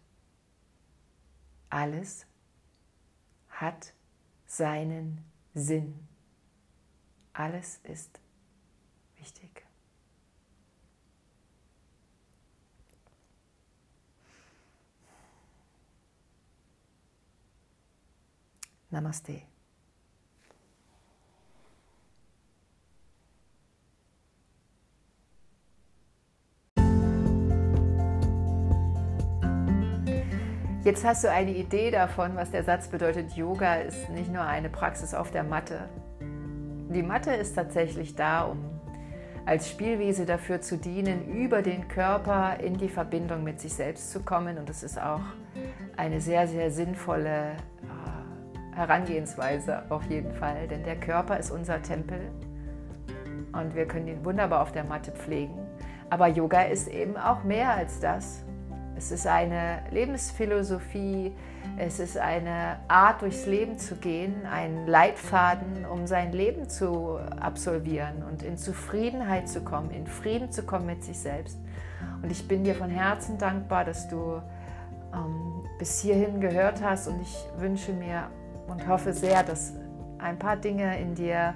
Alles 1.68 2.26
hat 3.48 3.92
seinen 4.46 5.29
Sinn. 5.54 6.08
Alles 7.32 7.80
ist 7.84 8.20
wichtig. 9.16 9.66
Namaste. 18.90 19.49
Jetzt 30.82 31.04
hast 31.04 31.24
du 31.24 31.30
eine 31.30 31.50
Idee 31.50 31.90
davon, 31.90 32.36
was 32.36 32.52
der 32.52 32.64
Satz 32.64 32.88
bedeutet. 32.88 33.32
Yoga 33.32 33.74
ist 33.74 34.08
nicht 34.08 34.32
nur 34.32 34.42
eine 34.42 34.70
Praxis 34.70 35.12
auf 35.12 35.30
der 35.30 35.44
Matte. 35.44 35.90
Die 36.20 37.02
Matte 37.02 37.32
ist 37.32 37.54
tatsächlich 37.54 38.14
da, 38.14 38.44
um 38.44 38.64
als 39.44 39.68
Spielwiese 39.68 40.24
dafür 40.24 40.62
zu 40.62 40.78
dienen, 40.78 41.28
über 41.28 41.60
den 41.60 41.86
Körper 41.88 42.60
in 42.60 42.78
die 42.78 42.88
Verbindung 42.88 43.44
mit 43.44 43.60
sich 43.60 43.74
selbst 43.74 44.10
zu 44.10 44.20
kommen. 44.20 44.56
Und 44.56 44.70
es 44.70 44.82
ist 44.82 44.98
auch 44.98 45.20
eine 45.98 46.18
sehr, 46.22 46.48
sehr 46.48 46.70
sinnvolle 46.70 47.52
äh, 47.52 48.76
Herangehensweise 48.76 49.82
auf 49.90 50.04
jeden 50.08 50.32
Fall, 50.32 50.66
denn 50.66 50.82
der 50.84 50.96
Körper 50.96 51.36
ist 51.38 51.50
unser 51.50 51.82
Tempel 51.82 52.30
und 53.52 53.74
wir 53.74 53.86
können 53.86 54.08
ihn 54.08 54.24
wunderbar 54.24 54.62
auf 54.62 54.72
der 54.72 54.84
Matte 54.84 55.12
pflegen. 55.12 55.58
Aber 56.08 56.26
Yoga 56.26 56.62
ist 56.62 56.88
eben 56.88 57.18
auch 57.18 57.44
mehr 57.44 57.74
als 57.74 58.00
das. 58.00 58.44
Es 59.00 59.10
ist 59.10 59.26
eine 59.26 59.78
Lebensphilosophie, 59.90 61.32
es 61.78 62.00
ist 62.00 62.18
eine 62.18 62.80
Art, 62.86 63.22
durchs 63.22 63.46
Leben 63.46 63.78
zu 63.78 63.96
gehen, 63.96 64.44
ein 64.44 64.86
Leitfaden, 64.86 65.86
um 65.86 66.06
sein 66.06 66.32
Leben 66.32 66.68
zu 66.68 67.18
absolvieren 67.40 68.22
und 68.30 68.42
in 68.42 68.58
Zufriedenheit 68.58 69.48
zu 69.48 69.62
kommen, 69.62 69.90
in 69.90 70.06
Frieden 70.06 70.52
zu 70.52 70.64
kommen 70.64 70.84
mit 70.84 71.02
sich 71.02 71.18
selbst. 71.18 71.56
Und 72.22 72.30
ich 72.30 72.46
bin 72.46 72.62
dir 72.62 72.74
von 72.74 72.90
Herzen 72.90 73.38
dankbar, 73.38 73.86
dass 73.86 74.06
du 74.06 74.42
ähm, 75.14 75.64
bis 75.78 76.02
hierhin 76.02 76.38
gehört 76.38 76.82
hast 76.84 77.08
und 77.08 77.22
ich 77.22 77.34
wünsche 77.56 77.94
mir 77.94 78.24
und 78.66 78.86
hoffe 78.86 79.14
sehr, 79.14 79.42
dass 79.42 79.72
ein 80.18 80.38
paar 80.38 80.56
Dinge 80.56 81.00
in 81.00 81.14
dir 81.14 81.54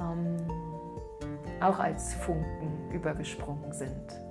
ähm, 0.00 0.36
auch 1.60 1.78
als 1.78 2.14
Funken 2.14 2.90
übergesprungen 2.92 3.72
sind 3.72 4.27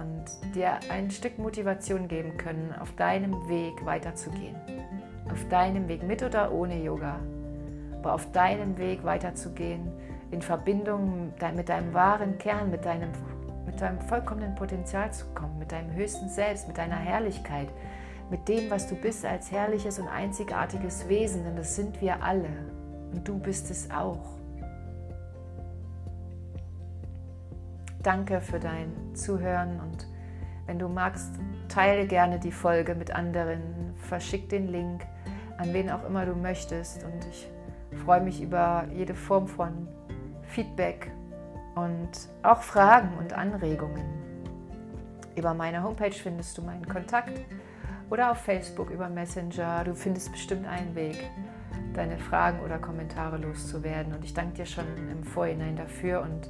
und 0.00 0.54
dir 0.54 0.78
ein 0.90 1.10
Stück 1.10 1.38
Motivation 1.38 2.08
geben 2.08 2.36
können, 2.36 2.74
auf 2.80 2.92
deinem 2.96 3.48
Weg 3.48 3.84
weiterzugehen. 3.84 4.56
Auf 5.30 5.46
deinem 5.48 5.88
Weg 5.88 6.02
mit 6.02 6.22
oder 6.22 6.52
ohne 6.52 6.82
Yoga, 6.82 7.20
aber 7.98 8.14
auf 8.14 8.32
deinem 8.32 8.78
Weg 8.78 9.04
weiterzugehen, 9.04 9.92
in 10.30 10.40
Verbindung 10.40 11.32
mit 11.54 11.68
deinem 11.68 11.92
wahren 11.92 12.38
Kern, 12.38 12.70
mit 12.70 12.84
deinem, 12.84 13.10
mit 13.66 13.80
deinem 13.80 14.00
vollkommenen 14.00 14.54
Potenzial 14.54 15.12
zu 15.12 15.26
kommen, 15.34 15.58
mit 15.58 15.72
deinem 15.72 15.92
höchsten 15.94 16.28
Selbst, 16.28 16.66
mit 16.66 16.78
deiner 16.78 16.96
Herrlichkeit, 16.96 17.68
mit 18.30 18.48
dem, 18.48 18.70
was 18.70 18.88
du 18.88 18.94
bist 18.94 19.24
als 19.24 19.50
herrliches 19.50 19.98
und 19.98 20.08
einzigartiges 20.08 21.08
Wesen, 21.08 21.44
denn 21.44 21.56
das 21.56 21.76
sind 21.76 22.00
wir 22.00 22.22
alle 22.22 22.48
und 23.12 23.26
du 23.26 23.38
bist 23.38 23.70
es 23.70 23.90
auch. 23.90 24.37
Danke 28.08 28.40
für 28.40 28.58
dein 28.58 29.14
Zuhören 29.14 29.80
und 29.80 30.08
wenn 30.64 30.78
du 30.78 30.88
magst, 30.88 31.34
teile 31.68 32.06
gerne 32.06 32.38
die 32.38 32.52
Folge 32.52 32.94
mit 32.94 33.14
anderen, 33.14 33.92
verschick 33.96 34.48
den 34.48 34.68
Link 34.68 35.06
an 35.58 35.74
wen 35.74 35.90
auch 35.90 36.02
immer 36.06 36.24
du 36.24 36.34
möchtest 36.34 37.04
und 37.04 37.26
ich 37.30 37.50
freue 38.02 38.22
mich 38.22 38.40
über 38.40 38.86
jede 38.94 39.12
Form 39.12 39.46
von 39.46 39.86
Feedback 40.40 41.10
und 41.74 42.08
auch 42.42 42.62
Fragen 42.62 43.10
und 43.18 43.34
Anregungen. 43.34 44.06
Über 45.36 45.52
meine 45.52 45.82
Homepage 45.82 46.10
findest 46.10 46.56
du 46.56 46.62
meinen 46.62 46.88
Kontakt 46.88 47.38
oder 48.08 48.30
auf 48.30 48.38
Facebook 48.38 48.88
über 48.88 49.10
Messenger. 49.10 49.84
Du 49.84 49.94
findest 49.94 50.32
bestimmt 50.32 50.66
einen 50.66 50.94
Weg, 50.94 51.28
deine 51.92 52.16
Fragen 52.16 52.60
oder 52.60 52.78
Kommentare 52.78 53.36
loszuwerden. 53.36 54.14
Und 54.14 54.24
ich 54.24 54.32
danke 54.32 54.54
dir 54.54 54.66
schon 54.66 54.86
im 55.10 55.22
Vorhinein 55.24 55.76
dafür 55.76 56.22
und 56.22 56.48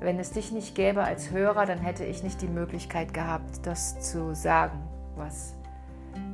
wenn 0.00 0.18
es 0.18 0.30
dich 0.30 0.52
nicht 0.52 0.74
gäbe 0.74 1.02
als 1.02 1.30
Hörer, 1.30 1.66
dann 1.66 1.78
hätte 1.78 2.04
ich 2.04 2.22
nicht 2.22 2.40
die 2.40 2.48
Möglichkeit 2.48 3.12
gehabt, 3.12 3.66
das 3.66 4.00
zu 4.00 4.34
sagen, 4.34 4.78
was 5.16 5.54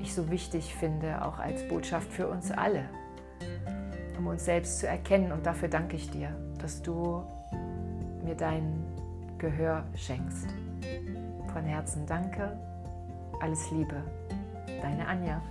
ich 0.01 0.15
so 0.15 0.31
wichtig 0.31 0.75
finde, 0.75 1.25
auch 1.25 1.39
als 1.39 1.67
Botschaft 1.69 2.12
für 2.12 2.29
uns 2.29 2.51
alle, 2.51 2.85
um 4.19 4.27
uns 4.27 4.45
selbst 4.45 4.81
zu 4.81 4.87
erkennen. 4.87 5.33
Und 5.33 5.47
dafür 5.47 5.69
danke 5.69 5.97
ich 5.97 6.11
dir, 6.11 6.29
dass 6.59 6.83
du 6.83 7.25
mir 8.23 8.35
dein 8.35 8.85
Gehör 9.39 9.85
schenkst. 9.97 10.49
Von 11.53 11.65
Herzen 11.65 12.07
danke, 12.07 12.57
alles 13.41 13.71
Liebe, 13.71 14.03
deine 14.83 15.07
Anja. 15.07 15.43